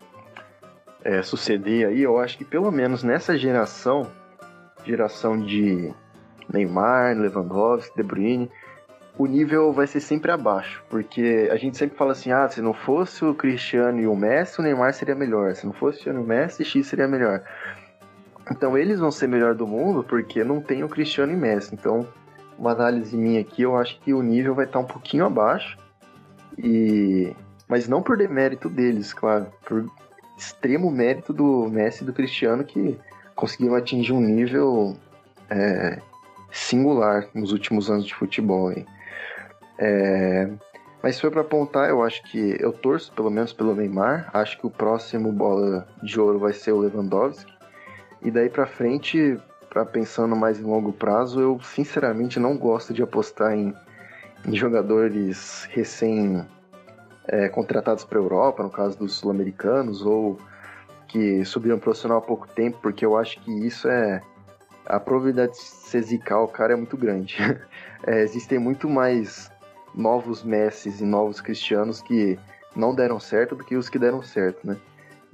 é, 1.03 1.21
suceder 1.21 1.87
aí, 1.87 2.01
eu 2.01 2.19
acho 2.19 2.37
que 2.37 2.45
pelo 2.45 2.71
menos 2.71 3.03
nessa 3.03 3.37
geração, 3.37 4.11
geração 4.85 5.39
de 5.39 5.93
Neymar, 6.51 7.17
Lewandowski, 7.17 7.95
De 7.95 8.03
Bruyne, 8.03 8.51
o 9.17 9.27
nível 9.27 9.71
vai 9.71 9.85
ser 9.85 9.99
sempre 9.99 10.31
abaixo, 10.31 10.83
porque 10.89 11.49
a 11.51 11.55
gente 11.55 11.77
sempre 11.77 11.97
fala 11.97 12.13
assim, 12.13 12.31
ah, 12.31 12.49
se 12.49 12.61
não 12.61 12.73
fosse 12.73 13.23
o 13.23 13.33
Cristiano 13.33 13.99
e 13.99 14.07
o 14.07 14.15
Messi, 14.15 14.59
o 14.59 14.63
Neymar 14.63 14.93
seria 14.93 15.13
melhor, 15.13 15.55
se 15.55 15.65
não 15.65 15.73
fosse 15.73 15.97
o 15.97 16.01
Cristiano 16.01 16.19
e 16.19 16.23
o 16.23 16.27
Messi, 16.27 16.65
X 16.65 16.87
seria 16.87 17.07
melhor. 17.07 17.43
Então 18.51 18.77
eles 18.77 18.99
vão 18.99 19.11
ser 19.11 19.27
melhor 19.27 19.55
do 19.55 19.67
mundo 19.67 20.03
porque 20.03 20.43
não 20.43 20.59
tem 20.61 20.83
o 20.83 20.89
Cristiano 20.89 21.31
e 21.31 21.35
Messi. 21.35 21.73
Então, 21.73 22.07
uma 22.57 22.71
análise 22.71 23.15
minha 23.15 23.41
aqui, 23.41 23.61
eu 23.61 23.77
acho 23.77 23.99
que 24.01 24.13
o 24.13 24.21
nível 24.21 24.53
vai 24.55 24.65
estar 24.65 24.79
um 24.79 24.85
pouquinho 24.85 25.25
abaixo. 25.25 25.77
E 26.57 27.33
mas 27.67 27.87
não 27.87 28.03
por 28.03 28.17
demérito 28.17 28.69
deles, 28.69 29.13
claro, 29.13 29.47
por 29.65 29.89
extremo 30.37 30.91
mérito 30.91 31.31
do 31.31 31.69
Messi 31.69 32.03
e 32.03 32.05
do 32.05 32.13
Cristiano 32.13 32.63
que 32.63 32.99
conseguiram 33.35 33.75
atingir 33.75 34.11
um 34.11 34.19
nível 34.19 34.95
é, 35.49 35.99
singular 36.51 37.27
nos 37.33 37.51
últimos 37.51 37.89
anos 37.89 38.05
de 38.05 38.13
futebol. 38.13 38.71
Hein? 38.71 38.85
É, 39.83 40.49
mas 41.01 41.15
se 41.15 41.21
for 41.21 41.29
para 41.29 41.41
apontar, 41.41 41.89
eu 41.89 42.01
acho 42.01 42.23
que 42.23 42.55
eu 42.57 42.71
torço 42.71 43.11
pelo 43.11 43.29
menos 43.29 43.51
pelo 43.51 43.75
Neymar. 43.75 44.29
Acho 44.33 44.57
que 44.57 44.65
o 44.65 44.69
próximo 44.69 45.29
bola 45.33 45.85
de 46.01 46.17
ouro 46.17 46.39
vai 46.39 46.53
ser 46.53 46.71
o 46.71 46.79
Lewandowski. 46.79 47.51
E 48.21 48.31
daí 48.31 48.49
para 48.49 48.65
frente, 48.65 49.37
para 49.69 49.83
pensando 49.83 50.33
mais 50.37 50.57
em 50.57 50.63
longo 50.63 50.93
prazo, 50.93 51.41
eu 51.41 51.59
sinceramente 51.61 52.39
não 52.39 52.57
gosto 52.57 52.93
de 52.93 53.03
apostar 53.03 53.51
em, 53.51 53.75
em 54.47 54.55
jogadores 54.55 55.67
recém 55.71 56.45
é, 57.27 57.49
contratados 57.49 58.05
para 58.05 58.17
a 58.17 58.21
Europa, 58.21 58.63
no 58.63 58.69
caso 58.69 58.97
dos 58.97 59.15
sul-americanos, 59.15 60.05
ou 60.05 60.39
que 61.09 61.43
subiram 61.43 61.77
profissional 61.77 62.19
há 62.19 62.21
pouco 62.21 62.47
tempo, 62.47 62.79
porque 62.81 63.05
eu 63.05 63.17
acho 63.17 63.41
que 63.41 63.51
isso 63.67 63.89
é 63.89 64.21
a 64.85 64.99
probabilidade 64.99 65.53
de 65.53 65.59
ser 65.59 66.01
zicar 66.01 66.41
o 66.41 66.47
cara 66.47 66.73
é 66.73 66.75
muito 66.77 66.95
grande. 66.95 67.37
É, 68.05 68.21
existem 68.21 68.59
muito 68.59 68.89
mais 68.89 69.49
novos 69.93 70.43
Messis 70.43 71.01
e 71.01 71.05
novos 71.05 71.41
Cristianos 71.41 72.01
que 72.01 72.37
não 72.75 72.93
deram 72.93 73.19
certo 73.19 73.55
do 73.55 73.63
que 73.63 73.75
os 73.75 73.89
que 73.89 73.99
deram 73.99 74.21
certo, 74.21 74.65
né? 74.65 74.77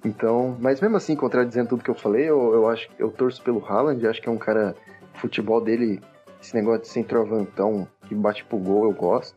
Então, 0.03 0.55
mas 0.59 0.79
mesmo 0.79 0.97
assim, 0.97 1.15
contradizendo 1.15 1.69
tudo 1.69 1.83
que 1.83 1.89
eu 1.89 1.95
falei, 1.95 2.29
eu, 2.29 2.53
eu 2.53 2.69
acho 2.69 2.89
eu 2.97 3.11
torço 3.11 3.41
pelo 3.41 3.63
Haaland, 3.65 4.05
acho 4.07 4.21
que 4.21 4.29
é 4.29 4.31
um 4.31 4.37
cara, 4.37 4.75
futebol 5.15 5.61
dele, 5.61 6.01
esse 6.41 6.55
negócio 6.55 6.81
de 6.81 6.87
centroavantão 6.87 7.87
que 8.07 8.15
bate 8.15 8.43
pro 8.45 8.57
gol, 8.57 8.85
eu 8.85 8.93
gosto. 8.93 9.35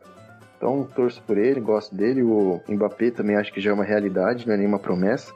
Então, 0.57 0.87
torço 0.95 1.21
por 1.23 1.37
ele, 1.37 1.61
gosto 1.61 1.93
dele. 1.95 2.23
O 2.23 2.63
Mbappé 2.69 3.11
também 3.11 3.35
acho 3.35 3.53
que 3.53 3.61
já 3.61 3.73
é 3.73 3.75
uma 3.75 3.83
realidade, 3.83 4.47
não 4.47 4.55
é 4.55 4.57
nenhuma 4.57 4.79
promessa. 4.79 5.33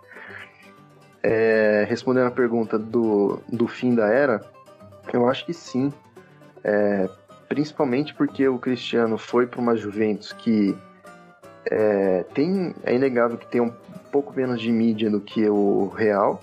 É, 1.20 1.84
respondendo 1.89 2.28
a 2.28 2.30
pergunta 2.30 2.78
do, 2.78 3.41
do 3.49 3.66
fim 3.66 3.93
da 3.93 4.07
era, 4.07 4.41
eu 5.12 5.28
acho 5.28 5.45
que 5.45 5.53
sim. 5.53 5.93
É, 6.62 7.09
principalmente 7.49 8.14
porque 8.14 8.47
o 8.49 8.59
Cristiano 8.59 9.18
foi 9.18 9.47
para 9.47 9.61
uma 9.61 9.76
Juventus 9.76 10.32
que 10.32 10.76
é, 11.70 12.24
tem, 12.34 12.74
é 12.84 12.94
inegável 12.94 13.36
que 13.36 13.47
tem 13.47 13.61
um 13.61 13.72
pouco 14.11 14.34
menos 14.34 14.61
de 14.61 14.70
mídia 14.70 15.11
do 15.11 15.20
que 15.20 15.49
o 15.49 15.88
Real, 15.88 16.40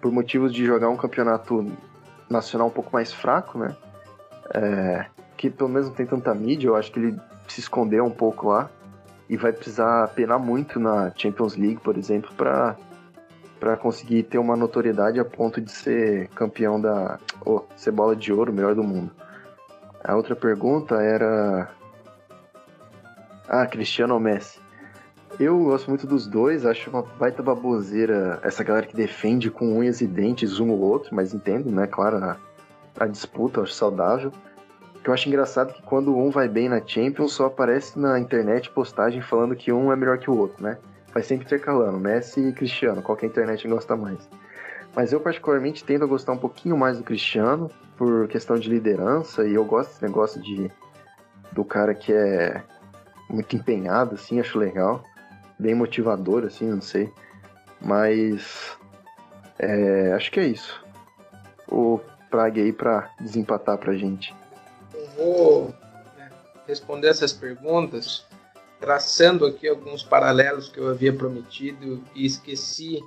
por 0.00 0.12
motivos 0.12 0.52
de 0.52 0.64
jogar 0.64 0.88
um 0.88 0.96
campeonato 0.96 1.66
nacional 2.30 2.68
um 2.68 2.70
pouco 2.70 2.90
mais 2.92 3.12
fraco, 3.12 3.58
né? 3.58 3.74
É, 4.54 5.06
que 5.36 5.50
pelo 5.50 5.68
menos 5.68 5.88
não 5.88 5.94
tem 5.94 6.06
tanta 6.06 6.34
mídia, 6.34 6.68
eu 6.68 6.76
acho 6.76 6.92
que 6.92 6.98
ele 6.98 7.20
se 7.46 7.60
escondeu 7.60 8.04
um 8.04 8.10
pouco 8.10 8.48
lá. 8.48 8.70
e 9.28 9.36
vai 9.36 9.52
precisar 9.52 10.08
penar 10.08 10.38
muito 10.38 10.80
na 10.80 11.12
Champions 11.14 11.54
League, 11.54 11.80
por 11.82 11.98
exemplo, 11.98 12.30
para 12.34 12.76
para 13.60 13.76
conseguir 13.76 14.22
ter 14.22 14.38
uma 14.38 14.56
notoriedade 14.56 15.18
a 15.18 15.24
ponto 15.24 15.60
de 15.60 15.70
ser 15.70 16.28
campeão 16.28 16.80
da. 16.80 17.18
Oh, 17.44 17.62
ser 17.76 17.90
bola 17.90 18.14
de 18.14 18.32
ouro, 18.32 18.52
melhor 18.52 18.74
do 18.74 18.84
mundo. 18.84 19.10
A 20.08 20.16
outra 20.16 20.34
pergunta 20.34 20.94
era. 21.02 21.68
Ah, 23.46 23.66
Cristiano 23.66 24.14
ou 24.14 24.20
Messi? 24.20 24.58
Eu 25.38 25.62
gosto 25.64 25.90
muito 25.90 26.06
dos 26.06 26.26
dois, 26.26 26.64
acho 26.64 26.88
uma 26.88 27.02
baita 27.02 27.42
baboseira 27.42 28.40
essa 28.42 28.64
galera 28.64 28.86
que 28.86 28.96
defende 28.96 29.50
com 29.50 29.76
unhas 29.78 30.00
e 30.00 30.06
dentes 30.06 30.58
um 30.60 30.70
ou 30.70 30.80
outro, 30.80 31.14
mas 31.14 31.34
entendo, 31.34 31.70
né? 31.70 31.86
Claro, 31.86 32.16
a, 32.24 32.38
a 32.98 33.06
disputa, 33.06 33.60
acho 33.60 33.74
saudável. 33.74 34.32
O 34.96 34.98
que 35.00 35.10
eu 35.10 35.12
acho 35.12 35.28
engraçado 35.28 35.72
é 35.72 35.74
que 35.74 35.82
quando 35.82 36.16
um 36.16 36.30
vai 36.30 36.48
bem 36.48 36.70
na 36.70 36.80
Champions, 36.84 37.34
só 37.34 37.44
aparece 37.44 37.98
na 37.98 38.18
internet 38.18 38.70
postagem 38.70 39.20
falando 39.20 39.54
que 39.54 39.70
um 39.70 39.92
é 39.92 39.96
melhor 39.96 40.16
que 40.16 40.30
o 40.30 40.38
outro, 40.38 40.64
né? 40.64 40.78
Vai 41.12 41.22
sempre 41.22 41.44
intercalando, 41.44 42.00
Messi 42.00 42.40
e 42.40 42.52
Cristiano, 42.54 43.02
qual 43.02 43.14
que 43.14 43.26
a 43.26 43.28
internet 43.28 43.68
gosta 43.68 43.94
mais. 43.94 44.26
Mas 44.94 45.12
eu 45.12 45.20
particularmente 45.20 45.84
tendo 45.84 46.04
a 46.04 46.08
gostar 46.08 46.32
um 46.32 46.38
pouquinho 46.38 46.76
mais 46.76 46.98
do 46.98 47.04
Cristiano, 47.04 47.70
por 47.96 48.28
questão 48.28 48.58
de 48.58 48.68
liderança, 48.68 49.46
e 49.46 49.54
eu 49.54 49.64
gosto 49.64 49.90
desse 49.90 50.02
negócio 50.02 50.40
de 50.40 50.70
do 51.52 51.64
cara 51.64 51.94
que 51.94 52.12
é 52.12 52.62
muito 53.28 53.56
empenhado, 53.56 54.14
assim, 54.14 54.38
acho 54.38 54.58
legal. 54.58 55.02
Bem 55.58 55.74
motivador, 55.74 56.44
assim, 56.44 56.66
não 56.66 56.80
sei. 56.80 57.12
Mas 57.80 58.78
é, 59.58 60.12
acho 60.12 60.30
que 60.30 60.40
é 60.40 60.46
isso. 60.46 60.84
O 61.66 62.00
Prague 62.30 62.60
aí 62.60 62.72
pra 62.72 63.10
desempatar 63.20 63.78
pra 63.78 63.96
gente. 63.96 64.34
Eu 64.94 65.08
vou 65.16 65.74
né, 66.16 66.30
responder 66.66 67.08
essas 67.08 67.32
perguntas 67.32 68.26
traçando 68.78 69.44
aqui 69.44 69.66
alguns 69.66 70.02
paralelos 70.02 70.68
que 70.68 70.78
eu 70.78 70.88
havia 70.88 71.12
prometido 71.12 72.02
e 72.14 72.24
esqueci 72.24 73.00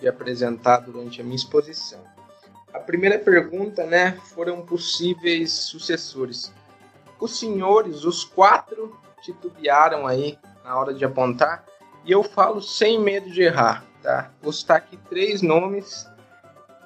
de 0.00 0.08
apresentar 0.08 0.78
durante 0.78 1.20
a 1.20 1.24
minha 1.24 1.36
exposição. 1.36 2.00
A 2.72 2.78
primeira 2.78 3.18
pergunta, 3.18 3.84
né, 3.84 4.18
foram 4.34 4.60
possíveis 4.62 5.52
sucessores. 5.52 6.52
Os 7.18 7.38
senhores, 7.38 8.04
os 8.04 8.24
quatro, 8.24 8.94
titubearam 9.22 10.06
aí 10.06 10.38
na 10.64 10.78
hora 10.78 10.92
de 10.92 11.04
apontar 11.04 11.64
e 12.04 12.12
eu 12.12 12.22
falo 12.22 12.60
sem 12.60 13.00
medo 13.00 13.30
de 13.30 13.42
errar, 13.42 13.84
tá? 14.02 14.30
Vou 14.40 14.52
citar 14.52 14.76
aqui 14.76 14.96
três 15.08 15.42
nomes 15.42 16.08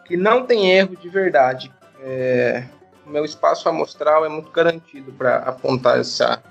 que 0.06 0.16
não 0.16 0.46
tem 0.46 0.70
erro 0.70 0.96
de 0.96 1.08
verdade. 1.08 1.72
É, 2.00 2.64
meu 3.04 3.24
espaço 3.24 3.68
amostral 3.68 4.24
é 4.24 4.28
muito 4.28 4.50
garantido 4.50 5.12
para 5.12 5.36
apontar 5.38 5.98
essa 5.98 6.42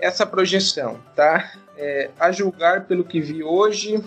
essa 0.00 0.24
projeção, 0.24 1.00
tá? 1.16 1.52
É, 1.76 2.10
a 2.20 2.30
julgar 2.30 2.84
pelo 2.84 3.04
que 3.04 3.20
vi 3.20 3.42
hoje, 3.42 4.00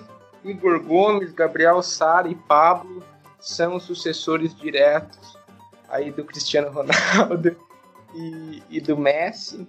Igor 0.44 0.80
Gomes, 0.82 1.32
Gabriel 1.32 1.82
Sara 1.82 2.28
e 2.28 2.36
Pablo 2.36 3.04
são 3.39 3.80
sucessores 3.80 4.56
diretos 4.56 5.38
aí 5.89 6.12
do 6.12 6.24
Cristiano 6.24 6.72
Ronaldo 6.72 7.56
e, 8.16 8.64
e 8.70 8.82
do 8.82 8.98
Messi. 8.98 9.68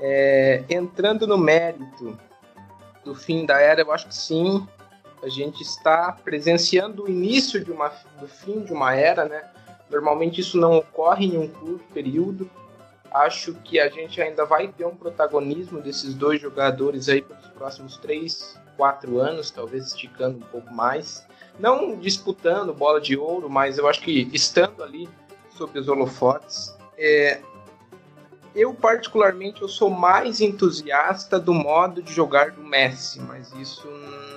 É, 0.00 0.62
entrando 0.68 1.26
no 1.26 1.36
mérito 1.36 2.16
do 3.04 3.14
fim 3.14 3.44
da 3.44 3.60
era, 3.60 3.80
eu 3.80 3.92
acho 3.92 4.06
que 4.06 4.14
sim, 4.14 4.66
a 5.22 5.28
gente 5.28 5.62
está 5.62 6.12
presenciando 6.12 7.04
o 7.04 7.08
início 7.08 7.64
de 7.64 7.72
uma, 7.72 7.88
do 8.20 8.28
fim 8.28 8.60
de 8.60 8.72
uma 8.72 8.94
era, 8.94 9.24
né? 9.24 9.50
Normalmente 9.90 10.40
isso 10.40 10.58
não 10.58 10.76
ocorre 10.76 11.26
em 11.26 11.38
um 11.38 11.48
curto 11.48 11.84
período, 11.92 12.48
Acho 13.10 13.54
que 13.54 13.80
a 13.80 13.88
gente 13.88 14.20
ainda 14.20 14.44
vai 14.44 14.68
ter 14.68 14.84
um 14.84 14.94
protagonismo 14.94 15.80
desses 15.80 16.14
dois 16.14 16.40
jogadores 16.40 17.08
aí 17.08 17.22
pelos 17.22 17.46
próximos 17.48 17.96
três, 17.96 18.60
quatro 18.78 19.18
anos, 19.18 19.50
talvez 19.50 19.88
esticando 19.88 20.38
um 20.38 20.48
pouco 20.48 20.72
mais. 20.72 21.26
Não 21.58 21.96
disputando 21.96 22.72
bola 22.72 23.00
de 23.00 23.18
ouro, 23.18 23.50
mas 23.50 23.76
eu 23.76 23.88
acho 23.88 24.00
que 24.00 24.30
estando 24.32 24.82
ali 24.82 25.08
sob 25.50 25.76
os 25.76 25.88
holofotes. 25.88 26.72
É, 26.96 27.40
eu 28.54 28.72
particularmente 28.72 29.60
eu 29.60 29.68
sou 29.68 29.90
mais 29.90 30.40
entusiasta 30.40 31.38
do 31.38 31.52
modo 31.52 32.00
de 32.00 32.12
jogar 32.12 32.52
do 32.52 32.62
Messi, 32.62 33.20
mas 33.20 33.52
isso 33.54 33.86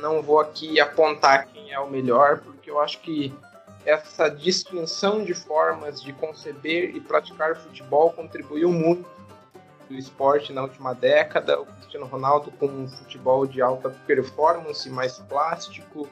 não 0.02 0.22
vou 0.22 0.40
aqui 0.40 0.80
apontar 0.80 1.48
quem 1.48 1.72
é 1.72 1.80
o 1.80 1.90
melhor, 1.90 2.40
porque 2.40 2.72
eu 2.72 2.82
acho 2.82 3.00
que 3.02 3.32
essa 3.86 4.30
distinção 4.30 5.24
de 5.24 5.34
formas 5.34 6.02
de 6.02 6.14
conceber 6.14 6.96
e 6.96 7.00
praticar 7.00 7.56
futebol 7.56 8.12
contribuiu 8.12 8.72
muito 8.72 9.06
do 9.92 9.98
esporte 9.98 10.54
na 10.54 10.64
última 10.64 10.94
década. 10.94 11.60
O 11.60 11.66
Cristiano 11.66 12.06
Ronaldo 12.06 12.52
com 12.52 12.68
um 12.68 12.88
futebol 12.88 13.46
de 13.46 13.62
alta 13.62 13.90
performance, 14.08 14.90
mais 14.90 15.20
plástico, 15.20 16.08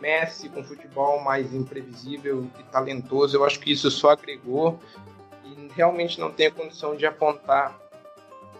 Messi 0.00 0.50
com 0.50 0.62
futebol 0.62 1.20
mais 1.20 1.54
imprevisível 1.54 2.46
e 2.60 2.62
talentoso. 2.64 3.36
Eu 3.36 3.44
acho 3.44 3.58
que 3.58 3.72
isso 3.72 3.90
só 3.90 4.10
agregou 4.10 4.78
e 5.42 5.68
realmente 5.74 6.20
não 6.20 6.30
tenho 6.30 6.52
condição 6.52 6.94
de 6.94 7.06
apontar 7.06 7.74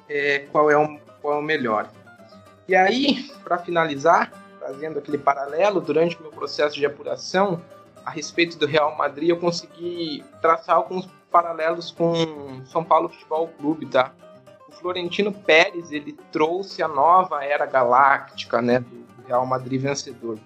é, 0.09 0.41
qual, 0.51 0.71
é 0.71 0.79
o, 0.79 0.99
qual 1.21 1.35
é 1.35 1.39
o 1.39 1.43
melhor. 1.43 1.91
E 2.67 2.75
aí, 2.75 3.31
para 3.45 3.59
finalizar, 3.59 4.33
fazendo 4.59 4.99
aquele 4.99 5.19
paralelo, 5.19 5.81
durante 5.81 6.17
o 6.17 6.23
meu 6.23 6.31
processo 6.31 6.75
de 6.75 6.87
apuração, 6.87 7.63
a 8.05 8.11
respeito 8.11 8.57
do 8.57 8.67
Real 8.67 8.97
Madrid, 8.97 9.29
eu 9.29 9.37
consegui 9.37 10.25
traçar 10.41 10.77
alguns 10.77 11.07
paralelos 11.31 11.91
com 11.91 12.65
São 12.65 12.83
Paulo 12.83 13.09
Futebol 13.09 13.49
Clube, 13.59 13.87
tá? 13.87 14.13
O 14.77 14.81
Florentino 14.81 15.33
Pérez, 15.33 15.91
ele 15.91 16.13
trouxe 16.31 16.83
a 16.83 16.89
nova 16.89 17.43
era 17.43 17.65
galáctica, 17.65 18.61
né, 18.61 18.81
do 18.81 19.27
Real 19.27 19.47
Madrid 19.47 19.81
vencedor. 19.81 20.39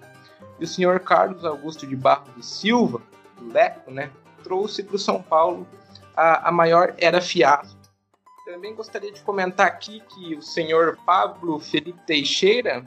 E 0.59 0.63
o 0.63 0.67
senhor 0.67 1.01
Carlos 1.01 1.43
Augusto 1.43 1.85
de 1.85 1.95
Barros 1.95 2.45
Silva, 2.45 3.01
do 3.37 3.51
Leco, 3.51 3.91
né, 3.91 4.09
trouxe 4.43 4.83
para 4.83 4.95
o 4.95 4.99
São 4.99 5.21
Paulo 5.21 5.67
a, 6.15 6.49
a 6.49 6.51
maior 6.51 6.95
era 6.97 7.21
fiasco. 7.21 7.79
Também 8.45 8.73
gostaria 8.73 9.11
de 9.11 9.21
comentar 9.21 9.67
aqui 9.67 10.01
que 10.09 10.35
o 10.35 10.41
senhor 10.41 10.97
Pablo 11.05 11.59
Felipe 11.59 11.99
Teixeira, 12.05 12.85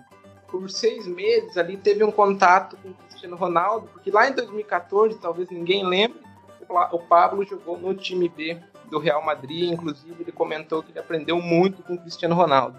por 0.49 0.71
seis 0.71 1.07
meses 1.07 1.57
ali, 1.57 1.77
teve 1.77 2.03
um 2.05 2.11
contato 2.11 2.77
com 2.83 2.93
Cristiano 2.93 3.37
Ronaldo, 3.37 3.89
porque 3.93 4.11
lá 4.11 4.29
em 4.29 4.33
2014, 4.33 5.19
talvez 5.19 5.49
ninguém 5.51 5.87
lembre, 5.87 6.21
o 6.69 6.99
Pablo 6.99 7.45
jogou 7.45 7.79
no 7.79 7.95
time 7.95 8.29
B 8.29 8.59
do 8.91 8.99
Real 8.99 9.25
Madrid, 9.25 9.73
inclusive 9.73 10.17
ele 10.21 10.33
comentou 10.33 10.83
que 10.83 10.93
ele 10.93 10.99
aprendeu 10.99 11.41
muito 11.41 11.83
com 11.83 11.95
o 11.95 11.99
Cristiano 11.99 12.35
Ronaldo. 12.35 12.79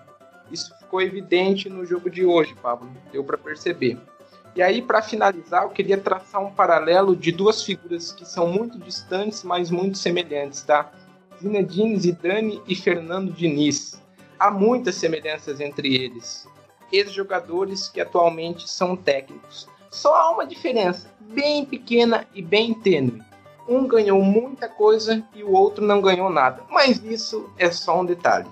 Isso 0.52 0.76
ficou 0.78 1.02
evidente 1.02 1.70
no 1.70 1.86
jogo 1.86 2.10
de 2.10 2.26
hoje, 2.26 2.56
Pablo, 2.62 2.90
deu 3.12 3.24
para 3.24 3.38
perceber. 3.38 3.98
E 4.56 4.62
aí, 4.62 4.82
para 4.82 5.02
finalizar, 5.02 5.64
eu 5.64 5.70
queria 5.70 5.98
traçar 5.98 6.42
um 6.42 6.52
paralelo 6.52 7.16
de 7.16 7.32
duas 7.32 7.64
figuras 7.64 8.12
que 8.14 8.26
são 8.26 8.48
muito 8.48 8.80
distantes, 8.80 9.44
mas 9.44 9.70
muito 9.70 9.98
semelhantes, 9.98 10.62
tá? 10.62 10.92
Zinedine 11.42 11.98
Zidane 11.98 12.62
e 12.66 12.74
Fernando 12.74 13.34
Diniz. 13.34 14.02
Há 14.40 14.50
muitas 14.50 14.96
semelhanças 14.96 15.60
entre 15.60 15.96
eles. 15.96 16.48
Ex-jogadores 16.92 17.90
que 17.90 18.00
atualmente 18.00 18.70
são 18.70 18.96
técnicos. 18.96 19.68
Só 19.90 20.16
há 20.16 20.32
uma 20.32 20.46
diferença 20.46 21.10
bem 21.20 21.66
pequena 21.66 22.26
e 22.34 22.42
bem 22.42 22.74
tênue. 22.74 23.22
Um 23.68 23.88
ganhou 23.88 24.22
muita 24.22 24.68
coisa 24.68 25.24
e 25.34 25.44
o 25.44 25.52
outro 25.52 25.86
não 25.86 26.02
ganhou 26.02 26.30
nada. 26.30 26.64
Mas 26.70 27.04
isso 27.04 27.50
é 27.58 27.72
só 27.72 28.02
um 28.02 28.06
detalhe. 28.06 28.48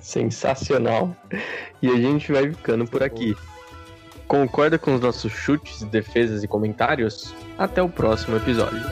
Sensacional. 0.00 1.16
E 1.80 1.88
a 1.88 1.96
gente 1.96 2.30
vai 2.32 2.50
ficando 2.50 2.86
por 2.86 3.02
aqui. 3.02 3.34
Concorda 4.28 4.78
com 4.78 4.94
os 4.94 5.00
nossos 5.00 5.32
chutes, 5.32 5.82
defesas 5.84 6.42
e 6.42 6.48
comentários? 6.48 7.34
Até 7.58 7.82
o 7.82 7.88
próximo 7.88 8.36
episódio. 8.36 8.82